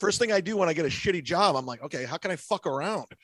first 0.00 0.18
thing 0.18 0.32
I 0.32 0.40
do 0.40 0.56
when 0.56 0.68
I 0.68 0.72
get 0.72 0.84
a 0.86 0.88
shitty 0.88 1.22
job, 1.22 1.54
I'm 1.56 1.66
like, 1.66 1.82
okay, 1.82 2.04
how 2.04 2.16
can 2.16 2.30
I 2.30 2.36
fuck 2.36 2.66
around? 2.66 3.06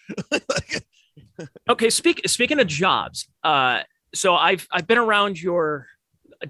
Okay, 1.68 1.90
speak 1.90 2.22
speaking 2.26 2.60
of 2.60 2.66
jobs, 2.66 3.26
uh, 3.44 3.80
so 4.14 4.34
I've 4.34 4.66
I've 4.72 4.86
been 4.86 4.98
around 4.98 5.40
your 5.40 5.86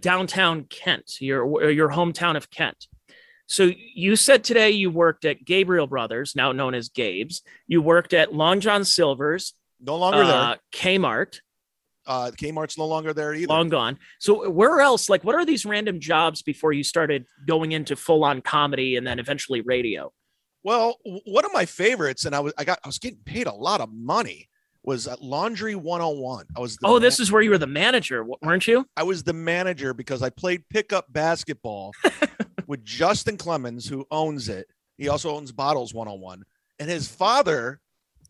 downtown 0.01 0.65
Kent, 0.65 1.21
your 1.21 1.71
your 1.71 1.89
hometown 1.91 2.37
of 2.37 2.51
Kent. 2.51 2.87
So 3.47 3.71
you 3.95 4.17
said 4.17 4.43
today 4.45 4.71
you 4.71 4.91
worked 4.91 5.25
at 5.25 5.45
Gabriel 5.45 5.87
Brothers, 5.87 6.35
now 6.37 6.53
known 6.53 6.74
as 6.74 6.88
Gabe's. 6.88 7.43
You 7.67 7.81
worked 7.83 8.13
at 8.13 8.33
Long 8.35 8.61
John 8.61 8.85
Silver's, 8.85 9.54
no 9.81 9.97
longer 9.97 10.22
uh, 10.22 10.56
Kmart, 10.72 11.40
Uh, 12.06 12.31
Kmart's 12.37 12.77
no 12.79 12.87
longer 12.87 13.13
there 13.13 13.35
either. 13.35 13.49
long 13.49 13.69
gone. 13.69 13.99
So 14.21 14.49
where 14.51 14.81
else? 14.81 15.08
Like, 15.08 15.22
what 15.24 15.35
are 15.37 15.45
these 15.45 15.65
random 15.65 16.01
jobs 16.01 16.43
before 16.43 16.73
you 16.73 16.83
started 16.84 17.24
going 17.47 17.73
into 17.73 17.95
full 17.97 18.24
on 18.24 18.41
comedy 18.41 18.97
and 18.97 19.06
then 19.06 19.19
eventually 19.20 19.61
radio? 19.62 20.12
Well, 20.66 20.96
one 21.27 21.45
of 21.45 21.52
my 21.52 21.64
favorites, 21.64 22.24
and 22.24 22.34
I 22.34 22.41
was 22.41 22.52
I 22.59 22.65
got 22.65 22.80
I 22.84 22.88
was 22.88 22.98
getting 22.98 23.20
paid 23.20 23.47
a 23.47 23.55
lot 23.55 23.80
of 23.80 23.88
money, 23.93 24.48
was 24.83 25.07
at 25.07 25.23
Laundry 25.23 25.77
101. 25.77 26.47
I 26.57 26.61
was 26.61 26.77
the 26.77 26.88
Oh, 26.88 26.98
this 26.98 27.20
is 27.20 27.30
where 27.30 27.41
you 27.41 27.51
were 27.51 27.59
the 27.59 27.69
manager, 27.69 28.27
weren't 28.43 28.66
you? 28.66 28.84
I 28.97 29.05
was 29.05 29.23
the 29.23 29.33
manager 29.33 29.95
because 29.95 30.23
I 30.24 30.30
played 30.30 30.69
pickup 30.69 31.07
basketball 31.12 31.93
with 32.66 32.84
Justin 32.84 33.37
Clemens, 33.37 33.87
who 33.87 34.05
owns 34.10 34.48
it. 34.48 34.66
He 34.98 35.09
also 35.09 35.37
owns 35.37 35.52
Bottles 35.52 35.95
101, 35.95 36.43
and 36.80 36.91
his 36.91 37.07
father. 37.07 37.79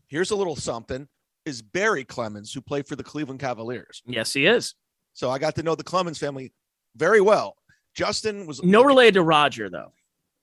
Here's 0.07 0.29
a 0.29 0.35
little 0.35 0.55
something: 0.55 1.07
is 1.47 1.63
Barry 1.63 2.03
Clemens, 2.03 2.53
who 2.53 2.61
played 2.61 2.85
for 2.85 2.95
the 2.95 3.03
Cleveland 3.03 3.39
Cavaliers. 3.39 4.03
Yes, 4.05 4.31
he 4.31 4.45
is. 4.45 4.75
So 5.13 5.31
I 5.31 5.39
got 5.39 5.55
to 5.55 5.63
know 5.63 5.73
the 5.73 5.83
Clemens 5.83 6.19
family 6.19 6.53
very 6.95 7.19
well. 7.19 7.55
Justin 7.95 8.45
was 8.45 8.61
No 8.61 8.83
related 8.83 9.15
to 9.15 9.23
Roger 9.23 9.71
though, 9.71 9.91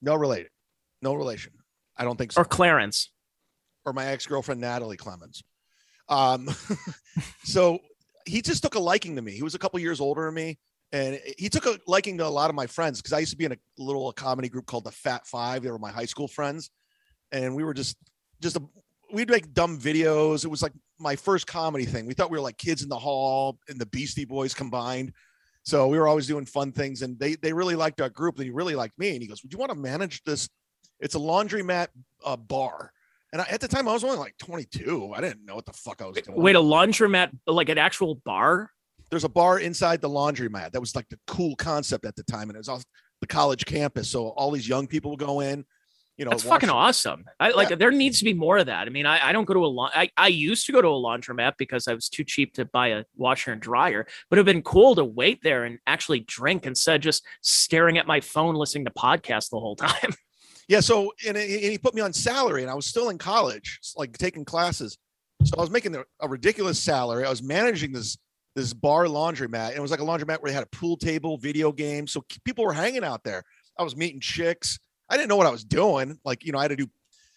no 0.03 0.17
related, 0.17 0.51
no 1.01 1.15
relation. 1.15 1.53
I 1.97 2.05
don't 2.05 2.17
think 2.17 2.33
so. 2.33 2.41
or 2.43 2.45
Clarence. 2.45 3.11
or 3.85 3.93
my 3.93 4.07
ex-girlfriend 4.07 4.61
Natalie 4.61 4.97
Clemens. 4.97 5.43
Um, 6.09 6.49
so 7.45 7.79
he 8.27 8.43
just 8.43 8.63
took 8.63 8.75
a 8.75 8.79
liking 8.81 9.17
to 9.17 9.23
me. 9.23 9.33
He 9.33 9.43
was 9.43 9.55
a 9.55 9.59
couple 9.59 9.79
years 9.81 10.01
older 10.01 10.25
than 10.27 10.35
me, 10.35 10.59
and 10.93 11.21
he 11.39 11.49
took 11.49 11.67
a 11.67 11.79
liking 11.87 12.19
to 12.19 12.27
a 12.27 12.29
lot 12.29 12.51
of 12.51 12.57
my 12.57 12.67
friends 12.67 13.01
because 13.01 13.13
I 13.13 13.19
used 13.19 13.33
to 13.33 13.37
be 13.37 13.45
in 13.45 13.53
a 13.53 13.59
little 13.79 14.13
comedy 14.13 14.49
group 14.49 14.67
called 14.67 14.85
the 14.85 14.93
Fat 14.93 15.27
Five. 15.27 15.63
They 15.63 15.71
were 15.71 15.79
my 15.79 15.91
high 15.93 16.05
school 16.07 16.29
friends, 16.29 16.71
and 17.33 17.55
we 17.55 17.65
were 17.65 17.75
just 17.75 17.97
just 18.41 18.57
a, 18.57 18.63
we'd 19.13 19.31
make 19.31 19.53
dumb 19.55 19.79
videos. 19.79 20.45
It 20.45 20.49
was 20.49 20.63
like 20.63 20.73
my 20.99 21.17
first 21.17 21.47
comedy 21.47 21.85
thing. 21.85 22.07
We 22.07 22.15
thought 22.15 22.31
we 22.31 22.39
were 22.39 22.43
like 22.43 22.59
kids 22.59 22.83
in 22.83 22.89
the 22.89 22.99
hall 22.99 23.59
and 23.69 23.81
the 23.81 23.87
Beastie 23.87 24.25
Boys 24.25 24.55
combined. 24.55 25.13
So 25.65 25.89
we 25.89 25.99
were 25.99 26.07
always 26.07 26.27
doing 26.27 26.45
fun 26.45 26.73
things, 26.73 27.03
and 27.03 27.19
they 27.19 27.37
they 27.37 27.53
really 27.53 27.77
liked 27.77 28.01
our 28.01 28.11
group. 28.11 28.37
And 28.37 28.45
he 28.45 28.51
really 28.51 28.75
liked 28.75 28.99
me. 28.99 29.11
And 29.11 29.23
he 29.23 29.29
goes, 29.29 29.43
"Would 29.43 29.53
you 29.53 29.59
want 29.59 29.73
to 29.73 29.79
manage 29.79 30.23
this? 30.25 30.49
It's 31.01 31.15
a 31.15 31.19
laundromat 31.19 31.89
uh, 32.25 32.37
bar." 32.37 32.93
And 33.33 33.43
I, 33.43 33.47
at 33.51 33.61
the 33.61 33.67
time, 33.69 33.89
I 33.89 33.93
was 33.93 34.05
only 34.05 34.17
like 34.17 34.37
22. 34.39 35.13
I 35.15 35.21
didn't 35.21 35.45
know 35.45 35.57
what 35.57 35.67
the 35.67 35.73
fuck 35.73 36.01
I 36.01 36.07
was 36.07 36.17
doing. 36.19 36.41
Wait, 36.41 36.55
a 36.55 36.61
laundromat, 36.61 37.31
like 37.49 37.69
an 37.69 37.79
actual 37.79 38.15
bar? 38.25 38.71
There's 39.11 39.25
a 39.25 39.29
bar 39.29 39.59
inside 39.59 40.01
the 40.01 40.09
laundromat. 40.09 40.71
That 40.73 40.81
was 40.81 40.95
like 40.95 41.09
the 41.09 41.19
cool 41.27 41.57
concept 41.57 42.05
at 42.07 42.15
the 42.17 42.23
time, 42.23 42.49
and 42.49 42.53
it 42.55 42.59
was 42.59 42.69
off 42.69 42.85
the 43.21 43.27
college 43.27 43.65
campus. 43.65 44.09
So 44.11 44.29
all 44.29 44.51
these 44.51 44.69
young 44.69 44.87
people 44.87 45.11
would 45.13 45.21
go 45.21 45.41
in. 45.41 45.65
You 46.17 46.25
know, 46.25 46.31
That's 46.31 46.45
fucking 46.45 46.71
awesome. 46.71 47.25
I 47.41 47.51
like 47.51 47.71
Yeah. 47.71 47.75
there 47.77 47.91
needs 47.91 48.21
to 48.21 48.25
be 48.25 48.35
more 48.35 48.59
of 48.59 48.67
that. 48.67 48.87
I 48.87 48.91
mean, 48.91 49.05
I, 49.05 49.31
I 49.31 49.33
don't 49.33 49.47
go 49.47 49.55
to 49.55 49.65
a 49.65 49.67
laun- 49.67 49.91
I, 49.93 50.11
I 50.17 50.29
used 50.29 50.65
to 50.67 50.73
go 50.73 50.81
to 50.81 50.87
a 50.87 50.91
laundromat 50.93 51.55
because 51.59 51.89
I 51.89 51.95
was 51.95 52.09
too 52.09 52.23
cheap 52.23 52.55
to 52.55 52.65
buy 52.67 52.89
a 52.91 53.05
washer 53.17 53.51
and 53.51 53.61
dryer, 53.61 54.07
but 54.31 54.39
it'd 54.39 54.47
been 54.47 54.63
cool 54.63 54.95
to 54.95 55.05
wait 55.05 55.41
there 55.43 55.65
and 55.65 55.81
actually 55.89 56.21
drink 56.21 56.67
instead 56.67 56.95
of 56.95 57.01
just 57.03 57.27
staring 57.43 57.99
at 57.99 58.07
my 58.07 58.21
phone 58.21 58.55
listening 58.55 58.85
to 58.85 58.93
podcasts 58.93 59.51
the 59.51 59.59
whole 59.59 59.75
time. 59.75 60.15
Yeah. 60.69 60.81
So 60.81 61.13
and, 61.27 61.37
he- 61.37 61.55
and 61.55 61.73
he 61.73 61.79
put 61.79 61.95
me 61.95 62.01
on 62.01 62.13
salary, 62.13 62.63
and 62.63 62.71
I 62.71 62.75
was 62.75 62.87
still 62.87 63.09
in 63.11 63.19
college, 63.19 63.81
like 63.97 64.17
taking 64.19 64.45
classes. 64.45 64.99
So 65.45 65.57
I 65.59 65.61
was 65.61 65.71
making 65.71 65.95
a, 65.97 66.05
a 66.21 66.29
ridiculous 66.29 66.79
salary. 66.79 67.25
I 67.25 67.31
was 67.31 67.43
managing 67.43 67.93
this 67.93 68.17
this 68.57 68.73
bar 68.73 69.05
laundromat, 69.07 69.69
and 69.71 69.77
it 69.77 69.81
was 69.83 69.91
like 69.91 70.01
a 70.01 70.05
laundromat 70.05 70.41
where 70.41 70.51
they 70.51 70.55
had 70.55 70.63
a 70.63 70.77
pool 70.77 70.97
table, 70.97 71.37
video 71.39 71.73
games. 71.73 72.13
So 72.13 72.25
people 72.45 72.65
were 72.65 72.73
hanging 72.73 73.05
out 73.05 73.25
there. 73.25 73.43
I 73.79 73.83
was 73.83 73.97
meeting 73.97 74.21
chicks. 74.21 74.79
I 75.11 75.17
didn't 75.17 75.29
know 75.29 75.37
what 75.37 75.47
I 75.47 75.51
was 75.51 75.65
doing. 75.65 76.19
Like 76.25 76.45
you 76.45 76.53
know, 76.53 76.59
I 76.59 76.63
had 76.63 76.69
to 76.69 76.77
do, 76.77 76.87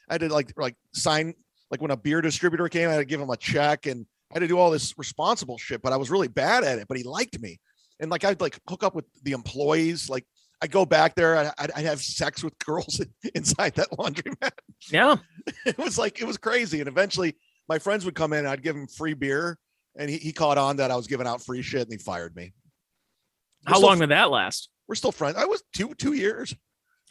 I 0.09 0.13
had 0.13 0.21
to 0.21 0.29
like 0.29 0.53
like 0.57 0.75
sign 0.93 1.33
like 1.71 1.81
when 1.81 1.91
a 1.91 1.97
beer 1.97 2.21
distributor 2.21 2.69
came, 2.69 2.87
I 2.87 2.93
had 2.93 2.99
to 2.99 3.05
give 3.05 3.19
him 3.19 3.29
a 3.29 3.37
check, 3.37 3.87
and 3.87 4.05
I 4.31 4.35
had 4.35 4.39
to 4.41 4.47
do 4.47 4.57
all 4.57 4.71
this 4.71 4.93
responsible 4.97 5.57
shit. 5.57 5.81
But 5.81 5.91
I 5.91 5.97
was 5.97 6.09
really 6.09 6.27
bad 6.29 6.63
at 6.63 6.79
it. 6.79 6.87
But 6.87 6.97
he 6.97 7.03
liked 7.03 7.39
me, 7.41 7.59
and 7.99 8.09
like 8.11 8.23
I'd 8.23 8.39
like 8.39 8.59
hook 8.69 8.83
up 8.83 8.95
with 8.95 9.05
the 9.23 9.31
employees, 9.33 10.09
like. 10.09 10.25
I 10.61 10.67
go 10.67 10.85
back 10.85 11.15
there. 11.15 11.37
I'd, 11.37 11.71
I'd 11.75 11.85
have 11.85 12.01
sex 12.01 12.43
with 12.43 12.57
girls 12.65 13.01
inside 13.35 13.75
that 13.75 13.91
laundromat. 13.91 14.51
yeah. 14.91 15.17
It 15.65 15.77
was 15.77 15.97
like 15.97 16.19
it 16.19 16.27
was 16.27 16.37
crazy. 16.37 16.79
And 16.79 16.89
eventually, 16.89 17.35
my 17.69 17.79
friends 17.79 18.03
would 18.03 18.15
come 18.15 18.33
in. 18.33 18.39
and 18.39 18.49
I'd 18.49 18.63
give 18.63 18.75
him 18.75 18.87
free 18.87 19.13
beer, 19.13 19.57
and 19.97 20.09
he, 20.09 20.17
he 20.17 20.33
caught 20.33 20.57
on 20.57 20.77
that 20.77 20.91
I 20.91 20.95
was 20.97 21.07
giving 21.07 21.25
out 21.25 21.41
free 21.41 21.61
shit, 21.61 21.83
and 21.83 21.91
he 21.91 21.97
fired 21.97 22.35
me. 22.35 22.51
We're 23.65 23.73
How 23.73 23.79
long 23.79 23.99
did 23.99 24.09
that 24.09 24.29
last? 24.29 24.69
We're 24.87 24.95
still 24.95 25.13
friends. 25.13 25.37
I 25.37 25.45
was 25.45 25.63
two 25.73 25.93
two 25.95 26.13
years. 26.13 26.53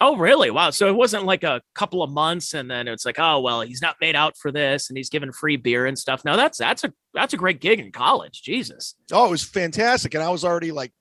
Oh, 0.00 0.16
really? 0.16 0.50
Wow. 0.50 0.70
So 0.70 0.88
it 0.88 0.94
wasn't 0.94 1.24
like 1.24 1.42
a 1.42 1.62
couple 1.74 2.02
of 2.02 2.10
months 2.10 2.52
and 2.52 2.70
then 2.70 2.86
it's 2.86 3.06
like, 3.06 3.18
oh 3.18 3.40
well, 3.40 3.62
he's 3.62 3.80
not 3.80 3.96
made 3.98 4.14
out 4.14 4.36
for 4.36 4.52
this 4.52 4.90
and 4.90 4.96
he's 4.98 5.08
given 5.08 5.32
free 5.32 5.56
beer 5.56 5.86
and 5.86 5.98
stuff. 5.98 6.22
No, 6.24 6.36
that's 6.36 6.58
that's 6.58 6.84
a 6.84 6.92
that's 7.14 7.32
a 7.32 7.38
great 7.38 7.60
gig 7.60 7.80
in 7.80 7.92
college. 7.92 8.42
Jesus. 8.42 8.94
Oh, 9.10 9.26
it 9.26 9.30
was 9.30 9.42
fantastic, 9.42 10.12
and 10.14 10.22
I 10.22 10.28
was 10.28 10.44
already 10.44 10.70
like, 10.72 10.92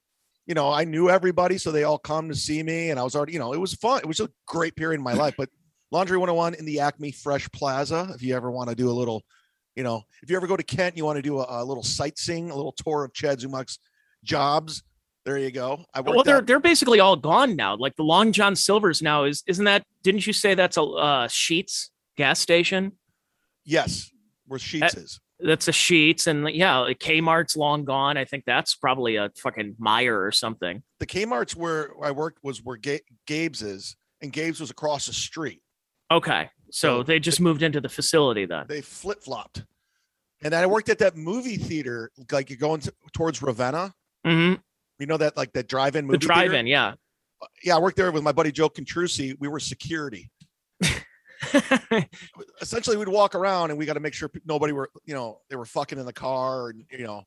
you 0.45 0.53
know, 0.53 0.71
I 0.71 0.83
knew 0.85 1.09
everybody, 1.09 1.57
so 1.57 1.71
they 1.71 1.83
all 1.83 1.97
come 1.97 2.29
to 2.29 2.35
see 2.35 2.61
me, 2.63 2.89
and 2.91 2.99
I 2.99 3.03
was 3.03 3.15
already, 3.15 3.33
you 3.33 3.39
know, 3.39 3.53
it 3.53 3.59
was 3.59 3.73
fun. 3.73 3.99
It 3.99 4.05
was 4.07 4.19
a 4.19 4.29
great 4.47 4.75
period 4.75 4.99
in 4.99 5.03
my 5.03 5.13
life. 5.13 5.33
But 5.37 5.49
Laundry 5.91 6.17
101 6.17 6.55
in 6.55 6.65
the 6.65 6.79
Acme 6.81 7.11
Fresh 7.11 7.49
Plaza, 7.51 8.11
if 8.13 8.21
you 8.21 8.35
ever 8.35 8.51
want 8.51 8.69
to 8.69 8.75
do 8.75 8.89
a 8.89 8.93
little, 8.93 9.23
you 9.75 9.83
know, 9.83 10.03
if 10.21 10.29
you 10.29 10.35
ever 10.37 10.47
go 10.47 10.55
to 10.57 10.63
Kent, 10.63 10.89
and 10.93 10.97
you 10.97 11.05
want 11.05 11.17
to 11.17 11.21
do 11.21 11.39
a, 11.39 11.45
a 11.49 11.65
little 11.65 11.83
sightseeing, 11.83 12.51
a 12.51 12.55
little 12.55 12.73
tour 12.73 13.03
of 13.03 13.13
Chad 13.13 13.39
Zumock's 13.39 13.79
jobs. 14.23 14.83
There 15.25 15.39
you 15.39 15.49
go. 15.49 15.83
I 15.93 16.01
Well, 16.01 16.21
they're 16.23 16.37
out- 16.37 16.45
they're 16.45 16.59
basically 16.59 16.99
all 16.99 17.15
gone 17.15 17.55
now. 17.55 17.75
Like 17.75 17.95
the 17.95 18.03
Long 18.03 18.31
John 18.31 18.55
Silver's 18.55 19.01
now 19.01 19.23
is 19.23 19.41
isn't 19.47 19.65
that? 19.65 19.83
Didn't 20.03 20.27
you 20.27 20.33
say 20.33 20.53
that's 20.53 20.77
a 20.77 20.83
uh, 20.83 21.27
Sheetz 21.27 21.89
gas 22.15 22.39
station? 22.39 22.91
yes, 23.63 24.11
where 24.45 24.59
Sheetz 24.59 24.83
Uh, 24.95 25.01
is. 25.01 25.19
That's 25.39 25.67
a 25.67 25.71
Sheetz, 25.71 26.27
and 26.27 26.49
yeah, 26.49 26.77
like, 26.77 26.99
Kmart's 26.99 27.57
long 27.57 27.83
gone. 27.83 28.15
I 28.17 28.23
think 28.25 28.45
that's 28.45 28.73
probably 28.75 29.17
a 29.17 29.29
fucking 29.37 29.75
Meijer 29.81 30.25
or 30.25 30.31
something. 30.31 30.81
The 30.99 31.05
Kmart's 31.05 31.55
where 31.55 31.91
I 32.01 32.11
worked 32.11 32.39
was 32.43 32.63
where 32.63 32.77
Ga- 32.77 33.01
Gabe's 33.27 33.61
is, 33.61 33.97
and 34.21 34.31
Gabe's 34.31 34.59
was 34.61 34.69
across 34.69 35.07
the 35.07 35.13
street. 35.13 35.61
Okay, 36.09 36.49
so 36.71 36.99
So- 36.99 37.03
they 37.03 37.19
just 37.19 37.41
moved 37.41 37.63
into 37.63 37.81
the 37.81 37.89
facility 37.89 38.45
then. 38.45 38.65
They 38.69 38.81
flip 38.81 39.23
flopped. 39.23 39.65
And 40.41 40.53
then 40.53 40.63
I 40.63 40.67
worked 40.67 40.89
at 40.89 40.99
that 40.99 41.15
movie 41.17 41.57
theater, 41.57 42.11
like 42.31 42.49
you're 42.49 42.57
going 42.59 42.81
to, 42.81 42.93
towards 43.13 43.41
Ravenna. 43.41 43.93
hmm 44.23 44.53
You 44.99 45.05
know 45.07 45.17
that 45.17 45.35
like 45.35 45.51
that 45.53 45.67
drive-in 45.67 46.05
movie. 46.05 46.19
theater? 46.19 46.27
drive-in, 46.33 46.67
yeah. 46.67 46.93
Yeah, 47.63 47.75
I 47.75 47.79
worked 47.79 47.97
there 47.97 48.11
with 48.11 48.23
my 48.23 48.31
buddy 48.31 48.51
Joe 48.51 48.69
Contrusi. 48.69 49.35
We 49.39 49.47
were 49.49 49.59
security. 49.59 50.29
Essentially, 52.61 52.97
we'd 52.97 53.07
walk 53.07 53.35
around 53.35 53.69
and 53.71 53.77
we 53.79 53.85
got 53.85 53.93
to 53.93 53.99
make 53.99 54.13
sure 54.13 54.29
nobody 54.45 54.73
were, 54.73 54.89
you 55.05 55.13
know, 55.13 55.39
they 55.49 55.55
were 55.55 55.65
fucking 55.65 55.99
in 55.99 56.05
the 56.05 56.13
car, 56.13 56.69
and 56.69 56.83
you 56.91 57.05
know, 57.05 57.23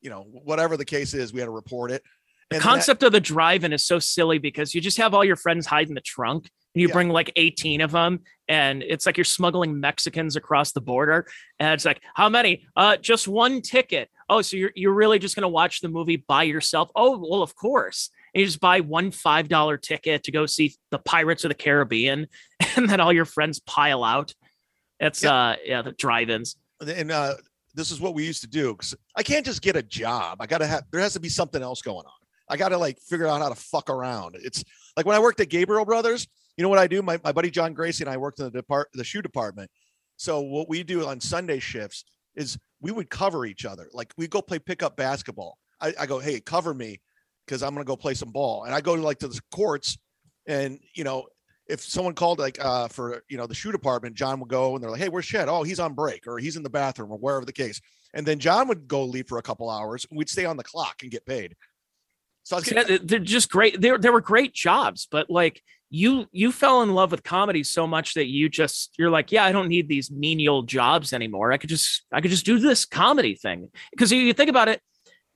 you 0.00 0.10
know, 0.10 0.22
whatever 0.22 0.76
the 0.76 0.84
case 0.84 1.14
is, 1.14 1.32
we 1.32 1.40
had 1.40 1.46
to 1.46 1.50
report 1.52 1.90
it. 1.90 2.02
the 2.50 2.56
And 2.56 2.62
that- 2.62 2.68
concept 2.68 3.02
of 3.02 3.12
the 3.12 3.20
drive-in 3.20 3.72
is 3.72 3.84
so 3.84 3.98
silly 3.98 4.38
because 4.38 4.74
you 4.74 4.80
just 4.80 4.98
have 4.98 5.14
all 5.14 5.24
your 5.24 5.36
friends 5.36 5.66
hide 5.66 5.88
in 5.88 5.94
the 5.94 6.00
trunk 6.00 6.48
and 6.74 6.82
you 6.82 6.88
Yeah. 6.88 6.92
bring 6.94 7.08
like 7.08 7.32
18 7.36 7.80
of 7.80 7.90
them 7.90 8.20
and 8.48 8.82
it's 8.82 9.06
like 9.06 9.16
you're 9.16 9.24
smuggling 9.24 9.80
mexicans 9.80 10.36
across 10.36 10.72
the 10.72 10.80
border 10.80 11.26
and 11.58 11.72
it's 11.74 11.84
like 11.84 12.00
how 12.14 12.28
many 12.28 12.66
uh 12.76 12.96
just 12.96 13.26
one 13.26 13.60
ticket 13.62 14.08
oh 14.28 14.42
so 14.42 14.56
you're, 14.56 14.70
you're 14.74 14.92
really 14.92 15.18
just 15.18 15.34
going 15.34 15.42
to 15.42 15.48
watch 15.48 15.80
the 15.80 15.88
movie 15.88 16.16
by 16.28 16.42
yourself 16.42 16.90
oh 16.94 17.16
well 17.18 17.42
of 17.42 17.54
course 17.56 18.10
and 18.34 18.40
you 18.40 18.46
just 18.46 18.60
buy 18.60 18.80
one 18.80 19.10
five 19.10 19.48
dollar 19.48 19.76
ticket 19.76 20.22
to 20.24 20.32
go 20.32 20.46
see 20.46 20.74
the 20.90 20.98
pirates 20.98 21.44
of 21.44 21.48
the 21.50 21.54
caribbean 21.54 22.26
and 22.76 22.88
then 22.88 23.00
all 23.00 23.12
your 23.12 23.24
friends 23.24 23.60
pile 23.60 24.04
out 24.04 24.34
it's 25.00 25.22
Yeah. 25.22 25.32
uh 25.34 25.56
yeah 25.64 25.82
the 25.82 25.92
drive-ins 25.92 26.56
and 26.86 27.10
uh, 27.10 27.34
this 27.74 27.90
is 27.90 28.00
what 28.00 28.14
we 28.14 28.24
used 28.24 28.40
to 28.42 28.48
do. 28.48 28.74
'cause 28.74 28.94
I 29.16 29.22
can't 29.22 29.44
just 29.44 29.62
get 29.62 29.74
a 29.76 29.82
job. 29.82 30.38
I 30.40 30.46
gotta 30.46 30.66
have. 30.66 30.84
There 30.90 31.00
has 31.00 31.12
to 31.14 31.20
be 31.20 31.28
something 31.28 31.62
else 31.62 31.82
going 31.82 32.06
on. 32.06 32.12
I 32.48 32.56
gotta 32.56 32.78
like 32.78 32.98
figure 33.00 33.26
out 33.26 33.40
how 33.40 33.48
to 33.48 33.54
fuck 33.54 33.90
around. 33.90 34.36
It's 34.42 34.64
like 34.96 35.04
when 35.06 35.14
I 35.16 35.18
worked 35.18 35.40
at 35.40 35.48
Gabriel 35.48 35.84
Brothers. 35.84 36.26
You 36.56 36.62
know 36.62 36.68
what 36.68 36.78
I 36.78 36.86
do? 36.88 37.02
My 37.02 37.18
my 37.22 37.30
buddy 37.32 37.50
John 37.50 37.74
Gracie 37.74 38.02
and 38.04 38.10
I 38.10 38.16
worked 38.16 38.38
in 38.40 38.46
the 38.46 38.50
depart 38.50 38.88
the 38.94 39.04
shoe 39.04 39.22
department. 39.22 39.70
So 40.16 40.40
what 40.40 40.68
we 40.68 40.82
do 40.82 41.06
on 41.06 41.20
Sunday 41.20 41.58
shifts 41.60 42.04
is 42.36 42.58
we 42.80 42.90
would 42.92 43.10
cover 43.10 43.44
each 43.46 43.64
other. 43.64 43.88
Like 43.92 44.12
we 44.16 44.26
go 44.28 44.40
play 44.42 44.58
pickup 44.60 44.96
basketball. 44.96 45.58
I, 45.80 45.94
I 46.00 46.06
go, 46.06 46.18
hey, 46.20 46.40
cover 46.40 46.74
me 46.74 47.00
because 47.48 47.62
I'm 47.62 47.72
gonna 47.72 47.84
go 47.84 47.96
play 47.96 48.14
some 48.14 48.30
ball. 48.30 48.64
And 48.64 48.74
I 48.74 48.80
go 48.80 48.94
to 48.94 49.02
like 49.02 49.18
to 49.20 49.28
the 49.28 49.40
courts, 49.50 49.96
and 50.46 50.78
you 50.94 51.04
know, 51.04 51.26
if 51.66 51.80
someone 51.80 52.14
called 52.14 52.38
like 52.38 52.62
uh 52.62 52.88
for 52.88 53.22
you 53.28 53.38
know 53.38 53.46
the 53.46 53.54
shoe 53.54 53.72
department, 53.72 54.14
John 54.16 54.38
would 54.40 54.48
go 54.48 54.74
and 54.74 54.84
they're 54.84 54.90
like, 54.90 55.00
hey, 55.00 55.08
where's 55.08 55.24
Shed? 55.24 55.48
Oh, 55.48 55.62
he's 55.62 55.80
on 55.80 55.94
break 55.94 56.26
or 56.26 56.38
he's 56.38 56.56
in 56.56 56.62
the 56.62 56.70
bathroom 56.70 57.10
or 57.10 57.18
wherever 57.18 57.44
the 57.44 57.52
case. 57.52 57.80
And 58.14 58.26
then 58.26 58.38
John 58.38 58.68
would 58.68 58.88
go 58.88 59.04
leave 59.04 59.28
for 59.28 59.38
a 59.38 59.42
couple 59.42 59.68
hours. 59.68 60.06
We'd 60.10 60.30
stay 60.30 60.44
on 60.44 60.56
the 60.56 60.64
clock 60.64 60.96
and 61.02 61.10
get 61.10 61.26
paid. 61.26 61.54
So 62.42 62.60
getting, 62.60 62.86
that- 62.86 63.06
they're 63.08 63.18
just 63.18 63.50
great. 63.50 63.80
They 63.80 63.96
they 63.96 64.10
were 64.10 64.20
great 64.20 64.54
jobs, 64.54 65.06
but 65.10 65.28
like 65.28 65.62
you 65.90 66.26
you 66.32 66.52
fell 66.52 66.82
in 66.82 66.94
love 66.94 67.10
with 67.10 67.22
comedy 67.22 67.62
so 67.62 67.86
much 67.86 68.14
that 68.14 68.26
you 68.26 68.48
just 68.48 68.94
you're 68.98 69.10
like, 69.10 69.32
yeah, 69.32 69.44
I 69.44 69.52
don't 69.52 69.68
need 69.68 69.88
these 69.88 70.10
menial 70.10 70.62
jobs 70.62 71.12
anymore. 71.12 71.52
I 71.52 71.58
could 71.58 71.70
just 71.70 72.04
I 72.12 72.20
could 72.20 72.30
just 72.30 72.46
do 72.46 72.58
this 72.58 72.84
comedy 72.86 73.34
thing. 73.34 73.68
Because 73.90 74.10
you 74.12 74.32
think 74.32 74.50
about 74.50 74.68
it, 74.68 74.80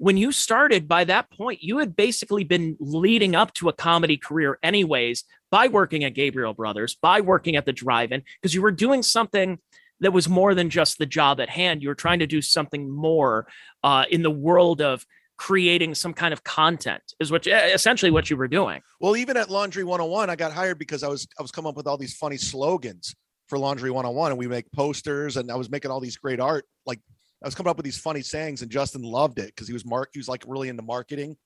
when 0.02 0.16
you 0.16 0.32
started, 0.32 0.88
by 0.88 1.04
that 1.04 1.30
point, 1.30 1.62
you 1.62 1.78
had 1.78 1.94
basically 1.94 2.42
been 2.42 2.76
leading 2.80 3.36
up 3.36 3.54
to 3.54 3.68
a 3.68 3.72
comedy 3.72 4.16
career 4.16 4.58
anyways 4.60 5.22
by 5.48 5.68
working 5.68 6.02
at 6.02 6.12
Gabriel 6.12 6.54
Brothers, 6.54 6.96
by 7.00 7.20
working 7.20 7.54
at 7.54 7.66
the 7.66 7.72
drive-in, 7.72 8.24
because 8.34 8.52
you 8.52 8.62
were 8.62 8.72
doing 8.72 9.04
something 9.04 9.60
that 10.00 10.12
was 10.12 10.28
more 10.28 10.56
than 10.56 10.70
just 10.70 10.98
the 10.98 11.06
job 11.06 11.38
at 11.38 11.48
hand. 11.48 11.84
You 11.84 11.88
were 11.88 11.94
trying 11.94 12.18
to 12.18 12.26
do 12.26 12.42
something 12.42 12.90
more 12.90 13.46
uh, 13.84 14.06
in 14.10 14.24
the 14.24 14.30
world 14.30 14.82
of 14.82 15.06
creating 15.38 15.94
some 15.94 16.14
kind 16.14 16.32
of 16.32 16.42
content 16.42 17.02
is 17.20 17.30
what 17.30 17.46
essentially 17.46 18.10
what 18.10 18.28
you 18.28 18.36
were 18.36 18.48
doing. 18.48 18.80
well, 18.98 19.16
even 19.16 19.36
at 19.36 19.50
Laundry 19.50 19.84
101, 19.84 20.28
I 20.28 20.34
got 20.34 20.52
hired 20.52 20.80
because 20.80 21.04
I 21.04 21.08
was 21.08 21.28
I 21.38 21.42
was 21.42 21.52
coming 21.52 21.68
up 21.68 21.76
with 21.76 21.86
all 21.86 21.96
these 21.96 22.16
funny 22.16 22.38
slogans 22.38 23.14
for 23.46 23.56
Laundry 23.56 23.92
101, 23.92 24.32
and 24.32 24.38
we 24.38 24.48
make 24.48 24.70
posters, 24.72 25.36
and 25.36 25.48
I 25.48 25.54
was 25.54 25.70
making 25.70 25.92
all 25.92 26.00
these 26.00 26.16
great 26.16 26.40
art. 26.40 26.64
Like 26.86 26.98
I 27.42 27.46
was 27.46 27.54
coming 27.54 27.70
up 27.70 27.76
with 27.76 27.84
these 27.84 27.98
funny 27.98 28.22
sayings, 28.22 28.62
and 28.62 28.70
Justin 28.70 29.02
loved 29.02 29.38
it 29.38 29.46
because 29.46 29.66
he 29.66 29.72
was 29.72 29.84
mark 29.84 30.10
he 30.12 30.18
was 30.18 30.28
like 30.28 30.44
really 30.46 30.68
into 30.68 30.82
marketing. 30.82 31.36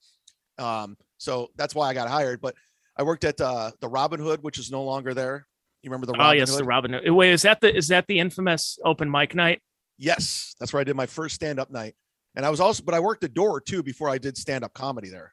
Um, 0.59 0.97
so 1.19 1.49
that's 1.57 1.75
why 1.75 1.89
I 1.89 1.95
got 1.95 2.09
hired. 2.09 2.41
But 2.41 2.55
I 2.97 3.03
worked 3.03 3.25
at 3.25 3.41
uh, 3.41 3.71
the 3.81 3.89
Robin 3.89 4.21
Hood, 4.21 4.43
which 4.43 4.59
is 4.59 4.71
no 4.71 4.85
longer 4.85 5.15
there. 5.15 5.47
You 5.83 5.91
remember 5.91 6.07
the 6.07 6.13
Robin 6.13 6.27
oh 6.27 6.33
yes, 6.33 6.51
Hood? 6.51 6.61
the 6.61 6.65
Robin. 6.65 6.93
Hood. 6.93 7.11
Wait, 7.11 7.33
is 7.33 7.43
that 7.43 7.61
the 7.61 7.75
is 7.75 7.89
that 7.89 8.07
the 8.07 8.19
infamous 8.19 8.79
open 8.85 9.11
mic 9.11 9.35
night? 9.35 9.63
Yes, 9.99 10.55
that's 10.61 10.73
where 10.73 10.81
I 10.81 10.85
did 10.85 10.97
my 10.97 11.07
first 11.07 11.35
stand 11.35 11.59
up 11.59 11.71
night. 11.71 11.95
And 12.35 12.45
I 12.45 12.51
was 12.51 12.61
also, 12.61 12.83
but 12.85 12.95
I 12.95 13.01
worked 13.01 13.23
the 13.23 13.29
door 13.29 13.61
too 13.61 13.83
before 13.83 14.11
I 14.11 14.19
did 14.19 14.37
stand 14.37 14.63
up 14.63 14.75
comedy 14.75 15.09
there. 15.09 15.33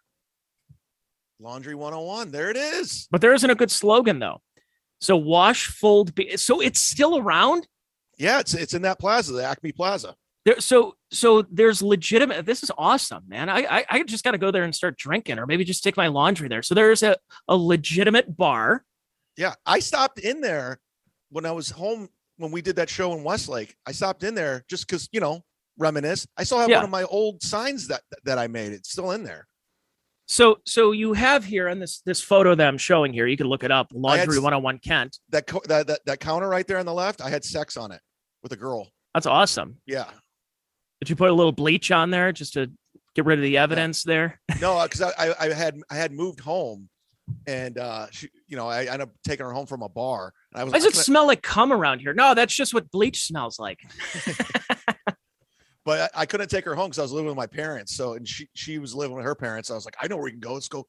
Laundry 1.39 1.75
101. 1.75 2.31
There 2.31 2.50
it 2.50 2.56
is. 2.56 3.10
But 3.12 3.19
there 3.19 3.33
isn't 3.33 3.50
a 3.50 3.56
good 3.56 3.71
slogan 3.71 4.19
though. 4.19 4.42
So 5.01 5.18
wash, 5.18 5.68
fold, 5.68 6.15
be. 6.15 6.38
So 6.38 6.62
it's 6.62 6.80
still 6.80 7.18
around. 7.18 7.68
Yeah, 8.18 8.39
it's 8.39 8.54
it's 8.54 8.74
in 8.74 8.83
that 8.83 9.00
plaza, 9.00 9.33
the 9.33 9.44
Acme 9.44 9.74
Plaza. 9.74 10.15
There, 10.45 10.59
so 10.59 10.95
so 11.11 11.43
there's 11.43 11.81
legitimate. 11.81 12.45
This 12.45 12.63
is 12.63 12.71
awesome, 12.77 13.23
man. 13.27 13.49
I 13.49 13.59
I, 13.69 13.85
I 13.89 14.03
just 14.03 14.23
got 14.23 14.31
to 14.31 14.37
go 14.37 14.51
there 14.51 14.63
and 14.63 14.75
start 14.75 14.97
drinking, 14.97 15.39
or 15.39 15.45
maybe 15.45 15.63
just 15.63 15.83
take 15.83 15.95
my 15.95 16.07
laundry 16.07 16.49
there. 16.49 16.61
So 16.61 16.75
there's 16.75 17.01
a 17.03 17.15
a 17.47 17.55
legitimate 17.55 18.35
bar. 18.35 18.83
Yeah, 19.37 19.53
I 19.65 19.79
stopped 19.79 20.19
in 20.19 20.41
there 20.41 20.79
when 21.29 21.45
I 21.45 21.51
was 21.51 21.69
home 21.69 22.09
when 22.37 22.51
we 22.51 22.61
did 22.61 22.75
that 22.75 22.89
show 22.89 23.13
in 23.13 23.23
Westlake. 23.23 23.75
I 23.85 23.93
stopped 23.93 24.23
in 24.23 24.35
there 24.35 24.65
just 24.69 24.85
because 24.87 25.07
you 25.13 25.21
know 25.21 25.43
reminisce. 25.77 26.27
I 26.37 26.43
still 26.43 26.59
have 26.59 26.69
Yeah. 26.69 26.77
one 26.77 26.85
of 26.85 26.91
my 26.91 27.03
old 27.03 27.41
signs 27.41 27.87
that 27.87 28.01
that 28.25 28.37
I 28.37 28.47
made. 28.47 28.73
It's 28.73 28.91
still 28.91 29.11
in 29.11 29.23
there. 29.23 29.47
So 30.27 30.59
so 30.65 30.91
you 30.91 31.13
have 31.13 31.45
here 31.45 31.69
on 31.69 31.79
this 31.79 32.01
this 32.01 32.21
photo 32.21 32.53
that 32.53 32.67
I'm 32.67 32.77
showing 32.77 33.13
here. 33.13 33.27
You 33.27 33.37
can 33.37 33.47
look 33.47 33.63
it 33.63 33.71
up. 33.71 33.87
Laundry 33.93 34.35
s- 34.37 34.41
101 34.41 34.79
Kent. 34.79 35.19
That 35.29 35.47
co- 35.47 35.61
that, 35.67 35.87
that 35.87 36.01
that 36.05 36.19
counter 36.19 36.49
right 36.49 36.67
there 36.67 36.79
on 36.79 36.85
the 36.85 36.93
left. 36.93 37.21
I 37.21 37.29
had 37.29 37.45
sex 37.45 37.77
on 37.77 37.91
it 37.93 38.01
with 38.41 38.51
a 38.51 38.57
girl. 38.57 38.89
That's 39.13 39.25
awesome. 39.27 39.77
Yeah. 39.85 40.05
Did 41.03 41.09
you 41.09 41.15
put 41.17 41.31
a 41.31 41.33
little 41.33 41.51
bleach 41.51 41.91
on 41.91 42.11
there 42.11 42.31
just 42.31 42.53
to 42.53 42.71
get 43.13 43.25
rid 43.25 43.38
of 43.38 43.44
the 43.44 43.57
evidence 43.57 44.03
there? 44.03 44.39
No, 44.61 44.81
because 44.83 45.01
I, 45.01 45.11
I 45.19 45.35
I 45.38 45.50
had 45.53 45.81
I 45.89 45.95
had 45.95 46.13
moved 46.13 46.39
home, 46.39 46.88
and 47.45 47.77
uh, 47.77 48.07
she, 48.09 48.29
you 48.47 48.55
know, 48.55 48.69
I 48.69 48.85
ended 48.85 49.01
up 49.01 49.09
taking 49.27 49.45
her 49.45 49.51
home 49.51 49.65
from 49.65 49.81
a 49.81 49.89
bar, 49.89 50.31
and 50.53 50.61
I 50.61 50.63
was. 50.63 50.71
Why 50.71 50.79
does 50.79 50.85
I 50.85 51.01
it 51.01 51.03
smell 51.03 51.27
like 51.27 51.41
cum 51.41 51.73
around 51.73 52.00
here? 52.00 52.13
No, 52.13 52.33
that's 52.33 52.55
just 52.55 52.73
what 52.73 52.89
bleach 52.89 53.25
smells 53.25 53.59
like. 53.59 53.81
but 55.83 56.09
I, 56.15 56.21
I 56.21 56.25
couldn't 56.25 56.47
take 56.47 56.63
her 56.63 56.73
home 56.73 56.88
because 56.88 57.00
I 57.00 57.01
was 57.01 57.11
living 57.11 57.27
with 57.27 57.35
my 57.35 57.47
parents. 57.47 57.97
So, 57.97 58.13
and 58.13 58.25
she 58.25 58.47
she 58.53 58.79
was 58.79 58.95
living 58.95 59.17
with 59.17 59.25
her 59.25 59.35
parents. 59.35 59.69
I 59.69 59.73
was 59.73 59.83
like, 59.83 59.97
I 60.00 60.07
know 60.07 60.15
where 60.15 60.23
we 60.23 60.31
can 60.31 60.39
go. 60.39 60.53
Let's 60.53 60.69
go, 60.69 60.88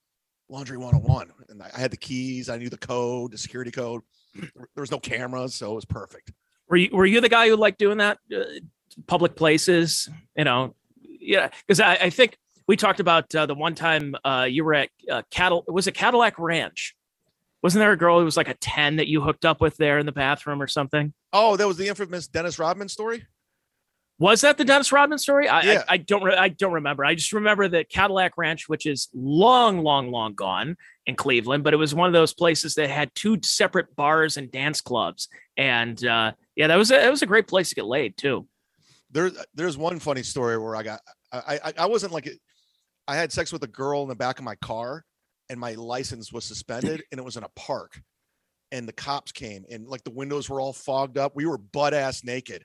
laundry 0.49 0.78
101. 0.78 1.32
And 1.49 1.61
I 1.61 1.72
I 1.75 1.81
had 1.81 1.90
the 1.90 1.96
keys. 1.96 2.49
I 2.49 2.56
knew 2.56 2.69
the 2.69 2.78
code, 2.78 3.32
the 3.32 3.38
security 3.38 3.72
code. 3.72 4.02
There 4.37 4.52
was 4.76 4.93
no 4.93 5.00
cameras, 5.00 5.56
so 5.56 5.72
it 5.72 5.75
was 5.75 5.84
perfect. 5.84 6.31
Were 6.69 6.76
you 6.76 6.90
were 6.93 7.05
you 7.05 7.20
the 7.20 7.28
guy 7.28 7.49
who 7.49 7.56
liked 7.56 7.81
doing 7.81 7.99
that? 7.99 8.19
Uh, 8.32 8.44
public 9.06 9.36
places, 9.36 10.08
you 10.36 10.44
know? 10.44 10.75
Yeah, 11.02 11.48
because 11.66 11.81
I, 11.81 11.94
I 11.94 12.10
think 12.10 12.36
we 12.66 12.76
talked 12.76 13.00
about 13.00 13.34
uh, 13.34 13.46
the 13.46 13.54
one 13.54 13.75
time 13.75 14.14
uh, 14.25 14.46
you 14.48 14.64
were 14.64 14.75
at 14.75 14.90
uh, 15.10 15.22
Cattle. 15.31 15.64
Was 15.69 15.86
it 15.86 15.92
Cadillac 15.92 16.38
Ranch? 16.38 16.94
Wasn't 17.62 17.81
there 17.81 17.92
a 17.92 17.96
girl 17.96 18.19
who 18.19 18.25
was 18.25 18.36
like 18.36 18.48
a 18.48 18.54
ten 18.54 18.96
that 18.96 19.08
you 19.08 19.22
hooked 19.22 19.44
up 19.44 19.60
with 19.60 19.76
there 19.76 19.98
in 19.98 20.06
the 20.06 20.12
bathroom 20.12 20.60
or 20.60 20.66
something? 20.66 21.14
Oh, 21.32 21.56
that 21.56 21.66
was 21.66 21.78
the 21.78 21.88
infamous 21.88 22.26
Dennis 22.26 22.58
Rodman 22.58 22.88
story. 22.88 23.26
Was 24.19 24.42
that 24.42 24.58
the 24.58 24.64
Dennis 24.64 24.92
Rodman 24.92 25.19
story? 25.19 25.48
I, 25.48 25.62
Yeah. 25.62 25.84
I, 25.88 25.94
I 25.94 25.96
don't. 25.96 26.22
Re- 26.22 26.37
I 26.37 26.48
don't 26.48 26.75
remember. 26.75 27.04
I 27.04 27.14
just 27.14 27.32
remember 27.32 27.66
that 27.69 27.88
Cadillac 27.88 28.37
Ranch, 28.37 28.69
which 28.69 28.87
is 28.87 29.08
long, 29.12 29.78
long, 29.78 30.10
long 30.10 30.34
gone 30.34 30.76
in 31.06 31.16
Cleveland, 31.16 31.64
but 31.64 31.75
it 31.75 31.78
was 31.78 31.94
one 31.94 32.06
of 32.06 32.12
those 32.12 32.32
places 32.32 32.75
that 32.75 32.90
had 32.90 33.14
two 33.14 33.38
separate 33.42 33.96
bars 33.96 34.37
and 34.37 34.52
dance 34.52 34.80
clubs, 34.80 35.28
and 35.56 36.04
uh, 36.06 36.32
yeah, 36.54 36.69
that 36.69 36.76
was 36.76 36.90
a, 36.90 36.94
that 36.94 37.10
was 37.10 37.22
a 37.22 37.26
great 37.26 37.48
place 37.48 37.70
to 37.70 37.75
get 37.75 37.87
laid 37.87 38.16
too. 38.16 38.46
There, 39.14 39.31
there's 39.55 39.78
one 39.78 39.99
funny 40.00 40.22
story 40.22 40.58
where 40.58 40.76
I 40.76 40.82
got 40.82 41.00
I 41.32 41.58
I, 41.64 41.72
I 41.78 41.87
wasn't 41.87 42.12
like 42.12 42.28
I 43.08 43.16
had 43.16 43.32
sex 43.32 43.52
with 43.52 43.62
a 43.62 43.69
girl 43.69 44.02
in 44.02 44.08
the 44.08 44.14
back 44.14 44.38
of 44.38 44.44
my 44.44 44.56
car, 44.56 45.05
and 45.49 45.58
my 45.58 45.72
license 45.75 46.32
was 46.32 46.44
suspended, 46.44 47.02
and 47.11 47.19
it 47.19 47.25
was 47.25 47.37
in 47.37 47.44
a 47.44 47.49
park, 47.55 48.00
and 48.72 48.87
the 48.88 48.93
cops 48.93 49.31
came, 49.32 49.64
and 49.70 49.87
like 49.88 50.02
the 50.05 50.11
windows 50.11 50.50
were 50.50 50.61
all 50.61 50.72
fogged 50.72 51.16
up. 51.16 51.32
We 51.34 51.46
were 51.46 51.58
butt 51.58 51.94
ass 51.94 52.25
naked, 52.25 52.64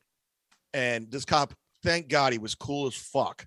and 0.74 1.10
this 1.12 1.24
cop, 1.24 1.54
thank 1.84 2.08
God, 2.10 2.34
he 2.34 2.40
was 2.40 2.56
cool 2.56 2.88
as 2.88 2.96
fuck. 2.96 3.46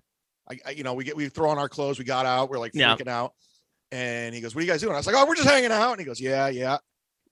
I, 0.49 0.59
I 0.65 0.69
you 0.71 0.83
know, 0.83 0.93
we 0.93 1.03
get 1.03 1.15
we 1.15 1.27
throw 1.29 1.49
on 1.49 1.57
our 1.57 1.69
clothes, 1.69 1.99
we 1.99 2.05
got 2.05 2.25
out, 2.25 2.49
we're 2.49 2.59
like 2.59 2.71
Yeah. 2.73 2.95
freaking 2.95 3.07
out, 3.09 3.33
and 3.91 4.33
he 4.33 4.39
goes, 4.41 4.55
"What 4.55 4.61
are 4.61 4.65
you 4.65 4.71
guys 4.71 4.81
doing?" 4.81 4.93
I 4.93 4.97
was 4.97 5.07
like, 5.07 5.15
"Oh, 5.17 5.25
we're 5.25 5.35
just 5.35 5.49
hanging 5.49 5.71
out," 5.71 5.91
and 5.91 5.99
he 5.99 6.05
goes, 6.05 6.21
"Yeah, 6.21 6.47
yeah." 6.47 6.77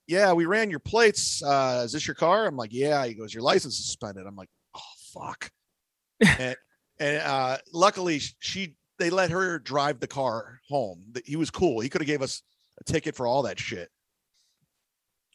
Yeah, 0.08 0.32
we 0.32 0.46
ran 0.46 0.68
your 0.68 0.80
plates. 0.80 1.40
Uh, 1.42 1.82
is 1.84 1.92
this 1.92 2.06
your 2.08 2.16
car? 2.16 2.46
I'm 2.46 2.56
like, 2.56 2.72
yeah. 2.72 3.06
He 3.06 3.14
goes, 3.14 3.32
your 3.32 3.44
license 3.44 3.78
is 3.78 3.86
suspended. 3.86 4.26
I'm 4.26 4.34
like, 4.34 4.48
oh 4.76 4.80
fuck. 5.14 5.48
And 6.38 6.56
and 6.98 7.16
uh, 7.18 7.58
luckily 7.72 8.20
she 8.38 8.74
they 8.98 9.10
let 9.10 9.30
her 9.30 9.58
drive 9.58 10.00
the 10.00 10.06
car 10.06 10.60
home. 10.68 11.02
He 11.24 11.36
was 11.36 11.50
cool. 11.50 11.80
He 11.80 11.88
could 11.88 12.00
have 12.00 12.06
gave 12.06 12.22
us 12.22 12.42
a 12.80 12.84
ticket 12.84 13.16
for 13.16 13.26
all 13.26 13.42
that 13.42 13.58
shit. 13.58 13.90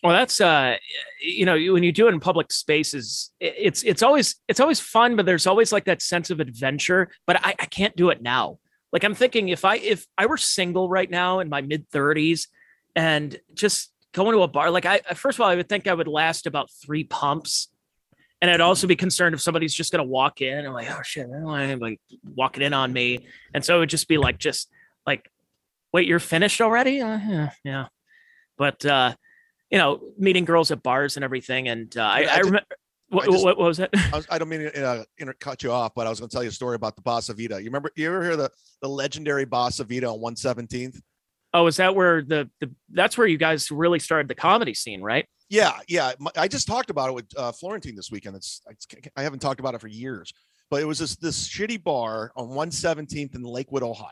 Well, 0.03 0.13
that's 0.13 0.39
uh, 0.39 0.75
you 1.19 1.45
know, 1.45 1.57
when 1.73 1.83
you 1.83 1.91
do 1.91 2.07
it 2.07 2.13
in 2.13 2.19
public 2.19 2.51
spaces, 2.51 3.31
it's 3.39 3.83
it's 3.83 4.03
always 4.03 4.35
it's 4.47 4.59
always 4.59 4.79
fun, 4.79 5.15
but 5.15 5.25
there's 5.25 5.47
always 5.47 5.71
like 5.71 5.85
that 5.85 6.01
sense 6.01 6.29
of 6.29 6.39
adventure. 6.39 7.09
But 7.25 7.43
I, 7.43 7.55
I 7.59 7.65
can't 7.65 7.95
do 7.95 8.09
it 8.09 8.21
now. 8.21 8.59
Like 8.93 9.03
I'm 9.03 9.15
thinking, 9.15 9.49
if 9.49 9.65
I 9.65 9.77
if 9.77 10.05
I 10.17 10.27
were 10.27 10.37
single 10.37 10.87
right 10.87 11.09
now 11.09 11.39
in 11.39 11.49
my 11.49 11.61
mid 11.61 11.89
30s 11.89 12.47
and 12.95 13.37
just 13.53 13.91
going 14.13 14.33
to 14.33 14.43
a 14.43 14.47
bar, 14.47 14.69
like 14.69 14.85
I 14.85 14.99
first 15.15 15.39
of 15.39 15.41
all, 15.41 15.49
I 15.49 15.55
would 15.55 15.67
think 15.67 15.87
I 15.87 15.93
would 15.93 16.07
last 16.07 16.45
about 16.45 16.69
three 16.71 17.03
pumps. 17.03 17.69
And 18.41 18.51
I'd 18.51 18.61
also 18.61 18.85
be 18.85 18.95
concerned 18.95 19.33
if 19.33 19.41
somebody's 19.41 19.73
just 19.73 19.91
gonna 19.91 20.03
walk 20.03 20.41
in 20.41 20.65
and 20.65 20.73
like, 20.73 20.89
oh 20.91 21.01
shit, 21.03 21.25
I 21.25 21.31
don't 21.33 21.43
want 21.43 21.63
anybody 21.63 21.99
walking 22.23 22.63
in 22.63 22.73
on 22.73 22.93
me. 22.93 23.27
And 23.53 23.65
so 23.65 23.77
it 23.77 23.79
would 23.79 23.89
just 23.89 24.07
be 24.07 24.17
like, 24.17 24.37
just 24.37 24.69
like, 25.05 25.29
wait, 25.91 26.07
you're 26.07 26.19
finished 26.19 26.61
already? 26.61 27.01
Uh, 27.01 27.17
yeah, 27.17 27.49
yeah. 27.63 27.85
But 28.57 28.85
uh, 28.85 29.15
you 29.71 29.77
know, 29.77 30.01
meeting 30.17 30.45
girls 30.45 30.71
at 30.71 30.83
bars 30.83 31.17
and 31.17 31.23
everything. 31.23 31.67
And 31.67 31.95
uh, 31.97 32.01
I, 32.01 32.23
I 32.23 32.35
I 32.35 32.37
remember. 32.39 32.65
What, 33.09 33.29
just- 33.31 33.43
what, 33.43 33.57
what 33.57 33.67
was 33.67 33.79
it? 33.79 33.89
I, 33.93 34.17
was, 34.17 34.27
I 34.29 34.37
don't 34.37 34.49
mean 34.49 34.69
to 34.71 34.85
uh, 34.85 35.03
cut 35.39 35.63
you 35.63 35.71
off, 35.71 35.93
but 35.95 36.05
I 36.05 36.09
was 36.09 36.19
going 36.19 36.29
to 36.29 36.33
tell 36.33 36.43
you 36.43 36.49
a 36.49 36.51
story 36.51 36.75
about 36.75 36.97
the 36.97 37.01
Bossa 37.01 37.35
Vita. 37.35 37.57
You 37.57 37.65
remember? 37.65 37.89
You 37.95 38.07
ever 38.07 38.21
hear 38.21 38.35
the 38.35 38.51
the 38.81 38.89
legendary 38.89 39.45
Bossa 39.45 39.87
Vita 39.87 40.07
on 40.07 40.19
117th? 40.19 40.99
Oh, 41.53 41.67
is 41.67 41.77
that 41.77 41.95
where 41.95 42.21
the 42.21 42.49
the 42.59 42.71
that's 42.91 43.17
where 43.17 43.27
you 43.27 43.37
guys 43.37 43.71
really 43.71 43.99
started 43.99 44.27
the 44.27 44.35
comedy 44.35 44.73
scene, 44.73 45.01
right? 45.01 45.25
Yeah, 45.49 45.79
yeah. 45.87 46.11
I 46.35 46.47
just 46.47 46.67
talked 46.67 46.89
about 46.89 47.09
it 47.09 47.15
with 47.15 47.25
uh, 47.37 47.51
Florentine 47.53 47.95
this 47.95 48.11
weekend. 48.11 48.35
It's, 48.35 48.61
it's 48.69 48.85
I 49.15 49.23
haven't 49.23 49.39
talked 49.39 49.59
about 49.59 49.75
it 49.75 49.81
for 49.81 49.87
years, 49.87 50.33
but 50.69 50.81
it 50.81 50.85
was 50.85 50.99
this 50.99 51.15
this 51.15 51.47
shitty 51.47 51.83
bar 51.83 52.31
on 52.35 52.49
117th 52.49 53.35
in 53.35 53.43
Lakewood, 53.43 53.83
Ohio. 53.83 54.09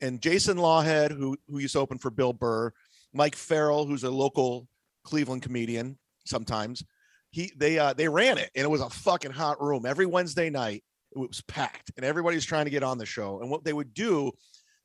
And 0.00 0.20
Jason 0.20 0.56
Lawhead, 0.56 1.12
who 1.12 1.36
who 1.48 1.58
used 1.58 1.74
to 1.74 1.80
open 1.80 1.98
for 1.98 2.10
Bill 2.10 2.32
Burr, 2.32 2.72
Mike 3.12 3.36
Farrell, 3.36 3.86
who's 3.86 4.04
a 4.04 4.10
local 4.10 4.66
Cleveland 5.04 5.42
comedian, 5.42 5.96
sometimes 6.26 6.82
he 7.30 7.52
they 7.56 7.78
uh 7.78 7.92
they 7.92 8.08
ran 8.08 8.38
it, 8.38 8.50
and 8.54 8.64
it 8.64 8.70
was 8.70 8.80
a 8.80 8.90
fucking 8.90 9.32
hot 9.32 9.62
room 9.62 9.86
every 9.86 10.06
Wednesday 10.06 10.50
night. 10.50 10.82
It 11.12 11.18
was 11.18 11.42
packed, 11.42 11.92
and 11.96 12.04
everybody's 12.04 12.44
trying 12.44 12.64
to 12.64 12.70
get 12.70 12.82
on 12.82 12.98
the 12.98 13.06
show. 13.06 13.40
And 13.40 13.50
what 13.50 13.64
they 13.64 13.72
would 13.72 13.94
do 13.94 14.32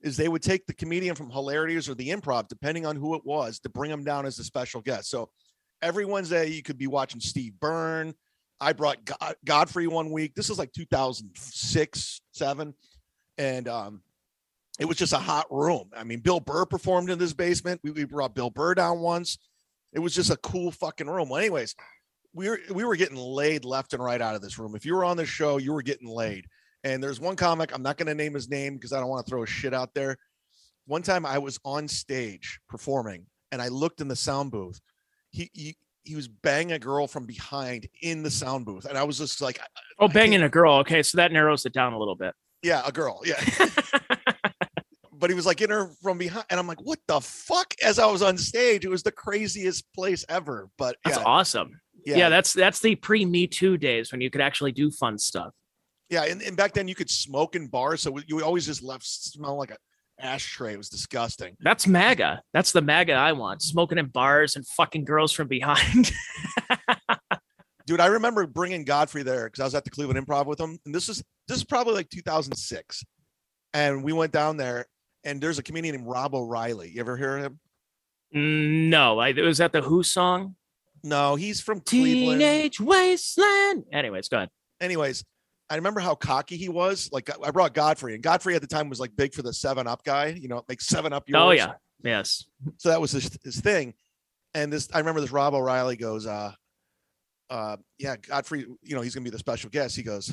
is 0.03 0.17
they 0.17 0.27
would 0.27 0.43
take 0.43 0.65
the 0.67 0.73
comedian 0.73 1.15
from 1.15 1.29
Hilarities 1.29 1.89
or 1.89 1.95
the 1.95 2.09
Improv, 2.09 2.49
depending 2.49 2.85
on 2.85 2.97
who 2.97 3.15
it 3.15 3.25
was, 3.25 3.59
to 3.61 3.69
bring 3.69 3.89
them 3.89 4.03
down 4.03 4.25
as 4.25 4.37
a 4.37 4.43
special 4.43 4.81
guest. 4.81 5.09
So 5.09 5.29
every 5.81 6.05
Wednesday 6.05 6.47
you 6.49 6.61
could 6.61 6.77
be 6.77 6.87
watching 6.87 7.21
Steve 7.21 7.53
Byrne. 7.59 8.13
I 8.59 8.73
brought 8.73 9.03
God- 9.05 9.35
Godfrey 9.45 9.87
one 9.87 10.11
week. 10.11 10.35
This 10.35 10.49
is 10.49 10.59
like 10.59 10.73
2006, 10.73 12.21
seven, 12.31 12.73
and 13.37 13.67
um, 13.67 14.01
it 14.79 14.85
was 14.85 14.97
just 14.97 15.13
a 15.13 15.19
hot 15.19 15.47
room. 15.49 15.89
I 15.95 16.03
mean, 16.03 16.19
Bill 16.19 16.39
Burr 16.39 16.65
performed 16.65 17.09
in 17.09 17.17
this 17.17 17.33
basement. 17.33 17.81
We, 17.83 17.91
we 17.91 18.03
brought 18.03 18.35
Bill 18.35 18.49
Burr 18.49 18.75
down 18.75 18.99
once. 18.99 19.37
It 19.93 19.99
was 19.99 20.13
just 20.13 20.31
a 20.31 20.37
cool 20.37 20.71
fucking 20.71 21.07
room. 21.07 21.29
Well, 21.29 21.39
anyways, 21.39 21.75
we 22.33 22.49
were 22.49 22.59
we 22.73 22.83
were 22.83 22.95
getting 22.95 23.17
laid 23.17 23.63
left 23.63 23.93
and 23.93 24.03
right 24.03 24.21
out 24.21 24.35
of 24.35 24.41
this 24.41 24.57
room. 24.57 24.75
If 24.75 24.85
you 24.85 24.95
were 24.95 25.05
on 25.05 25.17
the 25.17 25.25
show, 25.25 25.57
you 25.57 25.71
were 25.71 25.83
getting 25.83 26.07
laid. 26.07 26.47
And 26.83 27.01
there's 27.01 27.19
one 27.19 27.35
comic. 27.35 27.73
I'm 27.73 27.81
not 27.81 27.97
going 27.97 28.07
to 28.07 28.15
name 28.15 28.33
his 28.33 28.49
name 28.49 28.75
because 28.75 28.91
I 28.93 28.99
don't 28.99 29.09
want 29.09 29.25
to 29.25 29.29
throw 29.29 29.45
shit 29.45 29.73
out 29.73 29.93
there. 29.93 30.17
one 30.85 31.01
time 31.01 31.25
I 31.25 31.37
was 31.37 31.59
on 31.63 31.87
stage 31.87 32.59
performing 32.67 33.25
and 33.51 33.61
I 33.61 33.69
looked 33.69 34.01
in 34.01 34.07
the 34.09 34.15
sound 34.15 34.51
booth. 34.51 34.79
He 35.31 35.49
he, 35.53 35.77
he 36.03 36.15
was 36.15 36.27
banging 36.27 36.73
a 36.73 36.79
girl 36.79 37.07
from 37.07 37.25
behind 37.25 37.87
in 38.01 38.21
the 38.23 38.29
sound 38.29 38.65
booth, 38.65 38.83
and 38.85 38.97
I 38.97 39.03
was 39.03 39.17
just 39.17 39.41
like, 39.41 39.57
Oh, 39.99 40.07
banging 40.09 40.43
a 40.43 40.49
girl. 40.49 40.73
Okay, 40.79 41.01
so 41.01 41.15
that 41.17 41.31
narrows 41.31 41.65
it 41.65 41.71
down 41.73 41.93
a 41.93 41.97
little 41.97 42.15
bit. 42.15 42.33
yeah, 42.61 42.81
a 42.85 42.91
girl, 42.91 43.21
yeah. 43.25 43.41
but 45.13 45.29
he 45.29 45.35
was 45.35 45.45
like 45.45 45.61
in 45.61 45.69
her 45.69 45.91
from 46.01 46.17
behind, 46.17 46.45
and 46.49 46.59
I'm 46.59 46.67
like, 46.67 46.81
what 46.81 46.99
the 47.07 47.21
fuck? 47.21 47.73
As 47.81 47.99
I 47.99 48.05
was 48.07 48.21
on 48.21 48.37
stage, 48.37 48.83
it 48.83 48.89
was 48.89 49.03
the 49.03 49.11
craziest 49.11 49.85
place 49.93 50.25
ever. 50.27 50.69
But 50.77 50.97
That's 51.05 51.17
yeah, 51.17 51.23
awesome. 51.23 51.79
yeah, 52.05 52.17
Yeah. 52.17 52.29
that's 52.29 52.51
that's 52.53 52.79
the 52.79 52.95
pre 52.95 53.25
Me 53.25 53.47
Too 53.47 53.77
days 53.77 54.11
when 54.11 54.19
you 54.21 54.29
could 54.29 54.41
actually 54.41 54.71
do 54.73 54.91
fun 54.91 55.17
stuff. 55.17 55.53
Yeah. 56.13 56.23
And, 56.23 56.41
and 56.41 56.55
back 56.55 56.73
then 56.73 56.87
you 56.87 56.95
could 56.95 57.09
smoke 57.09 57.55
in 57.55 57.67
bars, 57.67 58.01
so 58.01 58.17
you 58.27 58.43
always 58.43 58.65
just 58.65 58.81
left 58.83 59.05
smelling 59.05 59.57
like 59.57 59.71
a 59.71 59.77
ashtray. 60.19 60.73
It 60.73 60.77
was 60.77 60.89
disgusting. 60.89 61.57
That's 61.61 61.87
MAGA. 61.87 62.41
That's 62.53 62.71
the 62.71 62.81
MAGA 62.81 63.13
I 63.13 63.33
want. 63.33 63.61
Smoking 63.61 63.97
in 63.97 64.05
bars 64.07 64.55
and 64.55 64.65
fucking 64.67 65.05
girls 65.05 65.31
from 65.31 65.47
behind. 65.47 66.11
dude 67.85 67.99
i 67.99 68.05
remember 68.05 68.47
bringing 68.47 68.85
godfrey 68.85 69.23
there 69.23 69.45
because 69.47 69.59
i 69.59 69.65
was 69.65 69.75
at 69.75 69.83
the 69.83 69.89
cleveland 69.89 70.17
improv 70.17 70.45
with 70.45 70.57
him 70.57 70.79
and 70.85 70.95
this 70.95 71.09
is 71.09 71.21
this 71.49 71.57
is 71.57 71.65
probably 71.65 71.93
like 71.93 72.09
2006 72.09 73.03
and 73.73 74.01
we 74.03 74.13
went 74.13 74.31
down 74.31 74.55
there 74.55 74.85
and 75.25 75.41
there's 75.41 75.59
a 75.59 75.63
comedian 75.63 75.95
named 75.95 76.07
rob 76.07 76.33
o'reilly 76.33 76.89
you 76.91 77.01
ever 77.01 77.17
hear 77.17 77.37
of 77.37 77.43
him 77.43 77.59
Mm, 78.33 78.89
no, 78.89 79.19
I, 79.19 79.27
it 79.27 79.41
was 79.41 79.61
at 79.61 79.73
the 79.73 79.81
Who 79.81 80.01
song. 80.01 80.55
no 81.03 81.35
he's 81.35 81.59
from 81.61 81.81
cleveland 81.81 82.39
Teenage 82.39 82.79
Wasteland. 82.79 83.83
Anyways, 83.91 84.27
go 84.29 84.37
ahead. 84.37 84.49
anyways 84.81 85.23
i 85.73 85.75
remember 85.75 85.99
how 85.99 86.13
cocky 86.13 86.55
he 86.55 86.69
was 86.69 87.09
like 87.11 87.29
i 87.43 87.49
brought 87.49 87.73
godfrey 87.73 88.13
and 88.13 88.21
godfrey 88.21 88.53
at 88.53 88.61
the 88.61 88.67
time 88.67 88.89
was 88.89 88.99
like 88.99 89.15
big 89.15 89.33
for 89.33 89.41
the 89.41 89.51
seven 89.51 89.87
up 89.87 90.03
guy 90.03 90.27
you 90.27 90.47
know 90.47 90.63
like 90.69 90.79
seven 90.79 91.11
up 91.11 91.27
yours. 91.27 91.41
Oh 91.41 91.51
yeah, 91.51 91.73
yes. 92.03 92.45
so 92.77 92.89
that 92.89 93.01
was 93.01 93.11
his, 93.11 93.37
his 93.43 93.59
thing. 93.59 93.93
And 94.53 94.71
this 94.71 94.87
i 94.93 94.99
remember 94.99 95.19
this 95.19 95.31
rob 95.31 95.55
o'reilly 95.55 95.95
goes 95.95 96.27
uh 96.27 96.51
uh 97.49 97.77
yeah 97.97 98.15
godfrey 98.17 98.67
you 98.81 98.95
know 98.95 99.01
he's 99.01 99.15
gonna 99.15 99.23
be 99.23 99.31
the 99.31 99.39
special 99.39 99.71
guest. 99.71 99.95
He 99.95 100.03
goes 100.03 100.31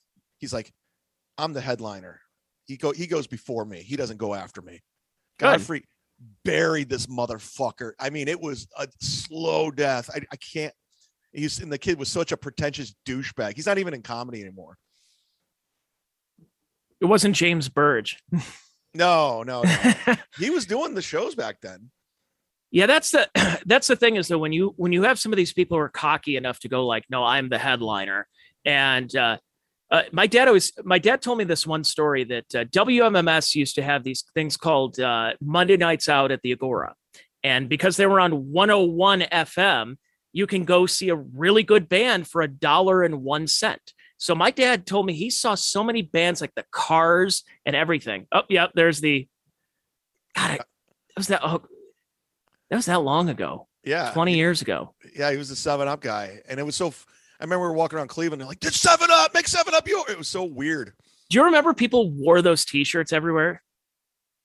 he's 0.38 0.52
like 0.52 0.70
i'm 1.38 1.54
the 1.54 1.60
headliner. 1.60 2.20
He 2.66 2.76
go 2.76 2.92
he 2.92 3.06
goes 3.06 3.26
before 3.26 3.64
me. 3.64 3.78
He 3.78 3.96
doesn't 3.96 4.18
go 4.18 4.34
after 4.34 4.60
me. 4.60 4.82
Good. 5.38 5.46
godfrey 5.46 5.84
buried 6.44 6.90
this 6.90 7.06
motherfucker. 7.06 7.92
I 7.98 8.10
mean 8.10 8.28
it 8.28 8.40
was 8.40 8.68
a 8.76 8.86
slow 9.00 9.70
death. 9.70 10.10
I, 10.14 10.20
I 10.30 10.36
can't 10.36 10.74
he's 11.32 11.60
and 11.60 11.72
the 11.72 11.78
kid 11.78 11.98
was 11.98 12.08
such 12.08 12.32
a 12.32 12.36
pretentious 12.36 12.94
douchebag. 13.06 13.54
He's 13.56 13.66
not 13.66 13.78
even 13.78 13.94
in 13.94 14.02
comedy 14.02 14.40
anymore. 14.40 14.76
It 17.00 17.06
wasn't 17.06 17.34
James 17.34 17.68
Burge. 17.68 18.18
no 18.94 19.42
no, 19.42 19.62
no. 19.62 20.14
he 20.38 20.50
was 20.50 20.66
doing 20.66 20.94
the 20.94 21.02
shows 21.02 21.34
back 21.34 21.60
then. 21.60 21.90
Yeah, 22.72 22.86
that's 22.86 23.10
the 23.10 23.28
that's 23.66 23.86
the 23.86 23.96
thing 23.96 24.16
is 24.16 24.28
that 24.28 24.38
when 24.38 24.52
you 24.52 24.74
when 24.76 24.92
you 24.92 25.02
have 25.02 25.18
some 25.18 25.32
of 25.32 25.36
these 25.36 25.52
people 25.52 25.76
who 25.76 25.82
are 25.82 25.88
cocky 25.88 26.36
enough 26.36 26.58
to 26.60 26.68
go 26.68 26.86
like, 26.86 27.04
no, 27.10 27.22
I'm 27.22 27.48
the 27.48 27.58
headliner, 27.58 28.26
and 28.64 29.14
uh, 29.14 29.36
uh, 29.90 30.02
my 30.10 30.26
dad 30.26 30.48
always 30.48 30.72
my 30.82 30.98
dad 30.98 31.20
told 31.20 31.38
me 31.38 31.44
this 31.44 31.66
one 31.66 31.84
story 31.84 32.24
that 32.24 32.54
uh, 32.54 32.64
WMMS 32.64 33.54
used 33.54 33.74
to 33.74 33.82
have 33.82 34.02
these 34.02 34.24
things 34.34 34.56
called 34.56 34.98
uh, 34.98 35.32
Monday 35.40 35.76
nights 35.76 36.08
out 36.08 36.32
at 36.32 36.40
the 36.42 36.52
Agora, 36.52 36.94
and 37.44 37.68
because 37.68 37.98
they 37.98 38.06
were 38.06 38.20
on 38.20 38.50
101 38.50 39.20
FM, 39.20 39.96
you 40.32 40.46
can 40.46 40.64
go 40.64 40.86
see 40.86 41.10
a 41.10 41.16
really 41.16 41.62
good 41.62 41.88
band 41.88 42.26
for 42.26 42.42
a 42.42 42.48
dollar 42.48 43.02
and 43.02 43.22
one 43.22 43.46
cent. 43.46 43.92
So 44.18 44.34
my 44.34 44.50
dad 44.50 44.86
told 44.86 45.06
me 45.06 45.14
he 45.14 45.30
saw 45.30 45.54
so 45.54 45.82
many 45.82 46.02
bands 46.02 46.40
like 46.40 46.54
the 46.54 46.64
Cars 46.70 47.42
and 47.66 47.74
everything. 47.74 48.26
Oh, 48.32 48.42
yeah, 48.48 48.68
there's 48.74 49.00
the 49.00 49.28
God. 50.36 50.50
I, 50.52 50.56
that 50.56 50.66
was 51.16 51.26
that. 51.28 51.40
Oh, 51.42 51.62
that 52.70 52.76
was 52.76 52.86
that 52.86 53.02
long 53.02 53.28
ago. 53.28 53.68
yeah 53.84 54.12
20 54.12 54.34
years 54.34 54.62
ago. 54.62 54.94
Yeah, 55.14 55.30
he 55.30 55.36
was 55.36 55.48
the 55.48 55.56
Seven 55.56 55.88
Up 55.88 56.00
guy, 56.00 56.40
and 56.48 56.58
it 56.58 56.62
was 56.62 56.76
so. 56.76 56.94
I 57.40 57.44
remember 57.44 57.64
we 57.64 57.70
were 57.70 57.76
walking 57.76 57.98
around 57.98 58.08
Cleveland, 58.08 58.40
and 58.40 58.48
like, 58.48 58.60
"Did 58.60 58.72
Seven 58.74 59.08
Up 59.10 59.34
make 59.34 59.48
Seven 59.48 59.74
Up 59.74 59.86
yours?" 59.86 60.04
It 60.08 60.16
was 60.16 60.28
so 60.28 60.44
weird. 60.44 60.92
Do 61.28 61.38
you 61.38 61.44
remember 61.44 61.74
people 61.74 62.10
wore 62.12 62.42
those 62.42 62.64
t-shirts 62.64 63.12
everywhere? 63.12 63.62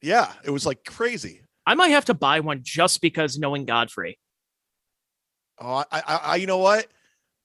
Yeah, 0.01 0.31
it 0.43 0.49
was 0.49 0.65
like 0.65 0.83
crazy. 0.85 1.41
I 1.65 1.75
might 1.75 1.89
have 1.89 2.05
to 2.05 2.13
buy 2.13 2.39
one 2.39 2.61
just 2.63 3.01
because 3.01 3.37
knowing 3.37 3.65
Godfrey. 3.65 4.17
Oh, 5.59 5.75
I, 5.75 5.85
I, 5.91 6.01
I, 6.23 6.35
you 6.35 6.47
know 6.47 6.59
what? 6.59 6.87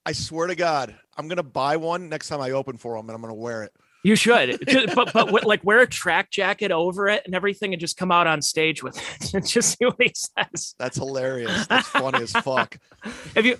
I 0.04 0.12
swear 0.12 0.49
to 0.49 0.54
God, 0.54 0.95
I'm 1.16 1.28
gonna 1.28 1.42
buy 1.42 1.76
one 1.76 2.09
next 2.09 2.28
time 2.28 2.40
I 2.40 2.50
open 2.50 2.76
for 2.76 2.97
him, 2.97 3.09
and 3.09 3.14
I'm 3.14 3.21
gonna 3.21 3.35
wear 3.35 3.62
it. 3.62 3.73
You 4.04 4.16
should, 4.16 4.59
but 4.95 5.12
but 5.12 5.33
like 5.47 5.62
wear 5.64 5.81
a 5.81 5.87
track 5.87 6.31
jacket 6.31 6.73
over 6.73 7.09
it 7.09 7.23
and 7.25 7.35
everything, 7.35 7.73
and 7.73 7.81
just 7.81 7.97
come 7.97 8.11
out 8.11 8.26
on 8.26 8.42
stage 8.42 8.83
with 8.83 8.97
it 8.97 9.35
and 9.35 9.47
just 9.47 9.78
see 9.78 9.85
what 9.85 9.97
he 10.00 10.12
says. 10.14 10.75
That's 10.78 10.97
hilarious. 10.97 11.66
That's 11.69 11.88
funny 11.88 12.23
as 12.23 12.33
fuck. 12.33 12.78
Have 13.37 13.47
you? 13.47 13.57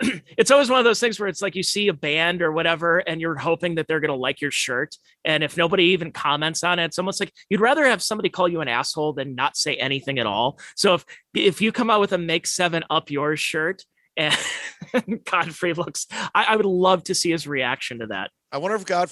It's 0.38 0.52
always 0.52 0.70
one 0.70 0.78
of 0.78 0.84
those 0.84 1.00
things 1.00 1.18
where 1.18 1.28
it's 1.28 1.42
like 1.42 1.56
you 1.56 1.64
see 1.64 1.88
a 1.88 1.92
band 1.92 2.42
or 2.42 2.52
whatever, 2.52 2.98
and 2.98 3.20
you're 3.20 3.34
hoping 3.36 3.74
that 3.74 3.88
they're 3.88 3.98
gonna 3.98 4.14
like 4.14 4.40
your 4.40 4.52
shirt, 4.52 4.96
and 5.24 5.42
if 5.42 5.56
nobody 5.56 5.84
even 5.86 6.12
comments 6.12 6.62
on 6.62 6.78
it, 6.78 6.84
it's 6.84 6.98
almost 6.98 7.18
like 7.18 7.32
you'd 7.50 7.60
rather 7.60 7.84
have 7.84 8.02
somebody 8.02 8.28
call 8.28 8.48
you 8.48 8.60
an 8.60 8.68
asshole 8.68 9.12
than 9.14 9.34
not 9.34 9.56
say 9.56 9.74
anything 9.74 10.18
at 10.20 10.26
all. 10.26 10.58
So 10.76 10.94
if 10.94 11.04
if 11.34 11.60
you 11.60 11.72
come 11.72 11.90
out 11.90 12.00
with 12.00 12.12
a 12.12 12.18
"Make 12.18 12.46
Seven 12.46 12.84
Up 12.90 13.10
Yours" 13.10 13.40
shirt. 13.40 13.84
And 14.16 14.36
Godfrey 15.30 15.74
looks. 15.74 16.06
I, 16.34 16.44
I 16.48 16.56
would 16.56 16.66
love 16.66 17.04
to 17.04 17.14
see 17.14 17.30
his 17.30 17.46
reaction 17.46 18.00
to 18.00 18.06
that. 18.08 18.32
I 18.50 18.58
wonder 18.58 18.74
if 18.76 18.84
God, 18.84 19.08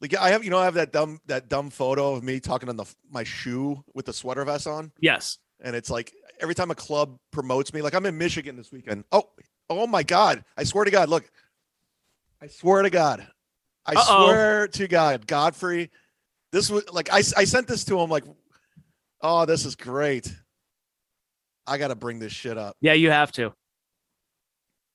like, 0.00 0.14
I 0.16 0.30
have, 0.30 0.44
you 0.44 0.50
know, 0.50 0.58
I 0.58 0.64
have 0.64 0.74
that 0.74 0.92
dumb, 0.92 1.18
that 1.26 1.48
dumb 1.48 1.70
photo 1.70 2.14
of 2.14 2.22
me 2.22 2.38
talking 2.38 2.68
on 2.68 2.76
the 2.76 2.84
my 3.10 3.24
shoe 3.24 3.82
with 3.94 4.06
the 4.06 4.12
sweater 4.12 4.44
vest 4.44 4.68
on, 4.68 4.92
Yes. 5.00 5.38
and 5.60 5.74
it's 5.74 5.90
like 5.90 6.12
every 6.40 6.54
time 6.54 6.70
a 6.70 6.74
club 6.76 7.16
promotes 7.32 7.72
me, 7.74 7.82
like 7.82 7.94
I'm 7.94 8.06
in 8.06 8.16
Michigan 8.16 8.56
this 8.56 8.70
weekend. 8.70 9.02
Oh, 9.10 9.24
oh 9.70 9.86
my 9.86 10.02
God! 10.02 10.44
I 10.56 10.64
swear 10.64 10.84
to 10.84 10.90
God, 10.90 11.08
look, 11.08 11.24
I 12.42 12.46
swear 12.48 12.82
to 12.82 12.90
God, 12.90 13.26
I 13.86 13.92
Uh-oh. 13.94 14.26
swear 14.26 14.68
to 14.68 14.88
God, 14.88 15.26
Godfrey, 15.26 15.90
this 16.52 16.70
was 16.70 16.84
like 16.92 17.10
I 17.12 17.18
I 17.18 17.44
sent 17.44 17.66
this 17.68 17.84
to 17.86 17.98
him 18.00 18.10
like, 18.10 18.24
oh, 19.22 19.44
this 19.46 19.64
is 19.64 19.76
great. 19.76 20.32
I 21.66 21.78
got 21.78 21.88
to 21.88 21.94
bring 21.94 22.18
this 22.18 22.32
shit 22.32 22.58
up, 22.58 22.76
Yeah, 22.82 22.92
you 22.92 23.10
have 23.10 23.32
to. 23.32 23.52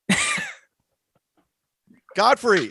Godfrey, 2.16 2.70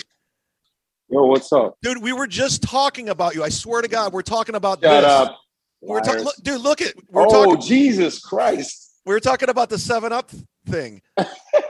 Yo, 1.10 1.24
what's 1.26 1.52
up? 1.52 1.76
dude. 1.82 2.02
We 2.02 2.12
were 2.12 2.26
just 2.26 2.62
talking 2.62 3.08
about 3.08 3.34
you. 3.34 3.42
I 3.42 3.48
swear 3.48 3.82
to 3.82 3.88
God, 3.88 4.12
we're 4.12 4.22
talking 4.22 4.54
about 4.54 4.80
Shut 4.82 5.02
this. 5.02 5.10
up. 5.10 5.38
We're 5.80 6.00
talking, 6.00 6.24
liars. 6.24 6.40
dude. 6.42 6.60
Look 6.60 6.80
at 6.82 6.94
we're 7.10 7.26
oh, 7.26 7.44
talking. 7.46 7.60
Jesus 7.60 8.18
Christ. 8.20 9.00
we 9.06 9.14
were 9.14 9.20
talking 9.20 9.48
about 9.48 9.68
the 9.70 9.78
seven 9.78 10.12
up 10.12 10.30
thing 10.66 11.00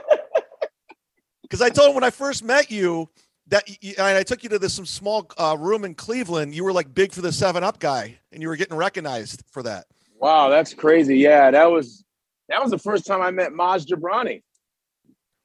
because 1.49 1.61
i 1.61 1.69
told 1.69 1.89
him 1.89 1.95
when 1.95 2.03
i 2.03 2.09
first 2.09 2.43
met 2.43 2.69
you 2.71 3.09
that 3.47 3.63
y- 3.67 3.77
y- 3.83 3.93
and 3.97 4.17
i 4.17 4.23
took 4.23 4.43
you 4.43 4.49
to 4.49 4.59
this 4.59 4.73
some 4.73 4.85
small 4.85 5.29
uh, 5.37 5.55
room 5.59 5.83
in 5.85 5.95
cleveland 5.95 6.53
you 6.53 6.63
were 6.63 6.73
like 6.73 6.93
big 6.93 7.11
for 7.11 7.21
the 7.21 7.31
seven 7.31 7.63
up 7.63 7.79
guy 7.79 8.17
and 8.31 8.41
you 8.41 8.47
were 8.47 8.55
getting 8.55 8.77
recognized 8.77 9.43
for 9.51 9.63
that 9.63 9.85
Wow, 10.21 10.49
that's 10.49 10.73
crazy. 10.73 11.15
Yeah, 11.17 11.49
that 11.49 11.71
was 11.71 12.03
that 12.49 12.61
was 12.61 12.71
the 12.71 12.77
first 12.77 13.05
time 13.05 13.21
I 13.21 13.31
met 13.31 13.53
Maz 13.53 13.85
Jobrani. 13.87 14.43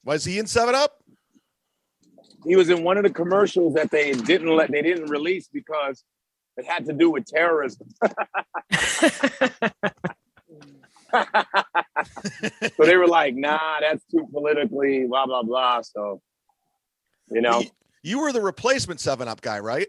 was 0.04 0.24
he 0.24 0.40
in 0.40 0.48
seven 0.48 0.74
up 0.74 0.96
He 2.44 2.56
was 2.56 2.68
in 2.70 2.82
one 2.82 2.96
of 2.96 3.04
the 3.04 3.10
commercials 3.10 3.74
that 3.74 3.92
they 3.92 4.10
didn't 4.14 4.48
let 4.48 4.72
they 4.72 4.82
didn't 4.82 5.08
release 5.10 5.46
because 5.46 6.02
it 6.56 6.64
had 6.66 6.86
to 6.86 6.92
do 6.92 7.08
with 7.08 7.24
terrorism. 7.24 7.86
so 12.76 12.84
they 12.84 12.96
were 12.96 13.06
like, 13.06 13.34
nah, 13.34 13.80
that's 13.80 14.04
too 14.10 14.26
politically, 14.32 15.06
blah, 15.06 15.26
blah, 15.26 15.42
blah. 15.42 15.82
So, 15.82 16.20
you 17.30 17.40
know, 17.40 17.62
you, 18.02 18.20
were 18.20 18.32
the 18.32 18.40
replacement 18.40 19.00
seven 19.00 19.28
up 19.28 19.40
guy 19.40 19.58
right 19.58 19.88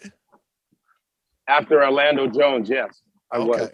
after 1.48 1.84
Orlando 1.84 2.28
Jones, 2.28 2.70
yes, 2.70 3.02
I 3.32 3.40
was. 3.40 3.70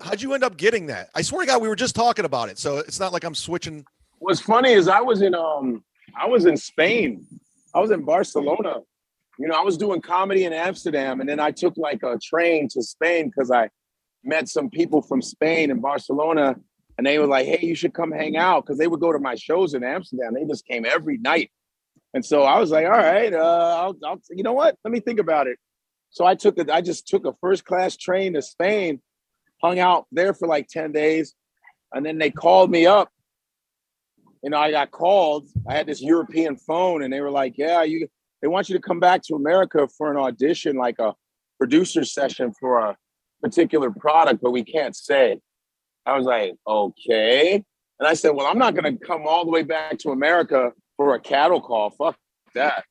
how'd 0.00 0.20
you 0.20 0.34
end 0.34 0.44
up 0.44 0.58
getting 0.58 0.88
that 0.88 1.08
i 1.14 1.22
swear 1.22 1.40
to 1.40 1.46
god 1.46 1.62
we 1.62 1.68
were 1.68 1.74
just 1.74 1.94
talking 1.94 2.26
about 2.26 2.50
it 2.50 2.58
so 2.58 2.76
it's 2.76 3.00
not 3.00 3.14
like 3.14 3.24
i'm 3.24 3.34
switching 3.34 3.82
What's 4.18 4.40
funny 4.40 4.72
is 4.72 4.88
I 4.88 5.00
was 5.00 5.22
in 5.22 5.34
um 5.34 5.84
I 6.18 6.26
was 6.26 6.46
in 6.46 6.56
Spain. 6.56 7.26
I 7.74 7.80
was 7.80 7.90
in 7.90 8.04
Barcelona. 8.04 8.80
You 9.38 9.48
know, 9.48 9.54
I 9.54 9.62
was 9.62 9.76
doing 9.76 10.00
comedy 10.00 10.44
in 10.44 10.52
Amsterdam, 10.52 11.20
and 11.20 11.28
then 11.28 11.38
I 11.38 11.50
took 11.50 11.76
like 11.76 12.02
a 12.02 12.18
train 12.22 12.68
to 12.70 12.82
Spain 12.82 13.26
because 13.26 13.50
I 13.50 13.68
met 14.26 14.48
some 14.48 14.70
people 14.70 15.02
from 15.02 15.22
Spain 15.22 15.70
and 15.70 15.80
Barcelona, 15.80 16.56
and 16.98 17.06
they 17.06 17.18
were 17.18 17.26
like, 17.26 17.46
"Hey, 17.46 17.66
you 17.66 17.74
should 17.74 17.94
come 17.94 18.12
hang 18.12 18.36
out," 18.36 18.64
because 18.64 18.78
they 18.78 18.86
would 18.86 19.00
go 19.00 19.12
to 19.12 19.18
my 19.18 19.34
shows 19.34 19.74
in 19.74 19.84
Amsterdam. 19.84 20.34
They 20.34 20.44
just 20.44 20.66
came 20.66 20.84
every 20.84 21.18
night, 21.18 21.50
and 22.14 22.24
so 22.24 22.42
I 22.42 22.58
was 22.58 22.70
like, 22.70 22.86
"All 22.86 22.90
right, 22.90 23.32
uh, 23.32 23.76
I'll, 23.80 23.96
I'll, 24.04 24.20
you 24.30 24.42
know 24.42 24.52
what? 24.52 24.76
Let 24.84 24.92
me 24.92 25.00
think 25.00 25.20
about 25.20 25.46
it." 25.46 25.58
So 26.10 26.24
I 26.24 26.34
took 26.34 26.58
it. 26.58 26.70
I 26.70 26.80
just 26.80 27.06
took 27.06 27.26
a 27.26 27.34
first 27.40 27.64
class 27.64 27.96
train 27.96 28.34
to 28.34 28.42
Spain, 28.42 29.00
hung 29.62 29.78
out 29.78 30.06
there 30.12 30.34
for 30.34 30.48
like 30.48 30.68
ten 30.68 30.92
days, 30.92 31.34
and 31.92 32.04
then 32.04 32.18
they 32.18 32.30
called 32.30 32.70
me 32.70 32.86
up 32.86 33.10
you 34.46 34.50
know, 34.50 34.58
I 34.58 34.70
got 34.70 34.92
called. 34.92 35.48
I 35.68 35.74
had 35.74 35.88
this 35.88 36.00
European 36.00 36.56
phone, 36.56 37.02
and 37.02 37.12
they 37.12 37.20
were 37.20 37.32
like, 37.32 37.54
"Yeah, 37.58 37.82
you. 37.82 38.06
They 38.40 38.46
want 38.46 38.68
you 38.68 38.76
to 38.76 38.80
come 38.80 39.00
back 39.00 39.22
to 39.22 39.34
America 39.34 39.88
for 39.98 40.08
an 40.08 40.16
audition, 40.16 40.76
like 40.76 41.00
a 41.00 41.14
producer 41.58 42.04
session 42.04 42.52
for 42.60 42.78
a 42.78 42.96
particular 43.46 43.90
product, 43.90 44.40
but 44.42 44.50
we 44.50 44.64
can't 44.64 44.96
say. 44.96 45.38
I 46.04 46.16
was 46.16 46.26
like, 46.26 46.54
okay. 46.66 47.62
And 47.98 48.08
I 48.08 48.14
said, 48.14 48.30
well, 48.30 48.46
I'm 48.46 48.58
not 48.58 48.74
going 48.74 48.98
to 48.98 49.04
come 49.04 49.22
all 49.26 49.44
the 49.44 49.50
way 49.50 49.62
back 49.62 49.98
to 50.00 50.10
America 50.10 50.72
for 50.96 51.14
a 51.14 51.20
cattle 51.20 51.60
call. 51.60 51.90
Fuck 51.90 52.16
that. 52.54 52.84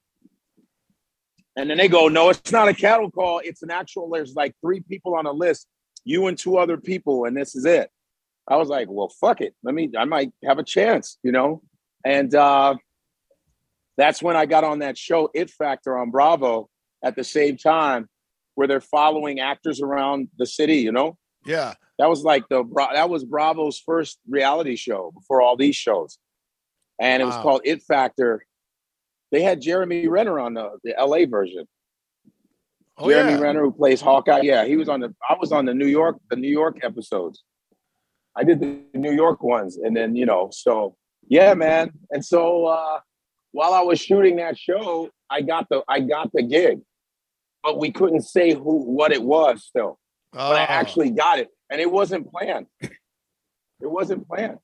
And 1.58 1.70
then 1.70 1.78
they 1.78 1.88
go, 1.88 2.08
no, 2.08 2.30
it's 2.30 2.52
not 2.52 2.68
a 2.68 2.74
cattle 2.74 3.12
call. 3.12 3.42
It's 3.44 3.64
an 3.64 3.72
actual, 3.72 4.10
there's 4.10 4.36
like 4.36 4.54
three 4.62 4.82
people 4.82 5.16
on 5.16 5.26
a 5.26 5.32
list, 5.32 5.68
you 6.04 6.28
and 6.28 6.38
two 6.38 6.58
other 6.58 6.78
people, 6.78 7.26
and 7.26 7.36
this 7.36 7.56
is 7.56 7.66
it. 7.66 7.90
I 8.48 8.58
was 8.58 8.70
like, 8.70 8.88
well, 8.90 9.10
fuck 9.10 9.42
it. 9.42 9.56
Let 9.64 9.74
me, 9.76 9.92
I 9.98 10.06
might 10.06 10.32
have 10.44 10.60
a 10.60 10.64
chance, 10.64 11.18
you 11.24 11.32
know? 11.32 11.62
And 12.06 12.34
uh, 12.36 12.76
that's 13.98 14.22
when 14.22 14.36
I 14.36 14.46
got 14.46 14.64
on 14.64 14.80
that 14.80 14.98
show, 14.98 15.30
It 15.34 15.50
Factor 15.50 15.98
on 15.98 16.12
Bravo 16.12 16.70
at 17.04 17.16
the 17.16 17.24
same 17.24 17.58
time, 17.58 18.08
where 18.56 18.68
they're 18.68 18.82
following 18.82 19.40
actors 19.40 19.82
around 19.82 20.30
the 20.38 20.46
city, 20.46 20.78
you 20.78 20.92
know? 20.92 21.18
Yeah. 21.46 21.74
That 22.00 22.10
was 22.10 22.24
like 22.24 22.44
the, 22.50 22.64
that 22.94 23.10
was 23.10 23.24
Bravo's 23.24 23.80
first 23.80 24.20
reality 24.28 24.76
show 24.76 25.12
before 25.14 25.42
all 25.42 25.56
these 25.56 25.76
shows. 25.76 26.18
And 27.00 27.22
it 27.22 27.26
was 27.26 27.36
Wow. 27.36 27.42
called 27.44 27.62
It 27.66 27.84
Factor. 27.84 28.46
They 29.32 29.42
had 29.42 29.62
Jeremy 29.62 30.08
Renner 30.08 30.40
on 30.40 30.54
the, 30.54 30.78
the 30.84 30.96
LA 30.98 31.26
version. 31.26 31.66
Oh 32.98 33.10
Jeremy 33.10 33.34
yeah. 33.34 33.40
Renner 33.40 33.62
who 33.64 33.72
plays 33.72 34.00
Hawkeye. 34.02 34.42
Yeah, 34.44 34.66
he 34.66 34.78
was 34.78 34.88
on 34.88 35.02
the. 35.02 35.14
I 35.30 35.36
was 35.38 35.52
on 35.52 35.66
the 35.66 35.74
New 35.74 35.88
York, 35.88 36.18
the 36.30 36.38
New 36.38 36.50
York 36.50 36.80
episodes. 36.82 37.44
I 38.38 38.44
did 38.46 38.62
the 38.62 38.80
New 38.98 39.12
York 39.12 39.44
ones, 39.44 39.78
and 39.78 39.96
then 39.96 40.16
you 40.16 40.26
know, 40.26 40.50
so 40.54 40.96
yeah, 41.28 41.54
man. 41.56 41.92
And 42.12 42.24
so 42.24 42.66
uh, 42.68 43.00
while 43.52 43.74
I 43.74 43.82
was 43.82 44.00
shooting 44.00 44.38
that 44.38 44.58
show, 44.58 45.10
I 45.30 45.42
got 45.42 45.68
the 45.70 45.84
I 45.90 46.00
got 46.00 46.32
the 46.34 46.44
gig, 46.44 46.80
but 47.66 47.80
we 47.80 47.92
couldn't 47.92 48.22
say 48.22 48.54
who 48.54 48.84
what 48.84 49.12
it 49.12 49.22
was 49.24 49.66
still. 49.66 49.98
But 50.32 50.56
I 50.56 50.62
Oh. 50.64 50.68
actually 50.68 51.10
got 51.12 51.40
it, 51.40 51.50
and 51.70 51.82
it 51.82 51.92
wasn't 51.92 52.32
planned. 52.32 52.68
It 52.82 52.92
wasn't 53.82 54.28
planned. 54.28 54.60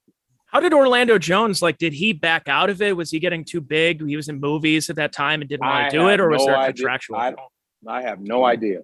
How 0.45 0.59
did 0.59 0.73
Orlando 0.73 1.17
Jones 1.17 1.61
like? 1.61 1.77
Did 1.77 1.93
he 1.93 2.13
back 2.13 2.47
out 2.47 2.69
of 2.69 2.81
it? 2.81 2.95
Was 2.95 3.09
he 3.09 3.19
getting 3.19 3.43
too 3.43 3.61
big? 3.61 4.05
He 4.05 4.15
was 4.15 4.29
in 4.29 4.39
movies 4.39 4.89
at 4.89 4.97
that 4.97 5.13
time 5.13 5.41
and 5.41 5.49
didn't 5.49 5.65
want 5.65 5.85
I 5.85 5.89
to 5.89 5.97
do 5.97 6.07
it, 6.09 6.11
have 6.11 6.19
or 6.21 6.29
was 6.29 6.45
there 6.45 6.55
idea. 6.57 6.73
contractual? 6.73 7.17
I 7.17 7.31
don't. 7.31 7.39
I 7.87 8.01
have 8.03 8.19
no 8.21 8.45
idea. 8.45 8.81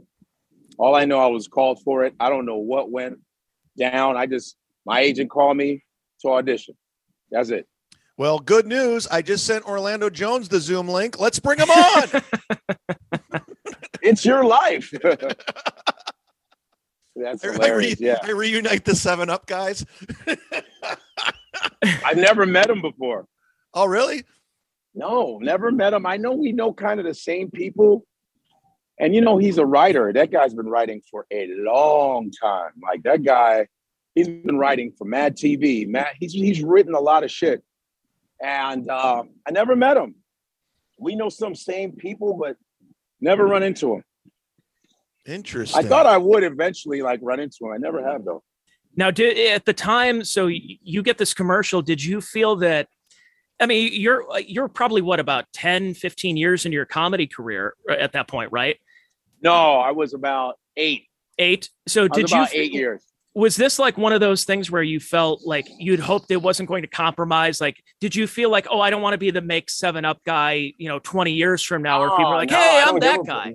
All 0.80 0.96
I 0.96 1.06
know, 1.06 1.20
I 1.20 1.28
was 1.28 1.48
called 1.48 1.82
for 1.84 2.04
it. 2.06 2.14
I 2.20 2.30
don't 2.30 2.46
know 2.46 2.58
what 2.58 2.90
went 2.90 3.20
down. 3.78 4.18
I 4.18 4.26
just 4.26 4.56
my 4.86 5.02
agent 5.02 5.30
called 5.30 5.58
me 5.58 5.84
to 6.22 6.30
audition. 6.30 6.76
That's 7.30 7.50
it. 7.50 7.68
Well, 8.18 8.40
good 8.40 8.66
news. 8.66 9.06
I 9.08 9.22
just 9.22 9.46
sent 9.46 9.66
Orlando 9.68 10.10
Jones 10.10 10.50
the 10.50 10.60
Zoom 10.60 10.88
link. 10.88 11.20
Let's 11.20 11.38
bring 11.40 11.60
him 11.60 11.70
on. 11.70 12.22
It's 14.08 14.24
your 14.26 14.46
life. 14.46 14.92
That's 17.16 17.44
I, 17.44 17.48
re- 17.48 17.54
hilarious. 17.54 18.00
Yeah, 18.00 18.20
I 18.24 18.32
reunite 18.32 18.86
the 18.86 18.96
Seven 18.96 19.30
Up 19.30 19.48
guys. 19.48 19.86
I've 21.84 22.18
never 22.18 22.46
met 22.46 22.70
him 22.70 22.82
before. 22.82 23.28
Oh, 23.74 23.86
really? 23.86 24.24
No, 24.96 25.40
never 25.42 25.72
met 25.72 25.94
him. 25.94 26.06
I 26.06 26.16
know 26.18 26.32
we 26.32 26.54
know 26.54 26.74
kind 26.74 27.00
of 27.00 27.06
the 27.06 27.14
same 27.14 27.52
people. 27.52 28.06
And 29.00 29.14
you 29.14 29.22
know, 29.22 29.38
he's 29.38 29.58
a 29.58 29.66
writer. 29.66 30.14
That 30.14 30.32
guy's 30.32 30.54
been 30.54 30.70
writing 30.70 31.02
for 31.12 31.26
a 31.32 31.48
long 31.50 32.32
time. 32.32 32.72
Like 32.82 33.04
that 33.04 33.24
guy, 33.24 33.68
he's 34.16 34.30
been 34.30 34.58
writing 34.58 34.94
for 34.98 35.06
Mad 35.06 35.36
TV. 35.36 35.88
Matt, 35.88 36.16
he's 36.20 36.32
he's 36.34 36.64
written 36.64 36.96
a 36.96 37.00
lot 37.00 37.24
of 37.24 37.30
shit. 37.30 37.62
And 38.42 38.90
uh, 38.90 39.24
I 39.46 39.52
never 39.52 39.76
met 39.76 39.98
him. 39.98 40.16
We 40.98 41.16
know 41.16 41.30
some 41.30 41.54
same 41.56 41.92
people, 41.92 42.36
but 42.36 42.56
never 43.22 43.46
hmm. 43.46 43.52
run 43.52 43.64
into 43.64 43.96
him. 43.96 44.04
Interesting. 45.26 45.84
I 45.84 45.88
thought 45.88 46.06
I 46.06 46.18
would 46.18 46.44
eventually 46.44 47.02
like 47.02 47.20
run 47.22 47.40
into 47.40 47.66
him. 47.66 47.72
I 47.74 47.78
never 47.78 48.06
have 48.06 48.24
though. 48.24 48.44
Now, 48.96 49.12
did 49.12 49.38
eh, 49.38 49.54
at 49.54 49.66
the 49.66 49.74
time, 49.74 50.24
so 50.24 50.48
you 50.48 51.04
get 51.04 51.18
this 51.18 51.34
commercial, 51.34 51.82
did 51.82 52.04
you 52.04 52.20
feel 52.22 52.56
that? 52.58 52.88
I 53.60 53.66
mean, 53.66 53.92
you're 53.94 54.30
uh, 54.32 54.38
you're 54.38 54.68
probably 54.68 55.02
what 55.02 55.20
about 55.20 55.46
10, 55.54 55.94
15 55.94 56.38
years 56.38 56.66
into 56.66 56.76
your 56.76 56.86
comedy 56.86 57.28
career 57.28 57.76
uh, 57.90 57.94
at 57.94 58.14
that 58.14 58.28
point, 58.28 58.52
right? 58.52 58.78
No, 59.42 59.80
I 59.80 59.92
was 59.92 60.14
about 60.14 60.56
eight. 60.76 61.06
Eight. 61.38 61.70
So 61.88 62.02
I 62.02 62.04
was 62.04 62.12
did 62.14 62.32
you 62.32 62.38
about 62.38 62.56
eight 62.56 62.74
years. 62.74 63.04
Was 63.38 63.56
this 63.56 63.78
like 63.78 64.00
one 64.00 64.14
of 64.14 64.20
those 64.20 64.46
things 64.46 64.72
where 64.72 64.82
you 64.82 65.00
felt 65.00 65.46
like 65.46 65.68
you'd 65.78 66.00
hoped 66.00 66.32
it 66.32 66.42
wasn't 66.42 66.68
going 66.68 66.82
to 66.82 66.88
compromise? 66.88 67.62
Like, 67.62 67.84
did 68.02 68.16
you 68.16 68.26
feel 68.26 68.50
like, 68.50 68.66
oh, 68.72 68.82
I 68.82 68.90
don't 68.90 69.04
want 69.04 69.14
to 69.14 69.20
be 69.20 69.30
the 69.30 69.42
make 69.42 69.70
seven 69.70 70.06
up 70.06 70.24
guy, 70.26 70.74
you 70.80 70.90
know, 70.90 70.98
20 70.98 71.34
years 71.34 71.62
from 71.62 71.84
now, 71.84 72.00
where 72.00 72.10
people 72.10 72.32
are 72.32 72.34
Oh, 72.34 72.38
like, 72.38 72.50
no, 72.50 72.58
hey, 72.58 72.84
I'm 72.84 73.00
that 73.00 73.20
guy. 73.28 73.54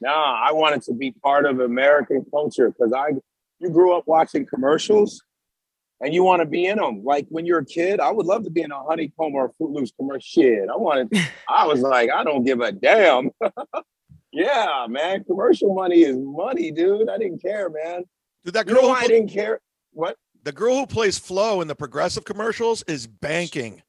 No, 0.00 0.10
I 0.14 0.52
wanted 0.52 0.80
to 0.84 0.94
be 0.94 1.12
part 1.12 1.44
of 1.44 1.60
American 1.60 2.24
culture 2.30 2.70
because 2.70 2.94
I 2.94 3.10
you 3.58 3.68
grew 3.68 3.94
up 3.94 4.04
watching 4.06 4.46
commercials 4.46 5.22
and 6.00 6.14
you 6.14 6.24
want 6.24 6.40
to 6.40 6.46
be 6.46 6.64
in 6.64 6.78
them. 6.78 7.04
Like 7.04 7.26
when 7.28 7.44
you're 7.44 7.58
a 7.58 7.66
kid, 7.66 8.00
I 8.00 8.10
would 8.10 8.24
love 8.24 8.44
to 8.44 8.50
be 8.50 8.62
in 8.62 8.72
a 8.72 8.82
honeycomb 8.82 9.34
or 9.34 9.44
a 9.44 9.48
Froot 9.50 9.74
Loops 9.74 9.92
commercial. 9.94 10.20
Shit, 10.20 10.70
I 10.72 10.76
wanted. 10.76 11.12
I 11.50 11.66
was 11.66 11.80
like, 11.80 12.08
I 12.10 12.24
don't 12.24 12.44
give 12.44 12.60
a 12.60 12.72
damn. 12.72 13.30
yeah, 14.32 14.86
man, 14.88 15.22
commercial 15.24 15.74
money 15.74 16.00
is 16.00 16.16
money, 16.18 16.70
dude. 16.70 17.10
I 17.10 17.18
didn't 17.18 17.42
care, 17.42 17.68
man. 17.68 18.04
Dude, 18.48 18.54
that 18.54 18.66
You 18.66 18.72
know 18.72 18.80
girl, 18.80 18.88
who, 18.88 18.94
I 18.94 19.00
pl- 19.00 19.08
didn't 19.08 19.28
care? 19.28 19.60
What? 19.92 20.16
the 20.44 20.52
girl 20.52 20.76
who 20.78 20.86
plays 20.86 21.18
Flo 21.18 21.60
in 21.60 21.68
the 21.68 21.74
progressive 21.74 22.24
commercials 22.24 22.82
is 22.84 23.06
banking. 23.06 23.82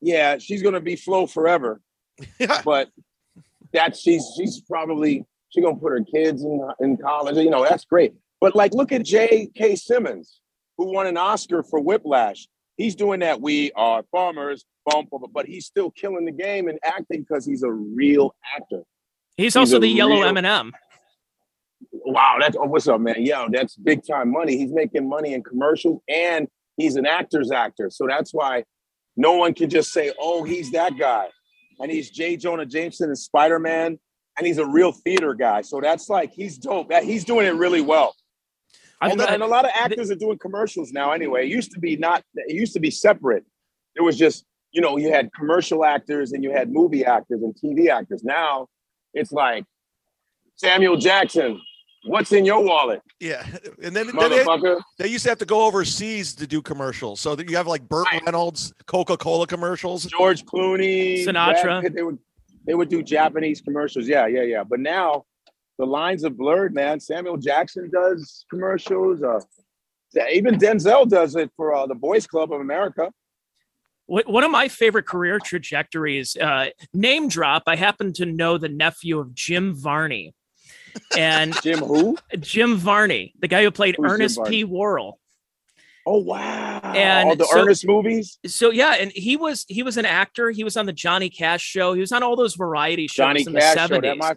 Yeah, 0.00 0.38
she's 0.38 0.62
gonna 0.62 0.80
be 0.80 0.94
Flo 0.94 1.26
forever. 1.26 1.80
Yeah. 2.38 2.62
but 2.64 2.90
that 3.72 3.96
she's 3.96 4.24
she's 4.36 4.60
probably 4.60 5.24
she's 5.48 5.64
gonna 5.64 5.76
put 5.76 5.90
her 5.90 6.04
kids 6.04 6.44
in 6.44 6.60
in 6.78 6.96
college. 6.96 7.36
You 7.38 7.50
know, 7.50 7.64
that's 7.64 7.84
great. 7.84 8.14
But 8.40 8.54
like, 8.54 8.72
look 8.72 8.92
at 8.92 9.04
J.K. 9.04 9.74
Simmons, 9.74 10.40
who 10.78 10.92
won 10.92 11.08
an 11.08 11.16
Oscar 11.16 11.64
for 11.64 11.80
Whiplash. 11.80 12.46
He's 12.76 12.94
doing 12.94 13.18
that. 13.20 13.40
We 13.40 13.72
are 13.72 14.04
farmers, 14.12 14.64
bump, 14.86 15.10
bump, 15.10 15.24
but 15.32 15.46
he's 15.46 15.66
still 15.66 15.90
killing 15.90 16.24
the 16.24 16.30
game 16.32 16.68
and 16.68 16.78
acting 16.84 17.22
because 17.22 17.44
he's 17.44 17.64
a 17.64 17.70
real 17.72 18.34
actor. 18.56 18.82
He's 19.36 19.46
He's 19.46 19.56
also 19.56 19.78
a 19.78 19.80
the 19.80 19.88
yellow 19.88 20.20
real- 20.20 20.36
M&M. 20.36 20.72
Wow, 22.04 22.36
that's 22.40 22.56
oh, 22.58 22.66
what's 22.66 22.88
up, 22.88 23.00
man? 23.00 23.24
Yo, 23.24 23.46
that's 23.50 23.76
big 23.76 24.06
time 24.06 24.30
money. 24.30 24.56
He's 24.56 24.72
making 24.72 25.08
money 25.08 25.34
in 25.34 25.42
commercials 25.42 26.00
and 26.08 26.48
he's 26.76 26.96
an 26.96 27.06
actor's 27.06 27.50
actor. 27.50 27.90
So 27.90 28.06
that's 28.08 28.32
why 28.32 28.64
no 29.16 29.32
one 29.32 29.54
can 29.54 29.70
just 29.70 29.92
say, 29.92 30.12
oh, 30.18 30.42
he's 30.42 30.72
that 30.72 30.98
guy. 30.98 31.28
And 31.78 31.90
he's 31.90 32.10
J. 32.10 32.36
Jonah 32.36 32.66
Jameson 32.66 33.08
and 33.08 33.18
Spider 33.18 33.58
Man, 33.58 33.98
and 34.38 34.46
he's 34.46 34.58
a 34.58 34.66
real 34.66 34.92
theater 34.92 35.34
guy. 35.34 35.62
So 35.62 35.80
that's 35.80 36.08
like, 36.08 36.32
he's 36.32 36.58
dope. 36.58 36.92
He's 36.92 37.24
doing 37.24 37.46
it 37.46 37.54
really 37.54 37.80
well. 37.80 38.14
And, 39.00 39.20
and 39.20 39.42
a 39.42 39.46
lot 39.46 39.64
of 39.64 39.72
actors 39.74 40.10
are 40.12 40.16
doing 40.16 40.38
commercials 40.38 40.92
now 40.92 41.10
anyway. 41.10 41.46
It 41.46 41.50
used 41.50 41.72
to 41.72 41.80
be 41.80 41.96
not, 41.96 42.22
it 42.34 42.54
used 42.54 42.72
to 42.74 42.80
be 42.80 42.90
separate. 42.90 43.44
It 43.96 44.02
was 44.02 44.16
just, 44.16 44.44
you 44.70 44.80
know, 44.80 44.96
you 44.96 45.12
had 45.12 45.32
commercial 45.32 45.84
actors 45.84 46.32
and 46.32 46.44
you 46.44 46.52
had 46.52 46.72
movie 46.72 47.04
actors 47.04 47.42
and 47.42 47.54
TV 47.54 47.88
actors. 47.88 48.22
Now 48.22 48.68
it's 49.12 49.32
like 49.32 49.64
Samuel 50.54 50.96
Jackson, 50.96 51.60
what's 52.04 52.32
in 52.32 52.44
your 52.44 52.62
wallet, 52.64 53.02
Yeah. 53.20 53.46
And 53.82 53.94
then, 53.94 54.08
then 54.16 54.30
they, 54.30 54.44
they 54.98 55.08
used 55.08 55.24
to 55.24 55.30
have 55.30 55.38
to 55.38 55.44
go 55.44 55.64
overseas 55.66 56.34
to 56.36 56.46
do 56.46 56.60
commercials. 56.60 57.20
So 57.20 57.34
that 57.34 57.48
you 57.48 57.56
have 57.56 57.66
like 57.66 57.88
Burt 57.88 58.06
Reynolds, 58.24 58.72
Coca 58.86 59.16
Cola 59.16 59.46
commercials. 59.46 60.04
George 60.06 60.44
Clooney, 60.44 61.24
Sinatra. 61.24 61.62
Brad 61.62 61.82
Pitt, 61.82 61.94
they 61.94 62.02
would 62.02 62.18
they 62.64 62.74
would 62.74 62.88
do 62.88 63.02
Japanese 63.02 63.60
commercials. 63.60 64.06
Yeah, 64.06 64.26
yeah, 64.26 64.42
yeah. 64.42 64.64
But 64.64 64.80
now 64.80 65.24
the 65.78 65.86
lines 65.86 66.24
are 66.24 66.30
blurred, 66.30 66.74
man. 66.74 67.00
Samuel 67.00 67.36
Jackson 67.36 67.90
does 67.90 68.44
commercials. 68.50 69.22
Uh, 69.22 69.40
even 70.30 70.56
Denzel 70.56 71.08
does 71.08 71.34
it 71.36 71.50
for 71.56 71.74
uh, 71.74 71.86
the 71.86 71.94
Boys 71.94 72.26
Club 72.26 72.52
of 72.52 72.60
America. 72.60 73.10
One 74.06 74.44
of 74.44 74.50
my 74.50 74.68
favorite 74.68 75.06
career 75.06 75.38
trajectories, 75.38 76.36
uh, 76.36 76.66
name 76.92 77.28
drop. 77.28 77.62
I 77.66 77.76
happen 77.76 78.12
to 78.14 78.26
know 78.26 78.58
the 78.58 78.68
nephew 78.68 79.18
of 79.18 79.34
Jim 79.34 79.74
Varney, 79.74 80.34
and 81.16 81.54
Jim 81.62 81.78
who? 81.80 82.16
Jim 82.40 82.76
Varney, 82.76 83.34
the 83.40 83.48
guy 83.48 83.62
who 83.62 83.70
played 83.70 83.96
Who's 83.96 84.12
Ernest 84.12 84.40
P. 84.46 84.64
Worrell. 84.64 85.18
Oh 86.04 86.18
wow! 86.18 86.80
And 86.96 87.28
all 87.28 87.36
the 87.36 87.44
so- 87.44 87.60
Ernest 87.62 87.86
movies. 87.86 88.38
So 88.46 88.70
yeah, 88.70 88.94
and 88.98 89.12
he 89.12 89.36
was 89.36 89.64
he 89.68 89.82
was 89.84 89.96
an 89.96 90.04
actor. 90.04 90.50
He 90.50 90.64
was 90.64 90.76
on 90.76 90.86
the 90.86 90.92
Johnny 90.92 91.30
Cash 91.30 91.62
show. 91.62 91.92
He 91.92 92.00
was 92.00 92.10
on 92.12 92.22
all 92.24 92.34
those 92.34 92.54
variety 92.56 93.06
shows 93.06 93.16
Johnny 93.26 93.42
in 93.46 93.52
Cash 93.52 93.74
the. 93.74 93.80
Seventies. 93.88 94.16
my 94.18 94.36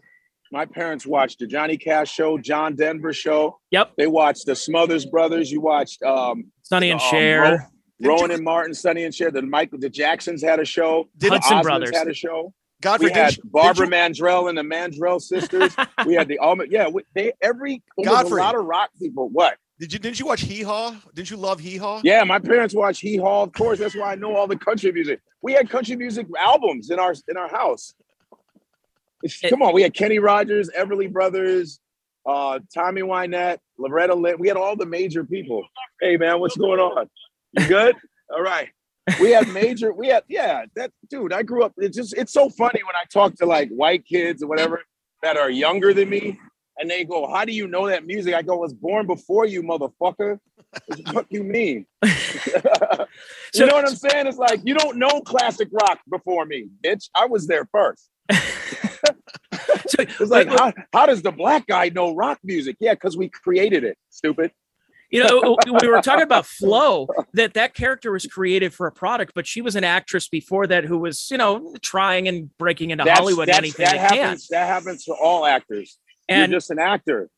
my 0.52 0.66
parents 0.66 1.08
watched 1.08 1.40
the 1.40 1.48
Johnny 1.48 1.76
Cash 1.76 2.12
show, 2.14 2.38
John 2.38 2.76
Denver 2.76 3.14
show. 3.14 3.60
Yep, 3.72 3.94
They 3.98 4.06
watched 4.06 4.46
the 4.46 4.56
Smothers 4.56 5.06
Brothers. 5.08 5.52
You 5.52 5.60
watched 5.60 6.04
um, 6.04 6.52
Sonny 6.62 6.92
and 6.92 7.02
um, 7.02 7.08
Cher. 7.10 7.42
Ro- 7.42 7.58
Rowan 8.12 8.30
and 8.32 8.44
Martin, 8.44 8.74
Sonny 8.76 9.04
and 9.04 9.14
Cher. 9.14 9.32
The 9.32 9.42
Michael, 9.42 9.80
the 9.80 9.90
Jacksons 9.90 10.44
had 10.44 10.60
a 10.60 10.66
show. 10.66 11.10
Did- 11.18 11.32
the 11.32 11.36
Hudson 11.40 11.58
Osmonds 11.58 11.64
Brothers. 11.64 11.98
had 11.98 12.08
a 12.08 12.14
show. 12.14 12.54
Godfrey, 12.82 13.08
we 13.08 13.12
had 13.14 13.38
Barbara 13.46 13.86
you- 13.88 13.92
Mandrell 13.92 14.50
and 14.50 14.58
the 14.58 14.62
Mandrell 14.62 15.22
sisters. 15.22 15.76
we 16.06 16.14
had 16.14 16.28
the 16.28 16.38
Almond. 16.40 16.72
Yeah, 16.72 16.88
we, 16.90 17.04
they 17.14 17.34
every 17.42 17.82
there 17.98 18.12
was 18.12 18.24
Godfrey. 18.24 18.42
a 18.42 18.44
lot 18.44 18.56
of 18.56 18.66
rock 18.66 18.90
people. 19.00 19.30
What? 19.30 19.58
Did 19.80 19.92
you 19.92 20.00
didn't 20.00 20.20
you 20.20 20.26
watch 20.26 20.42
Hee 20.42 20.62
Haw? 20.62 20.96
Didn't 21.14 21.30
you 21.32 21.38
love 21.38 21.60
Hee 21.60 21.78
Haw? 21.78 22.02
Yeah, 22.04 22.24
my 22.24 22.40
parents 22.40 22.74
watched 22.76 23.02
Hee 23.02 23.18
Haw. 23.18 23.44
Of 23.44 23.54
course, 23.54 23.80
that's 23.80 23.96
why 23.96 24.12
I 24.12 24.16
know 24.16 24.36
all 24.36 24.48
the 24.48 24.58
country 24.58 24.92
music. 24.92 25.20
We 25.42 25.54
had 25.54 25.70
country 25.70 25.96
music 25.96 26.28
albums 26.40 26.90
in 26.92 27.00
our 27.00 27.14
in 27.28 27.38
our 27.38 27.50
house. 27.50 27.94
It- 29.24 29.50
come 29.50 29.62
on, 29.62 29.74
we 29.74 29.82
had 29.82 29.94
Kenny 29.94 30.20
Rogers, 30.20 30.70
Everly 30.78 31.12
Brothers, 31.12 31.80
uh, 32.26 32.60
Tammy 32.72 33.02
Wynette, 33.02 33.58
Loretta 33.78 34.14
Lynn. 34.16 34.36
We 34.40 34.48
had 34.48 34.58
all 34.58 34.76
the 34.76 34.86
major 34.86 35.24
people. 35.24 35.66
Hey 36.02 36.18
man, 36.18 36.40
what's 36.40 36.56
going 36.58 36.80
on? 36.80 37.10
You 37.58 37.68
good? 37.68 37.96
All 38.34 38.42
right. 38.42 38.70
We 39.20 39.32
had 39.32 39.48
major. 39.50 39.94
We 39.94 40.08
had 40.08 40.24
yeah. 40.28 40.66
That 40.76 40.92
dude. 41.10 41.32
I 41.34 41.44
grew 41.44 41.64
up. 41.64 41.74
It's 41.78 41.96
just 41.96 42.14
it's 42.18 42.34
so 42.34 42.50
funny 42.50 42.82
when 42.84 42.96
I 42.96 43.04
talk 43.12 43.36
to 43.36 43.46
like 43.46 43.70
white 43.70 44.06
kids 44.06 44.42
or 44.42 44.48
whatever 44.48 44.82
that 45.22 45.38
are 45.38 45.50
younger 45.50 45.94
than 45.94 46.10
me, 46.10 46.40
and 46.80 46.90
they 46.90 47.04
go, 47.06 47.28
"How 47.28 47.46
do 47.46 47.52
you 47.52 47.68
know 47.68 47.88
that 47.88 48.06
music?" 48.06 48.34
I 48.34 48.42
go, 48.42 48.56
"I 48.56 48.60
was 48.62 48.74
born 48.74 49.06
before 49.06 49.46
you, 49.46 49.62
motherfucker." 49.62 50.40
What 50.88 51.08
fuck 51.14 51.26
you 51.30 51.44
mean? 51.44 51.86
you 52.04 52.10
So- 53.54 53.66
know 53.66 53.76
what 53.76 53.88
I'm 53.88 53.96
saying? 53.96 54.28
It's 54.28 54.38
like 54.38 54.62
you 54.64 54.74
don't 54.74 54.98
know 54.98 55.22
classic 55.22 55.70
rock 55.72 56.00
before 56.10 56.46
me, 56.46 56.68
bitch. 56.84 57.10
I 57.16 57.26
was 57.28 57.48
there 57.48 57.68
first. 57.72 58.10
So, 59.88 60.02
It's 60.02 60.32
like, 60.32 60.48
how, 60.48 60.74
how 60.94 61.06
does 61.06 61.22
the 61.22 61.32
black 61.32 61.68
guy 61.68 61.90
know 61.90 62.16
rock 62.16 62.40
music? 62.44 62.76
Yeah, 62.80 62.96
because 62.96 63.16
we 63.16 63.30
created 63.30 63.84
it, 63.84 63.98
stupid. 64.10 64.52
You 65.16 65.24
know, 65.24 65.42
oh, 65.44 65.58
oh, 65.68 65.78
we 65.82 65.88
were 65.88 66.02
talking 66.02 66.24
about 66.24 66.46
Flo, 66.46 67.08
that 67.34 67.54
that 67.54 67.74
character 67.74 68.12
was 68.12 68.26
created 68.26 68.74
for 68.74 68.88
a 68.88 68.92
product, 68.92 69.34
but 69.36 69.48
she 69.48 69.62
was 69.62 69.76
an 69.76 69.84
actress 69.84 70.28
before 70.28 70.68
that 70.68 70.84
who 70.86 70.98
was, 71.00 71.30
you 71.32 71.38
know, 71.38 71.74
trying 71.82 72.28
and 72.28 72.56
breaking 72.58 72.92
into 72.92 73.04
That's- 73.04 73.20
Hollywood 73.20 73.48
that's- 73.48 73.64
anything 73.64 73.86
that 73.86 73.98
happens. 73.98 74.48
can. 74.48 74.60
That 74.60 74.68
happens 74.68 75.06
to 75.06 75.14
all 75.14 75.46
actors. 75.46 75.98
And 76.28 76.52
You're 76.52 76.58
just 76.60 76.72
an 76.72 76.80
actor. 76.80 77.30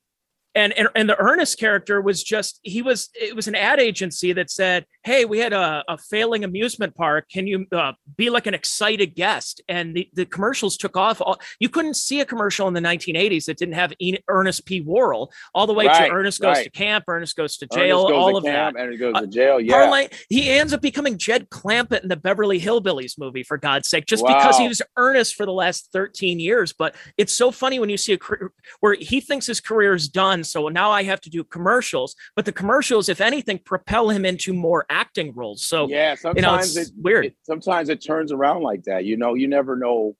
And, 0.58 0.74
and 0.74 0.90
and 0.96 1.08
the 1.08 1.16
Ernest 1.22 1.60
character 1.60 2.02
was 2.02 2.24
just 2.24 2.60
he 2.64 2.82
was 2.82 3.10
it 3.14 3.36
was 3.36 3.48
an 3.48 3.54
ad 3.54 3.80
agency 3.80 4.34
that 4.34 4.50
said, 4.50 4.86
"Hey, 5.04 5.24
we 5.24 5.38
had 5.38 5.54
a, 5.54 5.84
a 5.88 6.00
failing 6.00 6.44
amusement 6.44 6.96
park. 6.96 7.28
Can 7.32 7.46
you 7.46 7.68
uh, 7.72 7.94
be 8.18 8.32
like 8.32 8.48
an 8.48 8.56
excited 8.56 9.14
guest?" 9.14 9.62
And 9.70 9.96
the, 9.96 10.10
the 10.14 10.26
commercials 10.26 10.76
took 10.76 10.98
off. 10.98 11.22
All, 11.22 11.40
you 11.60 11.70
couldn't 11.70 11.94
see 11.94 12.22
a 12.22 12.26
commercial 12.26 12.68
in 12.68 12.74
the 12.74 12.80
1980s 12.82 13.46
that 13.46 13.58
didn't 13.58 13.76
have 13.76 13.94
E- 14.00 14.18
Ernest 14.28 14.66
P. 14.66 14.82
Worrell 14.82 15.32
all 15.54 15.68
the 15.68 15.74
way 15.74 15.86
Right, 15.86 16.08
to 16.08 16.12
Ernest 16.12 16.42
goes 16.42 16.64
to 16.64 16.70
camp, 16.72 17.06
Ernest 17.08 17.36
goes 17.36 17.58
to 17.58 17.68
jail, 17.68 18.08
goes 18.08 18.18
all 18.18 18.32
to 18.32 18.38
of 18.38 18.44
camp, 18.44 18.76
that. 18.78 18.98
goes 18.98 19.14
Uh, 19.16 19.22
to 19.22 19.28
jail. 19.28 19.62
Yeah. 19.62 19.74
Parlay, 19.74 20.08
he 20.28 20.50
ends 20.50 20.74
up 20.74 20.82
becoming 20.82 21.20
Jed 21.20 21.52
Clampett 21.52 22.02
in 22.02 22.10
the 22.10 22.18
Beverly 22.18 22.60
Hillbillies 22.60 23.14
movie, 23.20 23.44
for 23.44 23.58
God's 23.60 23.88
sake, 23.88 24.08
just 24.08 24.26
because 24.26 24.58
he 24.58 24.68
was 24.68 24.82
earnest 24.98 25.36
for 25.36 25.46
the 25.46 25.54
last 25.54 25.90
13 25.94 26.40
years. 26.40 26.74
But 26.74 26.96
it's 27.16 27.34
so 27.34 27.52
funny 27.52 27.78
when 27.78 27.90
you 27.90 27.98
see 27.98 28.14
a 28.14 28.18
career 28.18 28.52
where 28.80 28.96
he 28.96 29.22
thinks 29.22 29.46
his 29.46 29.62
career 29.62 29.94
is 29.94 30.08
done. 30.08 30.44
So 30.52 30.68
now 30.70 30.92
I 30.92 31.04
have 31.04 31.22
to 31.22 31.30
do 31.30 31.44
commercials. 31.44 32.16
But 32.36 32.46
the 32.46 32.52
commercials, 32.52 33.10
if 33.10 33.22
anything, 33.22 33.60
propel 33.60 34.10
him 34.10 34.26
into 34.26 34.54
more 34.54 34.86
acting 34.90 35.34
roles. 35.34 35.64
So, 35.64 35.88
yeah, 35.88 36.16
you 36.36 36.42
know, 36.42 36.58
sometimes 36.60 36.78
it's 36.78 36.90
it, 36.90 36.96
weird. 36.98 37.26
it 37.26 37.36
sometimes 37.44 37.90
it 37.90 38.04
turns 38.04 38.32
around 38.32 38.64
like 38.64 38.84
that. 38.84 39.06
You 39.06 39.18
know, 39.18 39.34
you 39.34 39.48
never 39.48 39.76
know 39.76 40.16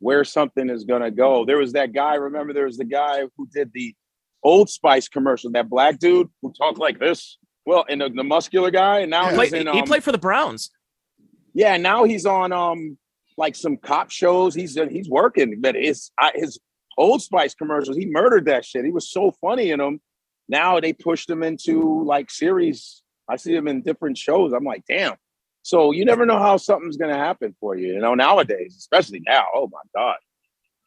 where 0.00 0.24
something 0.24 0.68
is 0.68 0.84
gonna 0.84 1.10
go. 1.10 1.44
There 1.44 1.58
was 1.58 1.72
that 1.72 1.92
guy, 1.92 2.14
remember 2.16 2.52
there 2.52 2.66
was 2.66 2.76
the 2.76 2.84
guy 2.84 3.22
who 3.36 3.48
did 3.54 3.70
the 3.72 3.94
Old 4.42 4.68
Spice 4.68 5.08
commercial, 5.08 5.50
that 5.52 5.70
black 5.70 5.98
dude 5.98 6.28
who 6.42 6.52
talked 6.52 6.78
like 6.78 6.98
this. 6.98 7.38
Well, 7.66 7.86
and 7.88 8.00
the, 8.02 8.10
the 8.10 8.24
muscular 8.24 8.70
guy, 8.70 8.98
and 9.00 9.10
now 9.10 9.30
Yeah. 9.30 9.40
he's 9.40 9.50
Play- 9.50 9.60
in 9.60 9.66
he 9.68 9.80
um, 9.80 9.86
played 9.86 10.04
for 10.04 10.12
the 10.12 10.18
Browns. 10.18 10.70
Yeah, 11.54 11.76
now 11.78 12.04
he's 12.04 12.26
on 12.26 12.52
um 12.52 12.98
like 13.38 13.56
some 13.56 13.76
cop 13.78 14.10
shows. 14.10 14.54
He's 14.54 14.78
he's 14.90 15.08
working, 15.08 15.60
but 15.60 15.74
his 15.74 16.10
I, 16.18 16.32
his 16.34 16.58
Old 16.96 17.22
Spice 17.22 17.54
commercials, 17.54 17.96
he 17.96 18.06
murdered 18.06 18.46
that 18.46 18.64
shit. 18.64 18.84
He 18.84 18.92
was 18.92 19.10
so 19.10 19.32
funny 19.40 19.70
in 19.70 19.78
them. 19.78 20.00
Now 20.48 20.80
they 20.80 20.92
pushed 20.92 21.28
him 21.28 21.42
into 21.42 22.04
like 22.04 22.30
series. 22.30 23.02
I 23.28 23.36
see 23.36 23.54
him 23.54 23.68
in 23.68 23.82
different 23.82 24.18
shows. 24.18 24.52
I'm 24.52 24.64
like, 24.64 24.84
damn. 24.86 25.14
So 25.62 25.92
you 25.92 26.04
never 26.04 26.26
know 26.26 26.38
how 26.38 26.58
something's 26.58 26.98
gonna 26.98 27.16
happen 27.16 27.56
for 27.58 27.74
you. 27.74 27.94
You 27.94 27.98
know, 28.00 28.14
nowadays, 28.14 28.76
especially 28.78 29.22
now. 29.26 29.46
Oh 29.54 29.70
my 29.72 29.80
god, 29.94 30.18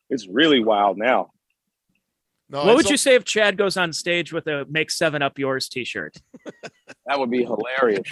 it's 0.10 0.28
really 0.28 0.63
wild 0.63 0.98
now. 0.98 1.32
No, 2.50 2.63
what 2.63 2.78
would 2.78 2.86
so- 2.86 2.91
you 2.91 2.98
say 2.98 3.15
if 3.15 3.26
Chad 3.26 3.58
goes 3.58 3.76
on 3.76 3.91
stage 3.91 4.32
with 4.32 4.46
a 4.48 4.65
"Make 4.70 4.91
Seven 4.91 5.22
Up 5.22 5.39
Yours" 5.39 5.67
T-shirt? 5.70 6.17
That 7.08 7.20
would 7.20 7.32
be 7.32 7.46
hilarious. 7.46 8.04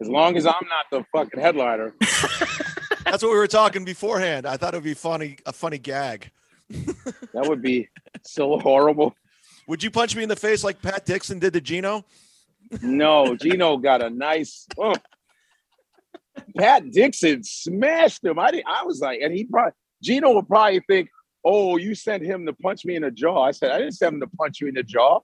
as 0.00 0.08
long 0.08 0.36
as 0.36 0.46
I'm 0.46 0.54
not 0.68 0.86
the 0.92 1.04
fucking 1.12 1.40
headliner. 1.40 1.94
That's 3.04 3.22
what 3.22 3.32
we 3.32 3.38
were 3.38 3.46
talking 3.46 3.84
beforehand. 3.84 4.46
I 4.46 4.56
thought 4.56 4.74
it 4.74 4.76
would 4.78 4.84
be 4.84 4.94
funny, 4.94 5.36
a 5.46 5.52
funny 5.52 5.78
gag. 5.78 6.30
That 7.32 7.46
would 7.48 7.62
be 7.62 7.88
so 8.24 8.58
horrible. 8.58 9.14
Would 9.66 9.82
you 9.82 9.90
punch 9.90 10.16
me 10.16 10.22
in 10.22 10.28
the 10.28 10.36
face 10.36 10.64
like 10.64 10.80
Pat 10.82 11.06
Dixon 11.06 11.38
did 11.38 11.52
to 11.54 11.60
Gino? 11.60 12.04
No, 12.82 13.36
Gino 13.36 13.76
got 13.76 14.02
a 14.02 14.10
nice. 14.10 14.66
Oh. 14.78 14.94
Pat 16.56 16.90
Dixon 16.90 17.42
smashed 17.42 18.24
him. 18.24 18.38
I 18.38 18.50
did, 18.50 18.64
I 18.66 18.84
was 18.84 19.00
like, 19.00 19.20
and 19.22 19.32
he 19.32 19.44
probably 19.44 19.72
Gino 20.02 20.32
would 20.34 20.46
probably 20.46 20.80
think, 20.86 21.08
"Oh, 21.44 21.76
you 21.76 21.94
sent 21.94 22.22
him 22.22 22.46
to 22.46 22.52
punch 22.52 22.84
me 22.84 22.96
in 22.96 23.02
the 23.02 23.10
jaw." 23.10 23.42
I 23.42 23.50
said, 23.50 23.72
"I 23.72 23.78
didn't 23.78 23.94
send 23.94 24.14
him 24.14 24.20
to 24.20 24.28
punch 24.36 24.60
you 24.60 24.68
in 24.68 24.74
the 24.74 24.82
jaw." 24.82 25.20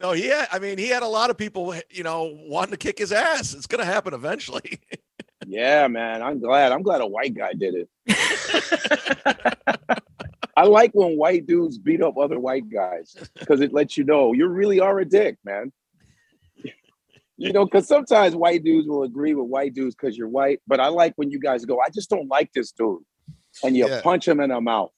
No, 0.00 0.12
he 0.12 0.28
had, 0.28 0.48
I 0.50 0.58
mean, 0.58 0.78
he 0.78 0.88
had 0.88 1.02
a 1.02 1.08
lot 1.08 1.28
of 1.28 1.36
people, 1.36 1.74
you 1.90 2.02
know, 2.02 2.34
wanting 2.48 2.70
to 2.70 2.78
kick 2.78 2.98
his 2.98 3.12
ass. 3.12 3.52
It's 3.52 3.66
going 3.66 3.80
to 3.80 3.84
happen 3.84 4.14
eventually. 4.14 4.80
yeah, 5.50 5.88
man, 5.88 6.22
I'm 6.22 6.38
glad. 6.40 6.72
I'm 6.72 6.82
glad 6.82 7.00
a 7.00 7.06
white 7.06 7.34
guy 7.34 7.52
did 7.52 7.74
it. 7.74 7.88
I 10.56 10.64
like 10.64 10.92
when 10.92 11.16
white 11.16 11.46
dudes 11.46 11.78
beat 11.78 12.02
up 12.02 12.18
other 12.18 12.38
white 12.38 12.68
guys 12.68 13.16
because 13.38 13.60
it 13.60 13.72
lets 13.72 13.96
you 13.96 14.04
know 14.04 14.32
you 14.32 14.46
really 14.46 14.80
are 14.80 14.98
a 15.00 15.04
dick, 15.04 15.38
man. 15.44 15.72
You 17.36 17.52
know, 17.54 17.64
because 17.64 17.88
sometimes 17.88 18.36
white 18.36 18.62
dudes 18.62 18.86
will 18.86 19.02
agree 19.02 19.34
with 19.34 19.46
white 19.46 19.72
dudes 19.74 19.94
because 19.94 20.16
you're 20.16 20.28
white, 20.28 20.60
but 20.66 20.78
I 20.78 20.88
like 20.88 21.14
when 21.16 21.30
you 21.30 21.40
guys 21.40 21.64
go, 21.64 21.80
I 21.80 21.88
just 21.88 22.10
don't 22.10 22.28
like 22.28 22.52
this 22.52 22.70
dude, 22.72 23.02
and 23.64 23.74
you 23.76 23.88
Yeah. 23.88 24.02
punch 24.02 24.28
him 24.28 24.40
in 24.40 24.50
the 24.50 24.60
mouth. 24.60 24.90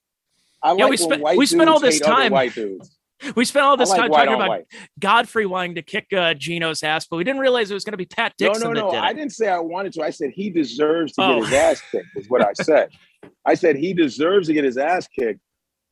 I 0.63 0.71
Yeah, 0.75 0.85
like 0.85 0.91
we 0.91 0.97
spent- 0.97 1.23
we 1.37 1.47
spent 1.47 1.71
all 1.71 1.79
this 1.81 2.01
time 2.01 2.33
white 2.33 2.55
dudes. 2.55 2.99
We 3.37 3.45
spent 3.45 3.65
all 3.65 3.77
this 3.77 3.91
like 3.91 4.01
time 4.01 4.11
talking 4.11 4.35
about 4.35 4.49
white. 4.49 4.65
Godfrey 4.99 5.47
wanting 5.47 5.75
to 5.77 5.83
kick 5.83 6.07
uh, 6.13 6.35
Gino's 6.35 6.83
ass, 6.83 7.07
but 7.07 7.17
we 7.17 7.25
didn't 7.25 7.41
realize 7.41 7.71
it 7.71 7.75
was 7.75 7.85
going 7.85 7.93
to 7.93 7.97
be 7.99 8.07
Pat 8.07 8.35
No, 8.41 8.49
Dixon 8.49 8.73
no, 8.73 8.81
no. 8.81 8.91
that 8.91 8.97
did 9.01 9.05
I 9.05 9.13
didn't 9.13 9.33
say 9.33 9.49
I 9.49 9.59
wanted 9.59 9.93
to. 9.95 10.03
I 10.03 10.11
said 10.11 10.31
he 10.35 10.51
deserves 10.51 11.13
to 11.15 11.23
Oh. 11.23 11.35
get 11.41 11.45
his 11.45 11.53
ass 11.55 11.83
kicked. 11.91 12.07
Is 12.17 12.29
what 12.29 12.43
I 12.43 12.53
said. 12.55 12.89
I 13.47 13.55
said 13.55 13.77
he 13.77 13.95
deserves 13.95 14.49
to 14.49 14.55
get 14.55 14.65
his 14.65 14.77
ass 14.77 15.09
kicked. 15.09 15.41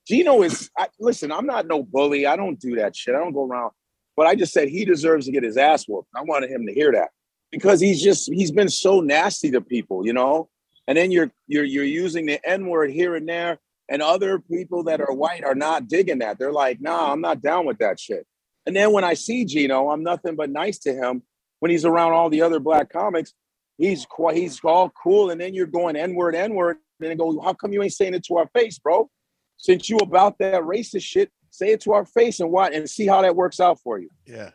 Gino 0.06 0.42
is. 0.42 0.70
I, 0.76 0.88
listen, 0.98 1.30
I'm 1.30 1.46
not 1.46 1.66
no 1.66 1.82
bully. 1.82 2.26
I 2.26 2.36
don't 2.36 2.58
do 2.58 2.76
that 2.76 2.96
shit. 2.96 3.14
I 3.14 3.18
don't 3.18 3.32
go 3.32 3.46
around. 3.46 3.72
But 4.16 4.26
I 4.26 4.34
just 4.34 4.52
said 4.52 4.68
he 4.68 4.84
deserves 4.84 5.26
to 5.26 5.32
get 5.32 5.42
his 5.44 5.56
ass 5.56 5.86
whooped. 5.86 6.08
I 6.16 6.22
wanted 6.22 6.50
him 6.50 6.66
to 6.66 6.74
hear 6.74 6.92
that 6.92 7.10
because 7.52 7.80
he's 7.80 8.02
just 8.02 8.30
he's 8.32 8.50
been 8.50 8.68
so 8.68 9.00
nasty 9.00 9.50
to 9.52 9.60
people, 9.60 10.04
you 10.04 10.12
know. 10.12 10.48
And 10.88 10.98
then 10.98 11.10
you're 11.12 11.30
you're 11.46 11.64
you're 11.64 11.84
using 11.84 12.26
the 12.26 12.40
N 12.48 12.66
word 12.66 12.90
here 12.90 13.14
and 13.14 13.28
there, 13.28 13.58
and 13.90 14.00
other 14.00 14.38
people 14.38 14.84
that 14.84 15.00
are 15.00 15.12
white 15.12 15.44
are 15.44 15.54
not 15.54 15.88
digging 15.88 16.20
that. 16.20 16.38
They're 16.38 16.52
like, 16.52 16.80
nah, 16.80 17.12
I'm 17.12 17.20
not 17.20 17.42
down 17.42 17.66
with 17.66 17.78
that 17.78 17.98
shit. 17.98 18.24
And 18.64 18.74
then 18.74 18.92
when 18.92 19.04
I 19.04 19.14
see 19.14 19.44
Gino, 19.44 19.90
I'm 19.90 20.04
nothing 20.04 20.36
but 20.36 20.48
nice 20.48 20.78
to 20.80 20.94
him. 20.94 21.22
When 21.58 21.70
he's 21.70 21.84
around 21.84 22.12
all 22.12 22.30
the 22.30 22.40
other 22.40 22.60
black 22.60 22.90
comics, 22.90 23.34
he's 23.76 24.06
quite 24.06 24.36
he's 24.36 24.60
all 24.64 24.90
cool. 24.90 25.30
And 25.30 25.40
then 25.40 25.54
you're 25.54 25.66
going 25.66 25.96
N 25.96 26.14
word, 26.14 26.34
N 26.36 26.54
word, 26.54 26.76
and 27.00 27.10
then 27.10 27.16
go, 27.16 27.40
how 27.40 27.52
come 27.52 27.72
you 27.72 27.82
ain't 27.82 27.92
saying 27.92 28.14
it 28.14 28.24
to 28.26 28.36
our 28.36 28.48
face, 28.54 28.78
bro? 28.78 29.10
Since 29.56 29.90
you 29.90 29.98
about 29.98 30.38
that 30.38 30.62
racist 30.62 31.02
shit, 31.02 31.30
say 31.50 31.72
it 31.72 31.80
to 31.82 31.92
our 31.92 32.06
face 32.06 32.40
and 32.40 32.50
what 32.50 32.72
and 32.72 32.88
see 32.88 33.06
how 33.06 33.20
that 33.22 33.36
works 33.36 33.60
out 33.60 33.80
for 33.80 33.98
you. 33.98 34.08
Yeah. 34.24 34.50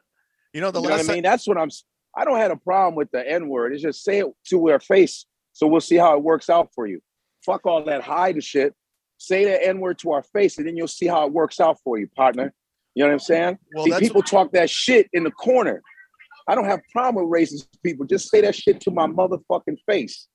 You 0.54 0.62
know, 0.62 0.72
the 0.72 0.80
You 0.80 0.88
know 0.88 0.92
what 0.92 1.00
last 1.00 1.10
I 1.10 1.14
mean? 1.14 1.24
That's 1.24 1.48
what 1.48 1.58
I'm. 1.58 1.70
I 2.18 2.24
don't 2.24 2.38
have 2.38 2.52
a 2.52 2.56
problem 2.56 2.96
with 2.96 3.12
the 3.12 3.30
N 3.30 3.50
word. 3.50 3.74
It's 3.74 3.84
just 3.84 4.04
say 4.04 4.20
it 4.20 4.28
to 4.50 4.70
our 4.70 4.80
face, 4.80 5.26
so 5.52 5.68
we'll 5.68 5.82
see 5.82 5.98
how 5.98 6.16
it 6.16 6.24
works 6.24 6.50
out 6.50 6.70
for 6.74 6.88
you. 6.88 7.02
Fuck 7.46 7.66
all 7.66 7.84
that 7.84 8.02
hide 8.02 8.42
shit. 8.42 8.74
Say 9.18 9.46
the 9.46 9.66
N 9.68 9.80
word 9.80 9.98
to 10.00 10.12
our 10.12 10.24
face, 10.24 10.58
and 10.58 10.68
then 10.68 10.76
you'll 10.76 10.88
see 10.88 11.08
how 11.08 11.26
it 11.26 11.32
works 11.32 11.60
out 11.60 11.80
for 11.84 11.98
you, 11.98 12.08
partner. 12.16 12.54
You 12.96 13.04
know 13.04 13.08
what 13.10 13.14
I'm 13.14 13.20
saying? 13.20 13.58
well, 13.74 13.86
see, 13.86 14.00
people 14.00 14.22
talk 14.22 14.52
that 14.54 14.70
shit 14.70 15.10
in 15.14 15.24
the 15.24 15.32
corner. 15.32 15.82
I 16.48 16.56
don't 16.56 16.66
have 16.66 16.82
problem 16.92 17.28
with 17.30 17.42
racist 17.42 17.68
people. 17.84 18.06
Just 18.06 18.30
say 18.30 18.42
that 18.42 18.56
shit 18.56 18.80
to 18.82 18.92
my 18.92 19.08
motherfucking 19.08 19.78
face, 19.90 20.28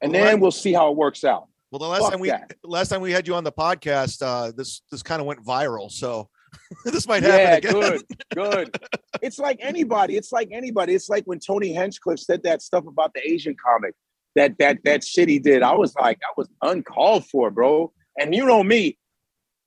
and 0.00 0.12
Well, 0.12 0.22
then 0.24 0.34
that- 0.36 0.40
we'll 0.42 0.50
see 0.50 0.72
how 0.72 0.90
it 0.90 0.96
works 0.96 1.22
out. 1.24 1.46
well, 1.70 1.78
the 1.78 1.86
last 1.86 2.02
fuck 2.02 2.10
time 2.12 2.20
we 2.20 2.28
that. 2.30 2.54
last 2.64 2.88
time 2.88 3.00
we 3.02 3.12
had 3.12 3.26
you 3.28 3.34
on 3.34 3.44
the 3.44 3.52
podcast, 3.52 4.22
uh, 4.22 4.52
this 4.56 4.82
this 4.90 5.02
kind 5.02 5.20
of 5.20 5.26
went 5.26 5.44
viral. 5.44 5.90
So 5.90 6.28
this 6.86 7.06
might 7.06 7.22
Yeah, 7.22 7.36
happen 7.36 7.70
again. 7.70 7.72
good, 7.72 8.02
good. 8.34 8.78
It's 9.22 9.38
like 9.38 9.58
anybody. 9.60 10.16
It's 10.16 10.32
like 10.32 10.48
anybody. 10.50 10.94
It's 10.94 11.08
like 11.10 11.24
when 11.24 11.38
Tony 11.40 11.72
Hinchcliffe 11.74 12.20
said 12.20 12.42
that 12.44 12.62
stuff 12.62 12.86
about 12.86 13.12
the 13.14 13.20
Asian 13.28 13.54
comic. 13.62 13.94
That 14.34 14.58
that 14.58 14.78
that 14.84 15.04
shit 15.04 15.28
he 15.28 15.38
did. 15.38 15.62
I 15.62 15.74
was 15.74 15.94
like, 15.96 16.18
that 16.20 16.34
was 16.36 16.48
uncalled 16.62 17.26
for, 17.26 17.50
bro. 17.50 17.92
And 18.18 18.34
you 18.34 18.44
know 18.44 18.62
me, 18.62 18.98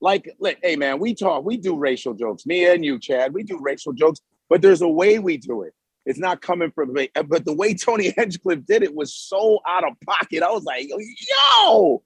like, 0.00 0.34
like, 0.38 0.58
hey 0.62 0.76
man, 0.76 0.98
we 0.98 1.14
talk, 1.14 1.44
we 1.44 1.56
do 1.56 1.76
racial 1.76 2.14
jokes. 2.14 2.44
Me 2.44 2.66
and 2.66 2.84
you, 2.84 2.98
Chad, 2.98 3.32
we 3.32 3.42
do 3.42 3.58
racial 3.60 3.92
jokes, 3.92 4.20
but 4.48 4.60
there's 4.60 4.82
a 4.82 4.88
way 4.88 5.18
we 5.18 5.36
do 5.36 5.62
it. 5.62 5.72
It's 6.04 6.18
not 6.18 6.42
coming 6.42 6.70
from 6.72 6.92
me. 6.92 7.08
But 7.26 7.44
the 7.44 7.54
way 7.54 7.74
Tony 7.74 8.10
Hinchcliffe 8.10 8.64
did 8.66 8.82
it 8.82 8.94
was 8.94 9.14
so 9.14 9.60
out 9.66 9.84
of 9.84 9.94
pocket. 10.04 10.42
I 10.42 10.50
was 10.50 10.64
like, 10.64 10.88
yo, 10.88 12.02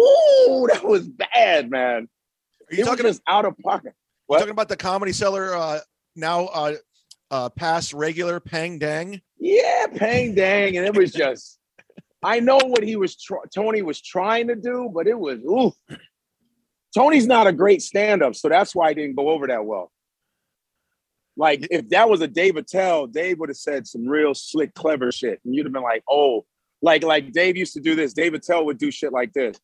ooh, 0.00 0.68
that 0.72 0.84
was 0.84 1.08
bad, 1.08 1.70
man. 1.70 2.08
Are 2.70 2.74
you 2.74 2.82
it 2.82 2.86
talking, 2.86 3.06
was 3.06 3.20
out 3.26 3.44
of 3.44 3.56
pocket. 3.58 3.94
you 4.28 4.36
talking 4.36 4.50
about 4.50 4.68
the 4.68 4.76
Comedy 4.76 5.12
Cellar 5.12 5.56
uh, 5.56 5.80
now 6.16 6.46
uh, 6.46 6.74
uh, 7.30 7.48
past 7.50 7.94
regular 7.94 8.40
Peng 8.40 8.78
Dang? 8.78 9.20
Yeah, 9.38 9.86
Peng 9.94 10.34
Dang, 10.34 10.76
and 10.76 10.86
it 10.86 10.94
was 10.94 11.12
just. 11.12 11.57
I 12.22 12.40
know 12.40 12.58
what 12.58 12.82
he 12.82 12.96
was. 12.96 13.16
Tr- 13.16 13.46
Tony 13.54 13.82
was 13.82 14.00
trying 14.00 14.48
to 14.48 14.56
do, 14.56 14.90
but 14.92 15.06
it 15.06 15.18
was 15.18 15.38
ooh. 15.40 15.72
Tony's 16.94 17.26
not 17.26 17.46
a 17.46 17.52
great 17.52 17.82
stand-up, 17.82 18.34
so 18.34 18.48
that's 18.48 18.74
why 18.74 18.88
I 18.88 18.94
didn't 18.94 19.14
go 19.14 19.28
over 19.28 19.46
that 19.46 19.64
well. 19.64 19.92
Like 21.36 21.68
if 21.70 21.88
that 21.90 22.08
was 22.10 22.20
a 22.20 22.26
Dave 22.26 22.56
Attell, 22.56 23.06
Dave 23.06 23.38
would 23.38 23.50
have 23.50 23.56
said 23.56 23.86
some 23.86 24.08
real 24.08 24.34
slick, 24.34 24.74
clever 24.74 25.12
shit, 25.12 25.40
and 25.44 25.54
you'd 25.54 25.66
have 25.66 25.72
been 25.72 25.82
like, 25.82 26.02
"Oh, 26.10 26.44
like 26.82 27.04
like 27.04 27.30
Dave 27.32 27.56
used 27.56 27.74
to 27.74 27.80
do 27.80 27.94
this. 27.94 28.12
Dave 28.12 28.34
Attell 28.34 28.64
would 28.66 28.78
do 28.78 28.90
shit 28.90 29.12
like 29.12 29.32
this. 29.32 29.56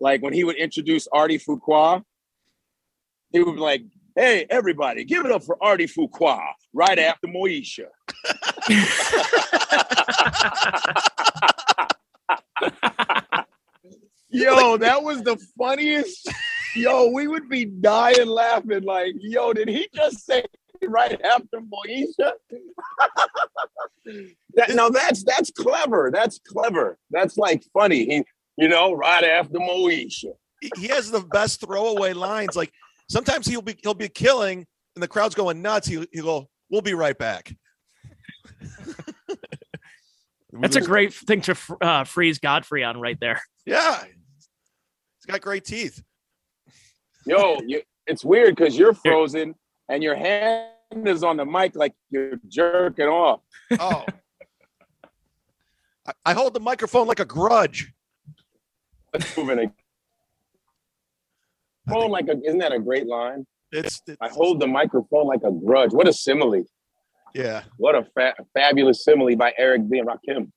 Like 0.00 0.22
when 0.22 0.32
he 0.32 0.42
would 0.42 0.56
introduce 0.56 1.06
Artie 1.06 1.38
Fuqua, 1.38 2.02
he 3.30 3.40
would 3.40 3.54
be 3.54 3.60
like, 3.60 3.84
"Hey, 4.16 4.44
everybody, 4.50 5.04
give 5.04 5.24
it 5.24 5.30
up 5.30 5.44
for 5.44 5.56
Artie 5.62 5.86
Fuqua 5.86 6.40
right 6.72 6.98
after 6.98 7.28
Moesha." 7.28 7.86
Yo, 14.34 14.76
that 14.78 15.02
was 15.02 15.22
the 15.22 15.36
funniest. 15.56 16.28
Yo, 16.74 17.08
we 17.10 17.28
would 17.28 17.48
be 17.48 17.64
dying 17.66 18.26
laughing. 18.26 18.82
Like, 18.82 19.14
yo, 19.20 19.52
did 19.52 19.68
he 19.68 19.88
just 19.94 20.26
say 20.26 20.44
right 20.82 21.20
after 21.22 21.60
Moesha? 21.60 22.32
that, 24.54 24.70
no, 24.74 24.90
that's 24.90 25.22
that's 25.24 25.50
clever. 25.52 26.10
That's 26.12 26.40
clever. 26.40 26.98
That's 27.10 27.36
like 27.38 27.62
funny. 27.72 28.04
He, 28.06 28.24
you 28.56 28.68
know, 28.68 28.92
right 28.92 29.22
after 29.24 29.58
Moesha. 29.58 30.32
He- 30.60 30.70
He 30.76 30.88
has 30.88 31.10
the 31.10 31.20
best 31.20 31.60
throwaway 31.60 32.12
lines. 32.12 32.56
Like 32.56 32.72
sometimes 33.08 33.46
he'll 33.46 33.62
be 33.62 33.76
he'll 33.82 33.94
be 33.94 34.08
killing, 34.08 34.66
and 34.96 35.02
the 35.02 35.08
crowd's 35.08 35.34
going 35.36 35.62
nuts. 35.62 35.86
He'll, 35.86 36.06
he'll 36.12 36.24
go, 36.24 36.48
"We'll 36.70 36.82
be 36.82 36.94
right 36.94 37.16
back." 37.16 37.54
That's 40.52 40.76
a 40.76 40.80
great 40.80 41.12
thing 41.12 41.40
to 41.42 41.56
uh, 41.80 42.04
freeze 42.04 42.38
Godfrey 42.38 42.84
on 42.84 43.00
right 43.00 43.18
there. 43.20 43.40
yeah. 43.66 44.02
He's 45.24 45.32
got 45.32 45.40
great 45.40 45.64
teeth. 45.64 46.02
Yo, 47.26 47.58
you, 47.66 47.82
it's 48.06 48.24
weird 48.24 48.56
because 48.56 48.76
you're 48.76 48.94
frozen 48.94 49.54
and 49.88 50.02
your 50.02 50.14
hand 50.14 50.68
is 51.04 51.24
on 51.24 51.36
the 51.38 51.44
mic 51.44 51.74
like 51.74 51.94
you're 52.10 52.38
jerking 52.48 53.06
off. 53.06 53.40
Oh. 53.78 54.04
I, 56.06 56.12
I 56.26 56.34
hold 56.34 56.52
the 56.54 56.60
microphone 56.60 57.06
like 57.06 57.20
a 57.20 57.24
grudge. 57.24 57.92
Moving 59.36 59.58
a 59.60 59.62
I 61.88 61.92
phone 61.92 62.10
like 62.10 62.28
a 62.28 62.36
isn't 62.44 62.58
that 62.58 62.72
a 62.72 62.80
great 62.80 63.06
line? 63.06 63.46
it's, 63.70 64.02
it's 64.06 64.16
I 64.20 64.28
hold 64.28 64.60
the 64.60 64.66
microphone 64.66 65.26
like 65.26 65.42
a 65.44 65.52
grudge. 65.52 65.92
What 65.92 66.08
a 66.08 66.12
simile. 66.12 66.64
yeah. 67.34 67.62
What 67.76 67.94
a 67.94 68.04
fa- 68.14 68.34
fabulous 68.54 69.04
simile 69.04 69.36
by 69.36 69.54
Eric 69.56 69.88
B. 69.88 70.02
Rakim. 70.02 70.50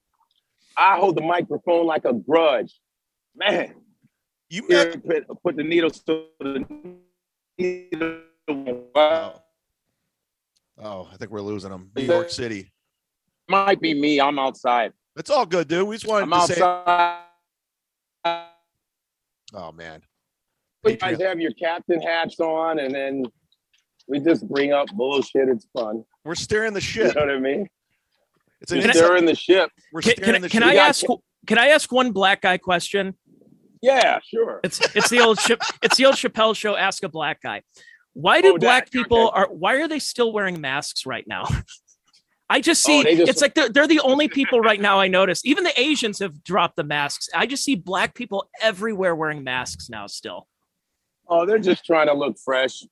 I 0.75 0.97
hold 0.97 1.15
the 1.15 1.21
microphone 1.21 1.85
like 1.85 2.05
a 2.05 2.13
grudge. 2.13 2.73
Man, 3.35 3.75
You 4.49 4.67
met 4.67 5.05
put, 5.05 5.25
put 5.43 5.57
the 5.57 5.63
needle 5.63 5.89
to 5.89 6.25
the 6.39 6.65
needle. 7.57 8.21
Oh. 8.95 9.41
oh, 10.81 11.09
I 11.11 11.17
think 11.17 11.31
we're 11.31 11.41
losing 11.41 11.71
them. 11.71 11.91
New 11.95 12.03
York 12.03 12.29
City. 12.29 12.71
Might 13.49 13.81
be 13.81 13.93
me. 13.93 14.21
I'm 14.21 14.39
outside. 14.39 14.93
It's 15.17 15.29
all 15.29 15.45
good, 15.45 15.67
dude. 15.67 15.87
We 15.87 15.95
just 15.95 16.07
wanted 16.07 16.31
I'm 16.33 16.47
to 16.47 16.53
say. 16.53 16.61
Oh 19.53 19.71
man. 19.73 20.01
You 20.85 20.95
guys 20.95 21.21
have 21.21 21.39
your 21.41 21.51
captain 21.53 22.01
hats 22.01 22.39
on, 22.39 22.79
and 22.79 22.93
then 22.93 23.25
we 24.07 24.19
just 24.19 24.47
bring 24.47 24.71
up 24.71 24.87
bullshit. 24.93 25.49
It's 25.49 25.67
fun. 25.73 26.05
We're 26.23 26.35
steering 26.35 26.73
the 26.73 26.81
ship. 26.81 27.07
You 27.07 27.13
know 27.19 27.27
what 27.27 27.35
I 27.35 27.39
mean? 27.39 27.67
It's 28.61 28.71
an 28.71 28.77
You're 28.79 28.87
inside, 28.87 29.03
steering 29.05 29.25
the 29.25 29.35
ship. 29.35 29.69
we're 29.91 30.01
Can, 30.01 30.11
steering 30.15 30.33
can, 30.33 30.41
the 30.41 30.49
can 30.49 30.61
ship. 30.61 30.67
I 30.67 30.71
We 30.71 30.75
got 30.75 30.89
ask? 30.89 31.05
Can 31.47 31.57
I 31.57 31.67
ask 31.67 31.91
one 31.91 32.11
black 32.11 32.41
guy 32.41 32.57
question? 32.57 33.15
Yeah, 33.81 34.19
sure. 34.25 34.59
It's 34.63 34.79
it's 34.95 35.09
the 35.09 35.19
old 35.19 35.37
Chap- 35.39 35.61
it's 35.81 35.97
the 35.97 36.05
old 36.05 36.15
Chappelle 36.15 36.55
show. 36.55 36.75
Ask 36.75 37.03
a 37.03 37.09
black 37.09 37.41
guy. 37.41 37.61
Why 38.13 38.41
do 38.41 38.53
Oh, 38.55 38.57
black 38.57 38.85
that- 38.85 38.91
people 38.91 39.27
okay. 39.29 39.41
are? 39.41 39.47
Why 39.47 39.75
are 39.75 39.87
they 39.87 39.99
still 39.99 40.31
wearing 40.33 40.59
masks 40.61 41.05
right 41.05 41.25
now? 41.27 41.45
I 42.49 42.61
just 42.61 42.83
Oh, 42.85 42.87
see 42.87 43.03
they 43.03 43.15
just- 43.17 43.29
it's 43.29 43.41
like 43.41 43.53
they're, 43.55 43.69
they're 43.69 43.87
the 43.87 43.99
only 43.99 44.27
people 44.29 44.61
right 44.61 44.79
now 44.79 44.99
I 44.99 45.07
notice. 45.09 45.41
Even 45.45 45.63
the 45.65 45.79
Asians 45.79 46.19
have 46.19 46.43
dropped 46.43 46.77
the 46.77 46.83
masks. 46.83 47.27
I 47.35 47.45
just 47.45 47.63
see 47.63 47.75
black 47.75 48.15
people 48.15 48.49
everywhere 48.61 49.13
wearing 49.15 49.43
masks 49.43 49.89
now. 49.89 50.07
Still, 50.07 50.47
Oh, 51.29 51.45
they're 51.45 51.59
just 51.59 51.83
trying 51.85 52.07
to 52.07 52.13
look 52.13 52.37
fresh. 52.39 52.83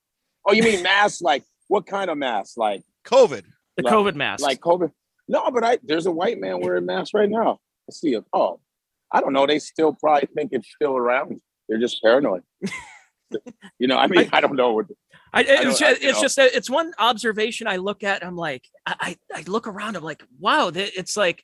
Oh, 0.45 0.51
you 0.51 0.61
mean 0.61 0.83
masks? 0.83 1.21
Like 1.21 1.43
what 1.69 1.85
kind 1.87 2.09
of 2.11 2.17
mask? 2.17 2.57
Like 2.57 2.83
COVID. 3.07 3.43
the 3.77 3.83
Like- 3.83 3.93
COVID 3.93 4.15
masks. 4.15 4.43
like 4.43 4.59
COVID? 4.59 4.91
No, 5.27 5.49
but 5.49 5.63
I 5.63 5.79
there's 5.83 6.05
a 6.05 6.11
white 6.11 6.37
man 6.39 6.59
wearing 6.61 6.83
a 6.83 6.85
mask 6.85 7.13
right 7.15 7.29
now. 7.29 7.59
I 7.89 7.91
see 7.93 8.11
him. 8.13 8.25
Oh, 8.33 8.59
I 9.11 9.21
don't 9.21 9.33
know. 9.33 9.45
They 9.45 9.59
still 9.59 9.93
probably 9.93 10.27
think 10.35 10.49
it's 10.51 10.69
still 10.75 10.95
around. 10.97 11.41
They're 11.67 11.79
just 11.79 12.01
paranoid. 12.01 12.43
you 13.79 13.87
know, 13.87 13.97
I 13.97 14.07
mean, 14.07 14.29
I, 14.31 14.41
don't 14.41 14.55
know 14.55 14.73
what. 14.73 14.85
I, 15.33 15.43
don't- 15.43 15.67
it's 15.67 15.81
I- 15.81 15.91
just, 15.91 16.03
it's 16.03 16.21
just 16.21 16.35
that 16.37 16.53
it's 16.53 16.69
one 16.69 16.93
observation 16.99 17.67
I 17.67 17.77
look 17.77 18.03
at. 18.03 18.25
I'm 18.25 18.35
like, 18.35 18.67
I, 18.85 18.95
I 18.99 19.39
I 19.39 19.43
look 19.47 19.67
around. 19.67 19.95
I'm 19.95 20.03
like, 20.03 20.23
wow, 20.39 20.71
it's 20.73 21.17
like 21.17 21.43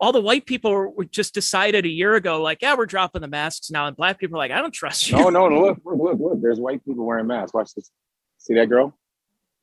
all 0.00 0.12
the 0.12 0.20
white 0.20 0.46
people 0.46 0.70
were, 0.72 0.90
were 0.90 1.04
just 1.04 1.34
decided 1.34 1.84
a 1.84 1.88
year 1.88 2.14
ago, 2.14 2.42
like, 2.42 2.58
yeah, 2.62 2.74
we're 2.76 2.86
dropping 2.86 3.22
the 3.22 3.28
masks 3.28 3.70
now, 3.70 3.86
and 3.86 3.96
black 3.96 4.18
people 4.18 4.36
are 4.36 4.38
like, 4.38 4.50
I 4.50 4.60
don't 4.60 4.72
trust 4.72 5.08
you. 5.08 5.16
No, 5.16 5.30
no, 5.30 5.48
no. 5.48 5.60
Look, 5.60 5.78
look, 5.84 5.98
look, 5.98 6.20
look. 6.20 6.42
There's 6.42 6.58
white 6.58 6.84
people 6.84 7.04
wearing 7.04 7.26
masks. 7.26 7.54
Watch 7.54 7.74
this. 7.74 7.90
See 8.38 8.54
that 8.54 8.68
girl? 8.68 8.98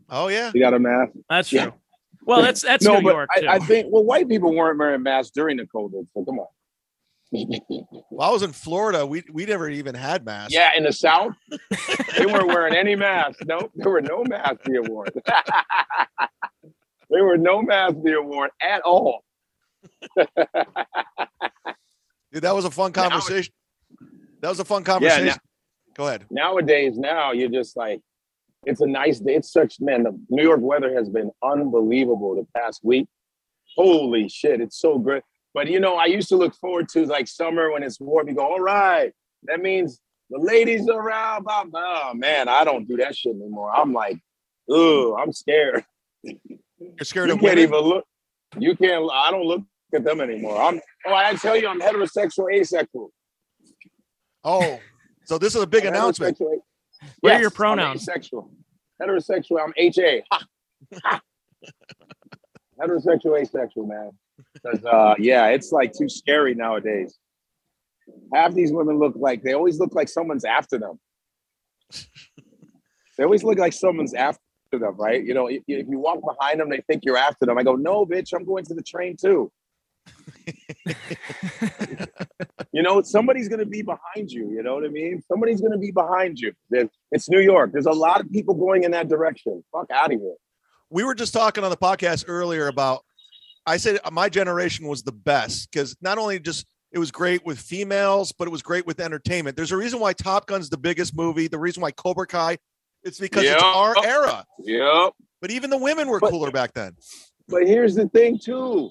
Oh 0.09 0.27
yeah. 0.27 0.51
She 0.51 0.59
got 0.59 0.73
a 0.73 0.79
mask. 0.79 1.13
That's 1.29 1.49
true. 1.49 1.59
Yeah. 1.59 1.69
Well, 2.23 2.41
that's 2.41 2.61
that's 2.61 2.85
no, 2.85 2.97
New 2.97 3.03
but 3.03 3.13
York 3.13 3.29
I, 3.35 3.39
too. 3.41 3.47
I 3.47 3.59
think 3.59 3.87
well, 3.89 4.03
white 4.03 4.27
people 4.27 4.53
weren't 4.53 4.77
wearing 4.77 5.03
masks 5.03 5.31
during 5.33 5.57
the 5.57 5.63
COVID. 5.63 6.07
So 6.13 6.25
come 6.25 6.39
on. 6.39 6.47
Well, 7.31 8.27
I 8.29 8.31
was 8.31 8.43
in 8.43 8.51
Florida. 8.51 9.05
We 9.05 9.23
we 9.31 9.45
never 9.45 9.69
even 9.69 9.95
had 9.95 10.25
masks. 10.25 10.53
yeah, 10.53 10.71
in 10.75 10.83
the 10.83 10.91
South, 10.91 11.33
they 12.17 12.25
weren't 12.25 12.47
wearing 12.47 12.75
any 12.75 12.95
masks. 12.95 13.41
No, 13.45 13.69
there 13.75 13.89
were 13.89 14.01
no 14.01 14.23
masks 14.25 14.67
being 14.67 14.83
worn. 14.89 15.07
there 17.09 17.23
were 17.23 17.37
no 17.37 17.61
masks 17.61 17.97
being 18.03 18.27
worn 18.27 18.49
at 18.61 18.81
all. 18.81 19.23
Dude, 22.33 22.43
that 22.43 22.53
was 22.55 22.65
a 22.65 22.71
fun 22.71 22.91
Now- 22.95 23.09
conversation. 23.09 23.53
That 24.41 24.49
was 24.49 24.59
a 24.59 24.65
fun 24.65 24.83
conversation. 24.83 25.27
Yeah, 25.27 25.35
Go 25.93 26.07
ahead. 26.07 26.25
Nowadays, 26.31 26.97
now 26.97 27.31
you're 27.31 27.47
just 27.49 27.77
like, 27.77 28.01
it's 28.65 28.81
a 28.81 28.87
nice 28.87 29.19
day. 29.19 29.35
It's 29.35 29.51
such 29.53 29.79
man. 29.79 30.03
The 30.03 30.19
New 30.29 30.43
York 30.43 30.59
weather 30.61 30.93
has 30.95 31.09
been 31.09 31.29
unbelievable 31.43 32.35
the 32.35 32.47
past 32.59 32.81
week. 32.83 33.07
Holy 33.75 34.27
shit, 34.29 34.59
it's 34.59 34.79
so 34.79 34.97
good. 34.97 35.21
But 35.53 35.67
you 35.67 35.79
know, 35.79 35.95
I 35.95 36.05
used 36.05 36.29
to 36.29 36.37
look 36.37 36.55
forward 36.55 36.87
to 36.89 37.05
like 37.05 37.27
summer 37.27 37.71
when 37.71 37.83
it's 37.83 37.99
warm. 37.99 38.27
You 38.29 38.35
go, 38.35 38.45
all 38.45 38.59
right, 38.61 39.11
that 39.43 39.61
means 39.61 39.99
the 40.29 40.39
ladies 40.39 40.87
are 40.89 40.99
around. 40.99 41.43
Blah, 41.43 41.65
blah. 41.65 42.11
Oh 42.11 42.13
man, 42.13 42.47
I 42.47 42.63
don't 42.63 42.87
do 42.87 42.97
that 42.97 43.15
shit 43.15 43.35
anymore. 43.35 43.71
I'm 43.75 43.91
like, 43.93 44.17
oh, 44.69 45.17
I'm 45.17 45.31
scared. 45.33 45.83
You're 46.23 47.03
scared 47.03 47.29
of 47.29 47.35
You 47.35 47.35
of 47.35 47.41
can't 47.41 47.57
women. 47.59 47.63
even 47.63 47.79
look. 47.79 48.05
You 48.57 48.75
can't. 48.75 49.09
I 49.13 49.31
don't 49.31 49.45
look 49.45 49.61
at 49.93 50.03
them 50.03 50.21
anymore. 50.21 50.61
I'm. 50.61 50.79
Oh, 51.05 51.13
I 51.13 51.33
tell 51.35 51.57
you, 51.57 51.67
I'm 51.67 51.81
heterosexual, 51.81 52.53
asexual. 52.53 53.11
Oh, 54.43 54.79
so 55.25 55.37
this 55.37 55.55
is 55.55 55.61
a 55.61 55.67
big 55.67 55.85
announcement. 55.85 56.37
What 57.19 57.33
are 57.33 57.39
your 57.39 57.47
I'm 57.49 57.53
pronouns? 57.53 58.07
asexual. 58.07 58.51
Heterosexual. 59.01 59.59
I'm. 59.63 59.73
Ha. 61.03 61.21
Heterosexual, 62.81 63.39
asexual, 63.41 63.85
man. 63.87 64.11
'Cause, 64.65 64.83
uh, 64.85 65.15
yeah, 65.19 65.47
it's 65.47 65.71
like 65.71 65.91
too 65.93 66.07
scary 66.09 66.53
nowadays. 66.55 67.17
Half 68.33 68.53
these 68.53 68.71
women 68.71 68.99
look 68.99 69.13
like 69.15 69.41
they 69.43 69.53
always 69.53 69.79
look 69.79 69.95
like 69.95 70.09
someone's 70.09 70.45
after 70.45 70.77
them. 70.77 70.99
They 73.17 73.25
always 73.25 73.43
look 73.43 73.59
like 73.59 73.73
someone's 73.73 74.13
after 74.15 74.39
them, 74.71 74.95
right? 74.97 75.23
You 75.23 75.33
know, 75.35 75.45
if, 75.47 75.61
if 75.67 75.85
you 75.87 75.99
walk 75.99 76.19
behind 76.25 76.59
them, 76.59 76.69
they 76.69 76.81
think 76.87 77.03
you're 77.05 77.17
after 77.17 77.45
them. 77.45 77.57
I 77.57 77.63
go, 77.63 77.75
no, 77.75 78.03
bitch, 78.05 78.33
I'm 78.33 78.45
going 78.45 78.63
to 78.65 78.73
the 78.73 78.81
train 78.81 79.15
too. 79.19 79.51
You 82.73 82.81
know, 82.81 83.01
somebody's 83.01 83.49
going 83.49 83.59
to 83.59 83.65
be 83.65 83.81
behind 83.81 84.31
you. 84.31 84.49
You 84.49 84.63
know 84.63 84.75
what 84.75 84.85
I 84.85 84.87
mean? 84.87 85.21
Somebody's 85.27 85.59
going 85.59 85.73
to 85.73 85.77
be 85.77 85.91
behind 85.91 86.39
you. 86.39 86.53
It's 87.11 87.29
New 87.29 87.41
York. 87.41 87.71
There's 87.73 87.85
a 87.85 87.91
lot 87.91 88.21
of 88.21 88.31
people 88.31 88.53
going 88.55 88.83
in 88.83 88.91
that 88.91 89.09
direction. 89.09 89.61
Fuck 89.73 89.87
out 89.93 90.13
of 90.13 90.19
here. 90.19 90.35
we 90.89 91.03
were 91.03 91.13
just 91.13 91.33
talking 91.33 91.65
on 91.65 91.69
the 91.69 91.75
podcast 91.77 92.25
earlier 92.29 92.67
about 92.67 93.03
I 93.65 93.77
said 93.77 93.99
uh, 94.03 94.11
my 94.11 94.29
generation 94.29 94.87
was 94.87 95.03
the 95.03 95.11
best 95.11 95.69
because 95.71 95.95
not 96.01 96.17
only 96.17 96.39
just 96.39 96.65
it 96.91 96.99
was 96.99 97.11
great 97.11 97.45
with 97.45 97.59
females, 97.59 98.31
but 98.31 98.47
it 98.47 98.51
was 98.51 98.61
great 98.61 98.85
with 98.85 98.99
entertainment. 98.99 99.55
There's 99.55 99.71
a 99.71 99.77
reason 99.77 99.99
why 99.99 100.13
Top 100.13 100.47
Gun's 100.47 100.69
the 100.69 100.77
biggest 100.77 101.15
movie. 101.15 101.47
The 101.47 101.59
reason 101.59 101.81
why 101.81 101.91
Cobra 101.91 102.27
Kai, 102.27 102.57
it's 103.03 103.19
because 103.19 103.43
it's 103.45 103.61
our 103.63 103.95
era. 104.05 104.45
Yep. 104.59 105.13
But 105.41 105.51
even 105.51 105.69
the 105.69 105.77
women 105.77 106.07
were 106.07 106.19
But- 106.19 106.31
cooler 106.31 106.51
back 106.51 106.73
then. 106.73 106.95
But 107.47 107.67
here's 107.67 107.95
the 107.95 108.07
thing, 108.09 108.39
too 108.39 108.89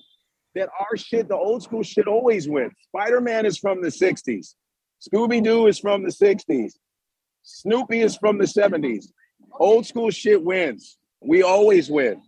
that 0.54 0.68
our 0.80 0.96
shit, 0.96 1.28
the 1.28 1.36
old 1.36 1.62
school 1.62 1.82
shit, 1.82 2.08
always 2.08 2.48
wins. 2.48 2.72
Spider 2.88 3.20
Man 3.20 3.46
is 3.46 3.56
from 3.56 3.80
the 3.80 3.88
60s, 3.88 4.54
Scooby 5.00 5.42
Doo 5.42 5.68
is 5.68 5.78
from 5.78 6.02
the 6.02 6.10
60s, 6.10 6.72
Snoopy 7.42 8.00
is 8.00 8.16
from 8.16 8.36
the 8.38 8.44
70s. 8.46 9.06
Old 9.58 9.86
school 9.86 10.10
shit 10.10 10.42
wins. 10.42 10.98
We 11.20 11.42
always 11.42 11.90
win. 11.90 12.20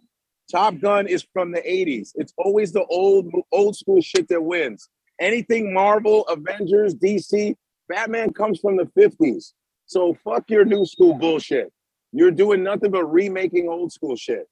Top 0.52 0.78
Gun 0.80 1.06
is 1.06 1.26
from 1.32 1.50
the 1.50 1.60
80s. 1.60 2.10
It's 2.14 2.34
always 2.36 2.72
the 2.72 2.84
old 2.84 3.32
old 3.50 3.74
school 3.74 4.02
shit 4.02 4.28
that 4.28 4.42
wins. 4.42 4.88
Anything 5.18 5.72
Marvel, 5.72 6.26
Avengers, 6.26 6.94
DC, 6.94 7.56
Batman 7.88 8.32
comes 8.34 8.60
from 8.60 8.76
the 8.76 8.84
50s. 8.98 9.52
So 9.86 10.14
fuck 10.22 10.44
your 10.50 10.66
new 10.66 10.84
school 10.84 11.14
bullshit. 11.14 11.72
You're 12.12 12.30
doing 12.30 12.62
nothing 12.62 12.90
but 12.90 13.04
remaking 13.06 13.68
old 13.68 13.92
school 13.92 14.14
shit. 14.14 14.46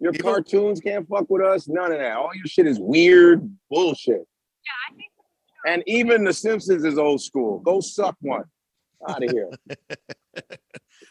Your 0.00 0.12
People- 0.12 0.32
cartoons 0.32 0.80
can't 0.80 1.06
fuck 1.06 1.28
with 1.28 1.42
us. 1.42 1.68
None 1.68 1.92
of 1.92 1.98
that. 1.98 2.16
All 2.16 2.34
your 2.34 2.46
shit 2.46 2.66
is 2.66 2.80
weird 2.80 3.48
bullshit. 3.70 4.26
Yeah, 4.64 4.90
I 4.90 4.94
think. 4.96 5.10
And 5.66 5.82
even 5.86 6.24
The 6.24 6.32
Simpsons 6.32 6.84
is 6.84 6.98
old 6.98 7.20
school. 7.20 7.58
Go 7.60 7.80
suck 7.80 8.16
one. 8.20 8.44
Out 9.06 9.22
of 9.22 9.30
here. 9.30 9.50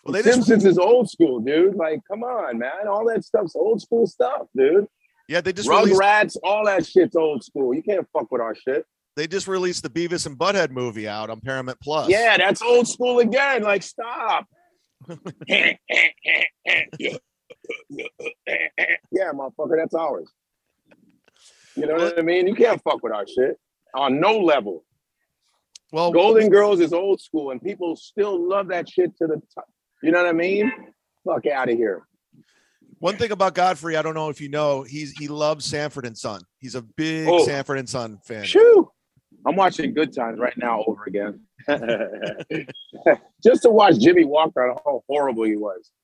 Well, 0.03 0.13
they 0.13 0.21
the 0.21 0.31
Simpsons 0.31 0.65
is 0.65 0.77
old 0.77 1.09
school, 1.09 1.39
dude. 1.39 1.75
Like, 1.75 2.01
come 2.09 2.23
on, 2.23 2.57
man. 2.57 2.87
All 2.89 3.05
that 3.07 3.23
stuff's 3.23 3.55
old 3.55 3.81
school 3.81 4.07
stuff, 4.07 4.47
dude. 4.55 4.87
yeah 5.27 5.41
they 5.41 5.53
just 5.53 5.69
released 5.69 5.99
Rugrats, 5.99 6.37
all 6.43 6.65
that 6.65 6.85
shit's 6.85 7.15
old 7.15 7.43
school. 7.43 7.73
You 7.73 7.83
can't 7.83 8.07
fuck 8.13 8.31
with 8.31 8.41
our 8.41 8.55
shit. 8.55 8.85
they 9.15 9.27
just 9.27 9.47
released 9.47 9.83
the 9.83 9.89
Beavis 9.89 10.25
and 10.25 10.37
Butthead 10.37 10.71
movie 10.71 11.07
out 11.07 11.29
on 11.29 11.41
Paramount 11.41 11.79
Plus. 11.81 12.09
Yeah, 12.09 12.37
that's 12.37 12.61
old 12.61 12.87
school 12.87 13.19
again. 13.19 13.63
Like, 13.63 13.83
stop. 13.83 14.47
yeah, 15.47 15.73
motherfucker, 19.33 19.77
that's 19.77 19.93
ours. 19.93 20.29
You 21.75 21.85
know 21.85 21.95
what 21.95 22.19
I 22.19 22.21
mean? 22.21 22.47
You 22.47 22.55
can't 22.55 22.81
fuck 22.83 23.01
with 23.01 23.13
our 23.13 23.25
shit 23.27 23.57
on 23.93 24.19
no 24.19 24.37
level. 24.37 24.83
Well, 25.91 26.11
Golden 26.11 26.49
Girls 26.49 26.79
is 26.79 26.93
old 26.93 27.19
school, 27.19 27.51
and 27.51 27.61
people 27.61 27.95
still 27.95 28.47
love 28.47 28.67
that 28.69 28.89
shit 28.89 29.15
to 29.17 29.27
the 29.27 29.41
top. 29.53 29.67
You 30.03 30.11
know 30.11 30.19
what 30.23 30.29
I 30.29 30.33
mean? 30.33 30.71
Fuck 31.25 31.45
out 31.47 31.69
of 31.69 31.77
here. 31.77 32.03
one 32.99 33.17
thing 33.17 33.31
about 33.31 33.53
Godfrey, 33.55 33.95
I 33.97 34.01
don't 34.01 34.13
know 34.15 34.29
if 34.29 34.39
you 34.41 34.49
know, 34.49 34.83
he's 34.83 35.11
he 35.13 35.27
loves 35.27 35.65
Sanford 35.65 36.05
and 36.05 36.17
Son. 36.17 36.41
He's 36.59 36.75
a 36.75 36.81
big 36.81 37.27
Oh. 37.27 37.43
Sanford 37.45 37.77
and 37.79 37.89
Son 37.89 38.19
fan. 38.23 38.43
Shoo! 38.43 38.89
I'm 39.45 39.55
watching 39.55 39.93
Good 39.93 40.13
Times 40.15 40.39
right 40.39 40.55
now 40.57 40.83
over 40.85 41.03
again. 41.05 41.41
Just 43.43 43.63
to 43.63 43.69
watch 43.69 43.97
Jimmie 43.99 44.25
Walker 44.25 44.67
and 44.69 44.79
how 44.85 45.03
horrible 45.07 45.43
he 45.43 45.55
was. 45.55 45.89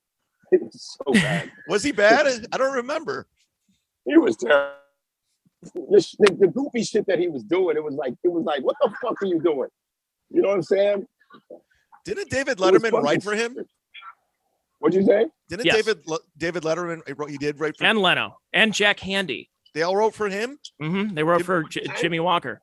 It 0.50 0.62
was 0.64 0.98
so 1.06 1.12
bad. 1.12 1.52
Was 1.68 1.84
he 1.84 1.92
bad? 1.92 2.48
I 2.54 2.58
don't 2.58 2.74
remember. 2.76 3.28
He 4.06 4.18
was 4.18 4.38
terrible. 4.38 4.72
The, 5.74 6.16
the, 6.20 6.38
the 6.40 6.48
goofy 6.48 6.84
shit 6.86 7.06
that 7.08 7.20
he 7.20 7.28
was 7.28 7.44
doing, 7.44 7.76
it 7.76 7.84
was 7.84 7.96
like, 7.96 8.14
it 8.24 8.30
was 8.30 8.46
like, 8.46 8.64
what 8.64 8.78
the 8.82 8.90
fuck 9.02 9.22
are 9.22 9.26
you 9.26 9.42
doing? 9.42 9.68
You 10.30 10.42
know 10.42 10.48
what 10.48 10.56
I'm 10.56 10.64
saying? 10.64 11.06
Didn't 12.06 12.30
David 12.30 12.60
Letterman 12.60 12.94
write 13.04 13.24
for 13.24 13.36
him? 13.36 13.58
Stupid. 14.80 14.80
What'd 14.80 15.00
you 15.00 15.06
say? 15.06 15.26
Didn't 15.50 15.66
Yes. 15.66 15.76
David 15.76 16.04
David 16.38 16.64
Letterman 16.64 17.02
he 17.08 17.14
wrote- 17.14 17.30
he 17.30 17.38
did 17.38 17.60
write 17.60 17.78
for 17.78 17.84
And 17.86 18.00
Leno 18.00 18.38
and 18.54 18.74
Jack 18.74 19.00
Handey. 19.00 19.50
they 19.74 19.82
all 19.82 19.96
wrote 19.96 20.14
for 20.14 20.30
him? 20.30 20.60
hmm 20.80 21.14
They 21.14 21.24
wrote 21.24 21.40
Jim- 21.40 21.46
for 21.46 21.64
J- 21.64 21.88
Jimmie 22.00 22.20
Walker. 22.20 22.62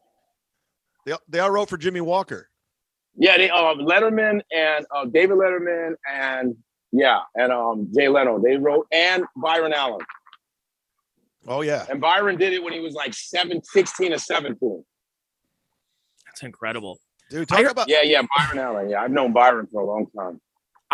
They, 1.07 1.15
they 1.29 1.39
all 1.41 1.51
wrote 1.51 1.69
for 1.69 1.77
Jimmie 1.77 2.01
Walker. 2.01 2.49
Yeah, 3.17 3.37
they 3.37 3.51
um 3.51 3.79
Letterman 3.81 4.41
and 4.53 4.87
uh, 4.95 5.05
David 5.07 5.37
Letterman 5.39 5.95
and 6.11 6.57
yeah, 6.93 7.21
and 7.35 7.53
um 7.53 7.89
Jay 7.95 8.09
Leno. 8.09 8.39
They 8.41 8.57
wrote 8.57 8.87
and 8.93 9.25
Byron 9.37 9.73
Allen. 9.73 10.01
Oh 11.47 11.61
yeah. 11.63 11.85
And 11.91 12.01
Byron 12.01 12.37
did 12.39 12.53
it 12.53 12.63
when 12.63 12.73
he 12.73 12.81
was 12.81 12.95
like 12.95 13.13
seven, 13.15 13.63
16 13.63 14.13
or 14.15 14.19
17. 14.19 14.85
That's 16.27 16.43
incredible. 16.43 16.99
Dude, 17.31 17.49
talk 17.49 17.59
heard- 17.59 17.71
about 17.71 17.89
Yeah, 17.89 18.03
yeah, 18.03 18.23
Byron 18.37 18.59
Allen. 18.59 18.91
Yeah, 18.91 19.03
I've 19.03 19.11
known 19.11 19.33
Byron 19.33 19.67
for 19.71 19.83
a 19.83 19.87
long 19.87 20.07
time. 20.17 20.41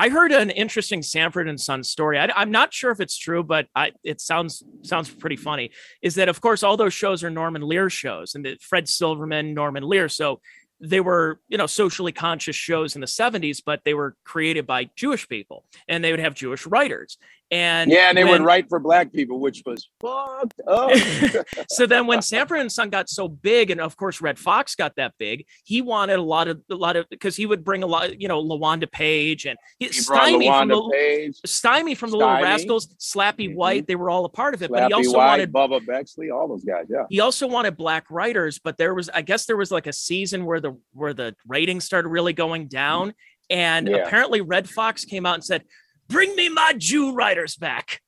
I 0.01 0.09
heard 0.09 0.33
an 0.33 0.49
interesting 0.49 1.03
Sanford 1.03 1.47
and 1.47 1.61
Son 1.61 1.85
story. 1.85 2.19
I, 2.19 2.41
am 2.41 2.51
not 2.51 2.73
sure 2.73 2.91
if 2.91 3.01
it's 3.01 3.19
true, 3.19 3.43
but 3.43 3.67
I, 3.77 3.93
it 4.03 4.19
sounds 4.23 4.63
sounds 4.81 5.11
pretty 5.11 5.37
funny. 5.37 5.73
Is 6.01 6.15
that 6.15 6.31
of 6.31 6.41
course 6.41 6.63
all 6.63 6.79
those 6.79 6.95
shows 6.95 7.23
are 7.23 7.29
Norman 7.29 7.61
Lear 7.61 7.91
shows, 7.91 8.35
and 8.35 8.43
that 8.47 8.63
Fred 8.63 8.89
Silverman, 8.89 9.53
Norman 9.53 9.83
Lear. 9.83 10.09
So 10.09 10.41
they 10.81 11.01
were 11.01 11.39
you 11.51 11.59
know 11.59 11.67
socially 11.67 12.13
conscious 12.13 12.57
shows 12.57 12.95
in 12.95 13.03
the 13.03 13.07
70s, 13.07 13.59
but 13.65 13.83
they 13.85 13.93
were 13.93 14.17
created 14.25 14.67
by 14.67 14.89
Jewish 14.97 15.29
people, 15.29 15.67
and 15.87 16.03
they 16.03 16.13
would 16.13 16.21
have 16.21 16.35
Jewish 16.35 16.65
writers. 16.65 17.19
And 17.53 17.91
Yeah, 17.91 18.09
and 18.11 18.17
they 18.17 18.23
when- 18.23 18.33
would 18.43 18.43
write 18.47 18.69
for 18.69 18.79
black 18.79 19.13
people, 19.13 19.41
which 19.41 19.63
was 19.67 19.89
fucked 20.01 20.61
up. 20.69 20.93
so 21.69 21.85
then 21.85 22.07
when 22.07 22.23
Sanford 22.31 22.61
and 22.61 22.71
Son 22.71 22.91
got 22.91 23.09
so 23.09 23.27
big, 23.27 23.71
and 23.71 23.81
of 23.81 23.97
course 23.97 24.21
Redd 24.21 24.39
Foxx 24.39 24.77
got 24.77 24.95
that 24.97 25.15
big, 25.19 25.45
he 25.65 25.83
wanted 25.83 26.19
a 26.21 26.23
lot 26.23 26.47
of 26.47 26.61
a 26.71 26.75
lot 26.77 26.95
of 26.95 27.09
because 27.11 27.35
he 27.35 27.47
would 27.47 27.65
bring 27.65 27.83
a 27.83 27.87
lot, 27.87 28.21
you 28.21 28.29
know, 28.29 28.41
LaWanda 28.43 28.91
Page 28.91 29.47
and 29.47 29.59
he, 29.81 29.87
he 29.87 29.93
Stymie 29.93 30.47
from 30.49 30.69
the 30.69 30.91
Page, 30.93 31.41
Stymie 31.45 31.97
from 31.97 32.11
the 32.11 32.17
Little 32.19 32.35
Rascals, 32.41 32.87
Slappy 33.01 33.51
Mhm. 33.51 33.55
White, 33.57 33.87
they 33.89 33.97
were 33.97 34.11
all 34.11 34.25
a 34.25 34.29
part 34.29 34.55
of 34.55 34.63
it. 34.63 34.71
but 34.71 34.87
he 34.87 34.93
also 34.93 35.17
White, 35.19 35.27
wanted 35.27 35.53
Bubba 35.53 35.85
Bexley, 35.85 36.31
all 36.31 36.47
those 36.47 36.65
guys. 36.65 36.87
Yeah. 36.89 37.05
he 37.11 37.19
also 37.19 37.49
wanted 37.49 37.77
black 37.77 38.05
writers, 38.11 38.61
but 38.63 38.77
there 38.79 38.95
was 38.95 39.09
I 39.09 39.23
guess 39.23 39.47
there 39.47 39.57
was 39.57 39.73
like 39.73 39.89
a 39.89 39.93
season 39.93 40.45
where 40.45 40.61
the 40.61 40.77
where 40.93 41.15
the 41.15 41.35
ratings 41.49 41.85
started 41.85 42.09
really 42.11 42.33
going 42.33 42.69
down. 42.69 43.13
And 43.49 43.89
Yeah. 43.89 43.97
apparently 43.97 44.41
Redd 44.41 44.69
Foxx 44.71 45.05
came 45.05 45.27
out 45.27 45.35
and 45.35 45.45
said, 45.45 45.65
Bring 46.11 46.35
me 46.37 46.49
my 46.49 46.75
Jew 46.77 47.13
writers 47.13 47.57
back. 47.57 48.03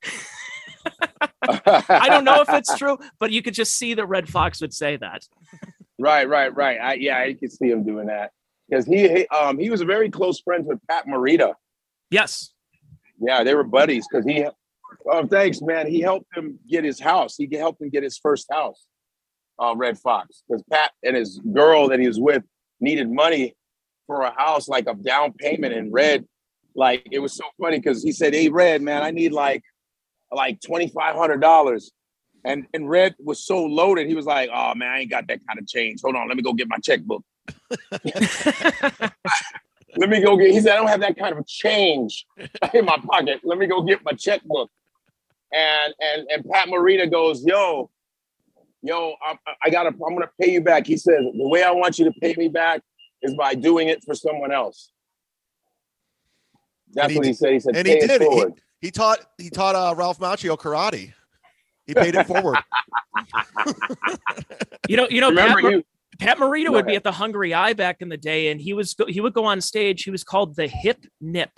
I 1.41 2.09
don't 2.09 2.25
know 2.25 2.41
if 2.41 2.49
it's 2.49 2.77
true, 2.77 2.99
but 3.19 3.31
you 3.31 3.41
could 3.41 3.53
just 3.53 3.75
see 3.75 3.93
that 3.93 4.05
Redd 4.05 4.29
Foxx 4.29 4.61
would 4.61 4.73
say 4.73 4.97
that. 4.97 5.25
right, 5.99 6.27
right, 6.27 6.53
right. 6.55 6.79
I, 6.79 6.93
yeah, 6.95 7.19
I 7.19 7.33
can 7.33 7.49
see 7.49 7.69
him 7.69 7.83
doing 7.83 8.07
that 8.07 8.31
because 8.69 8.85
he, 8.85 9.07
he 9.07 9.27
um 9.27 9.57
he 9.57 9.69
was 9.69 9.81
a 9.81 9.85
very 9.85 10.09
close 10.09 10.39
friends 10.41 10.67
with 10.67 10.79
Pat 10.87 11.07
Morita. 11.07 11.53
Yes. 12.09 12.51
Yeah, 13.19 13.43
they 13.43 13.55
were 13.55 13.63
buddies 13.63 14.05
because 14.09 14.25
he. 14.25 14.45
Oh, 15.05 15.27
thanks, 15.27 15.61
man. 15.61 15.87
He 15.87 16.01
helped 16.01 16.27
him 16.35 16.59
get 16.69 16.83
his 16.83 16.99
house. 16.99 17.35
He 17.35 17.49
helped 17.55 17.81
him 17.81 17.89
get 17.89 18.03
his 18.03 18.17
first 18.17 18.47
house. 18.51 18.85
Uh, 19.59 19.73
Redd 19.75 19.99
Foxx, 19.99 20.43
because 20.47 20.63
Pat 20.71 20.91
and 21.03 21.15
his 21.15 21.39
girl 21.53 21.87
that 21.89 21.99
he 21.99 22.07
was 22.07 22.19
with 22.19 22.43
needed 22.79 23.09
money 23.09 23.55
for 24.07 24.21
a 24.21 24.31
house, 24.31 24.67
like 24.67 24.87
a 24.87 24.95
down 24.95 25.33
payment. 25.33 25.73
And 25.73 25.93
Red, 25.93 26.25
like, 26.75 27.07
it 27.11 27.19
was 27.19 27.33
so 27.33 27.45
funny 27.61 27.77
because 27.77 28.03
he 28.03 28.11
said, 28.11 28.33
"Hey, 28.33 28.49
Red, 28.49 28.81
man, 28.81 29.03
I 29.03 29.11
need 29.11 29.31
like, 29.31 29.63
like 30.31 30.59
twenty 30.61 30.87
five 30.89 31.15
hundred 31.15 31.41
dollars." 31.41 31.91
And 32.45 32.65
and 32.73 32.89
Red 32.89 33.15
was 33.19 33.45
so 33.45 33.63
loaded, 33.63 34.07
he 34.07 34.15
was 34.15 34.25
like, 34.25 34.49
"Oh 34.53 34.73
man, 34.75 34.89
I 34.91 34.99
ain't 34.99 35.11
got 35.11 35.27
that 35.27 35.39
kind 35.47 35.59
of 35.59 35.67
change. 35.67 36.01
Hold 36.01 36.15
on, 36.15 36.27
let 36.27 36.37
me 36.37 36.43
go 36.43 36.53
get 36.53 36.67
my 36.67 36.77
checkbook. 36.77 37.23
Let 39.95 40.09
me 40.09 40.21
go 40.21 40.37
get." 40.37 40.51
He 40.51 40.59
said, 40.59 40.73
"I 40.73 40.77
don't 40.77 40.87
have 40.87 41.01
that 41.01 41.17
kind 41.17 41.37
of 41.37 41.45
change 41.47 42.25
in 42.73 42.85
my 42.85 42.97
pocket. 42.97 43.41
Let 43.43 43.57
me 43.57 43.67
go 43.67 43.81
get 43.83 44.03
my 44.03 44.13
checkbook." 44.13 44.69
And 45.51 45.93
and 45.99 46.27
and 46.29 46.49
Pat 46.49 46.67
Morita 46.67 47.09
goes, 47.09 47.43
"Yo, 47.45 47.89
yo, 48.81 49.15
I, 49.25 49.37
I 49.63 49.69
gotta, 49.69 49.89
I'm 49.89 50.13
gonna 50.13 50.31
pay 50.41 50.51
you 50.51 50.61
back." 50.61 50.87
He 50.87 50.97
says, 50.97 51.19
"The 51.19 51.47
way 51.47 51.63
I 51.63 51.71
want 51.71 51.99
you 51.99 52.05
to 52.05 52.11
pay 52.19 52.33
me 52.37 52.47
back 52.47 52.81
is 53.21 53.35
by 53.35 53.55
doing 53.55 53.89
it 53.89 54.03
for 54.03 54.15
someone 54.15 54.51
else." 54.51 54.91
That's 56.93 57.05
And 57.05 57.11
he 57.11 57.17
what 57.17 57.25
he 57.27 57.33
said. 57.33 57.53
He 57.53 57.59
said, 57.59 57.75
and 57.75 57.87
he 57.87 57.99
did. 57.99 58.21
He- 58.21 58.45
He 58.81 58.91
taught 58.91 59.19
he 59.37 59.49
taught 59.49 59.75
uh, 59.75 59.95
Ralph 59.95 60.19
Macchio 60.19 60.57
karate. 60.57 61.13
He 61.87 61.93
paid 61.93 62.15
it 62.15 62.27
forward. 62.27 62.57
You 64.89 64.97
know, 64.97 65.07
you 65.09 65.21
know, 65.21 65.29
Pat, 65.33 65.37
Remember, 65.55 65.61
Mar- 65.61 65.71
you 65.71 65.83
Pat 66.19 66.37
Morita 66.37 66.65
Go 66.65 66.71
would 66.73 66.85
be 66.85 66.95
at 66.95 67.03
the 67.03 67.11
hungry 67.13 67.53
i 67.53 67.71
back 67.73 68.01
in 68.01 68.09
the 68.09 68.17
day, 68.17 68.51
and 68.51 68.59
he 68.59 68.73
was 68.73 68.95
he 69.07 69.21
would 69.21 69.33
go 69.33 69.45
on 69.45 69.61
stage. 69.61 70.03
He 70.03 70.11
was 70.11 70.23
called 70.25 70.55
the 70.57 70.67
Hip 70.67 71.05
Nip. 71.21 71.57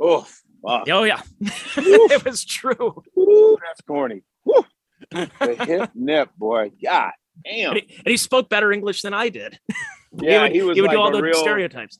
oh, 0.00 0.22
fuck. 0.66 0.88
Oh 0.88 1.04
yeah, 1.04 1.20
it 1.40 2.24
was 2.24 2.44
true. 2.46 3.02
Woo, 3.14 3.58
that's 3.62 3.82
corny. 3.82 4.22
Woo. 4.46 4.64
the 5.10 5.64
hip 5.66 5.90
nip, 5.94 6.30
boy. 6.38 6.70
God 6.82 7.12
damn. 7.44 7.72
And 7.72 7.80
he, 7.86 7.94
and 7.98 8.06
he 8.08 8.16
spoke 8.16 8.48
better 8.48 8.72
English 8.72 9.02
than 9.02 9.12
I 9.14 9.28
did. 9.28 9.58
Yeah, 10.16 10.46
he 10.48 10.62
would, 10.62 10.68
was 10.68 10.76
he 10.76 10.80
would 10.80 10.88
like 10.88 10.96
do 10.96 11.00
all 11.00 11.10
the 11.10 11.20
real, 11.20 11.34
stereotypes. 11.34 11.98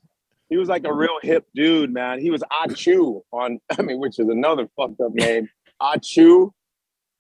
He 0.51 0.57
was 0.57 0.69
like 0.69 0.85
a 0.85 0.93
real 0.93 1.19
hip 1.23 1.47
dude, 1.55 1.93
man. 1.93 2.21
He 2.21 2.31
was 2.31 2.43
Achu 2.53 3.23
on, 3.33 3.59
I 3.79 3.83
mean, 3.83 3.99
which 3.99 4.19
is 4.19 4.29
another 4.29 4.69
fucked 4.77 5.01
up 5.01 5.13
name. 5.15 5.49
Achu 5.83 6.51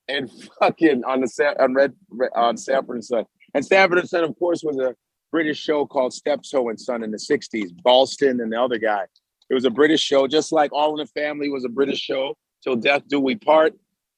and 0.08 0.30
fucking 0.60 1.02
on 1.04 1.20
the 1.22 1.28
Sa- 1.28 1.54
on 1.58 1.74
Red 1.74 1.94
on 2.34 2.56
Sanford 2.56 2.96
and 2.96 3.04
Son. 3.04 3.24
And 3.54 3.64
Sanford 3.64 3.98
and 3.98 4.08
Son, 4.08 4.24
of 4.24 4.36
course, 4.38 4.62
was 4.62 4.78
a 4.78 4.94
British 5.32 5.58
show 5.58 5.86
called 5.86 6.12
Steptoe 6.12 6.68
and 6.68 6.78
Son 6.80 7.02
in 7.02 7.10
the 7.10 7.18
60s. 7.18 7.70
Balston 7.84 8.42
and 8.42 8.52
the 8.52 8.60
other 8.60 8.78
guy. 8.78 9.04
It 9.50 9.54
was 9.54 9.64
a 9.64 9.70
British 9.70 10.00
show, 10.02 10.26
just 10.26 10.52
like 10.52 10.72
All 10.72 10.90
in 10.98 11.04
the 11.04 11.20
Family 11.20 11.48
was 11.50 11.64
a 11.64 11.68
British 11.68 12.00
show. 12.00 12.36
Till 12.62 12.76
Death 12.76 13.02
Do 13.08 13.20
We 13.20 13.34
Part. 13.36 13.74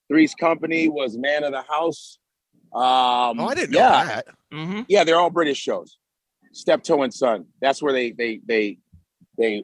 Three's 0.09 0.35
Company 0.35 0.89
was 0.89 1.17
Man 1.19 1.43
of 1.43 1.53
the 1.53 1.63
House. 1.63 2.19
Um, 2.73 3.41
Oh, 3.41 3.47
I 3.49 3.55
didn't 3.55 3.71
know 3.73 3.79
yeah, 3.81 4.05
that. 4.05 4.27
hmm 4.53 4.83
yeah, 4.89 5.03
they're 5.05 5.19
all 5.19 5.31
British 5.31 5.59
shows. 5.59 5.99
Steptoe 6.53 7.03
and 7.03 7.13
Son. 7.13 7.47
That's 7.61 7.83
where 7.83 7.93
they 7.93 8.13
they 8.13 8.41
they 8.47 8.79
they 9.39 9.63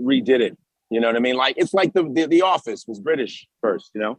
redid 0.00 0.40
it. 0.40 0.56
You 0.90 1.00
know 1.00 1.06
what 1.06 1.16
I 1.16 1.20
mean? 1.20 1.36
Like 1.36 1.54
it's 1.56 1.74
like 1.74 1.92
the 1.92 2.02
the, 2.02 2.26
the 2.26 2.42
Office 2.42 2.84
was 2.86 3.00
British 3.00 3.46
first. 3.60 3.90
You 3.94 4.00
know. 4.00 4.18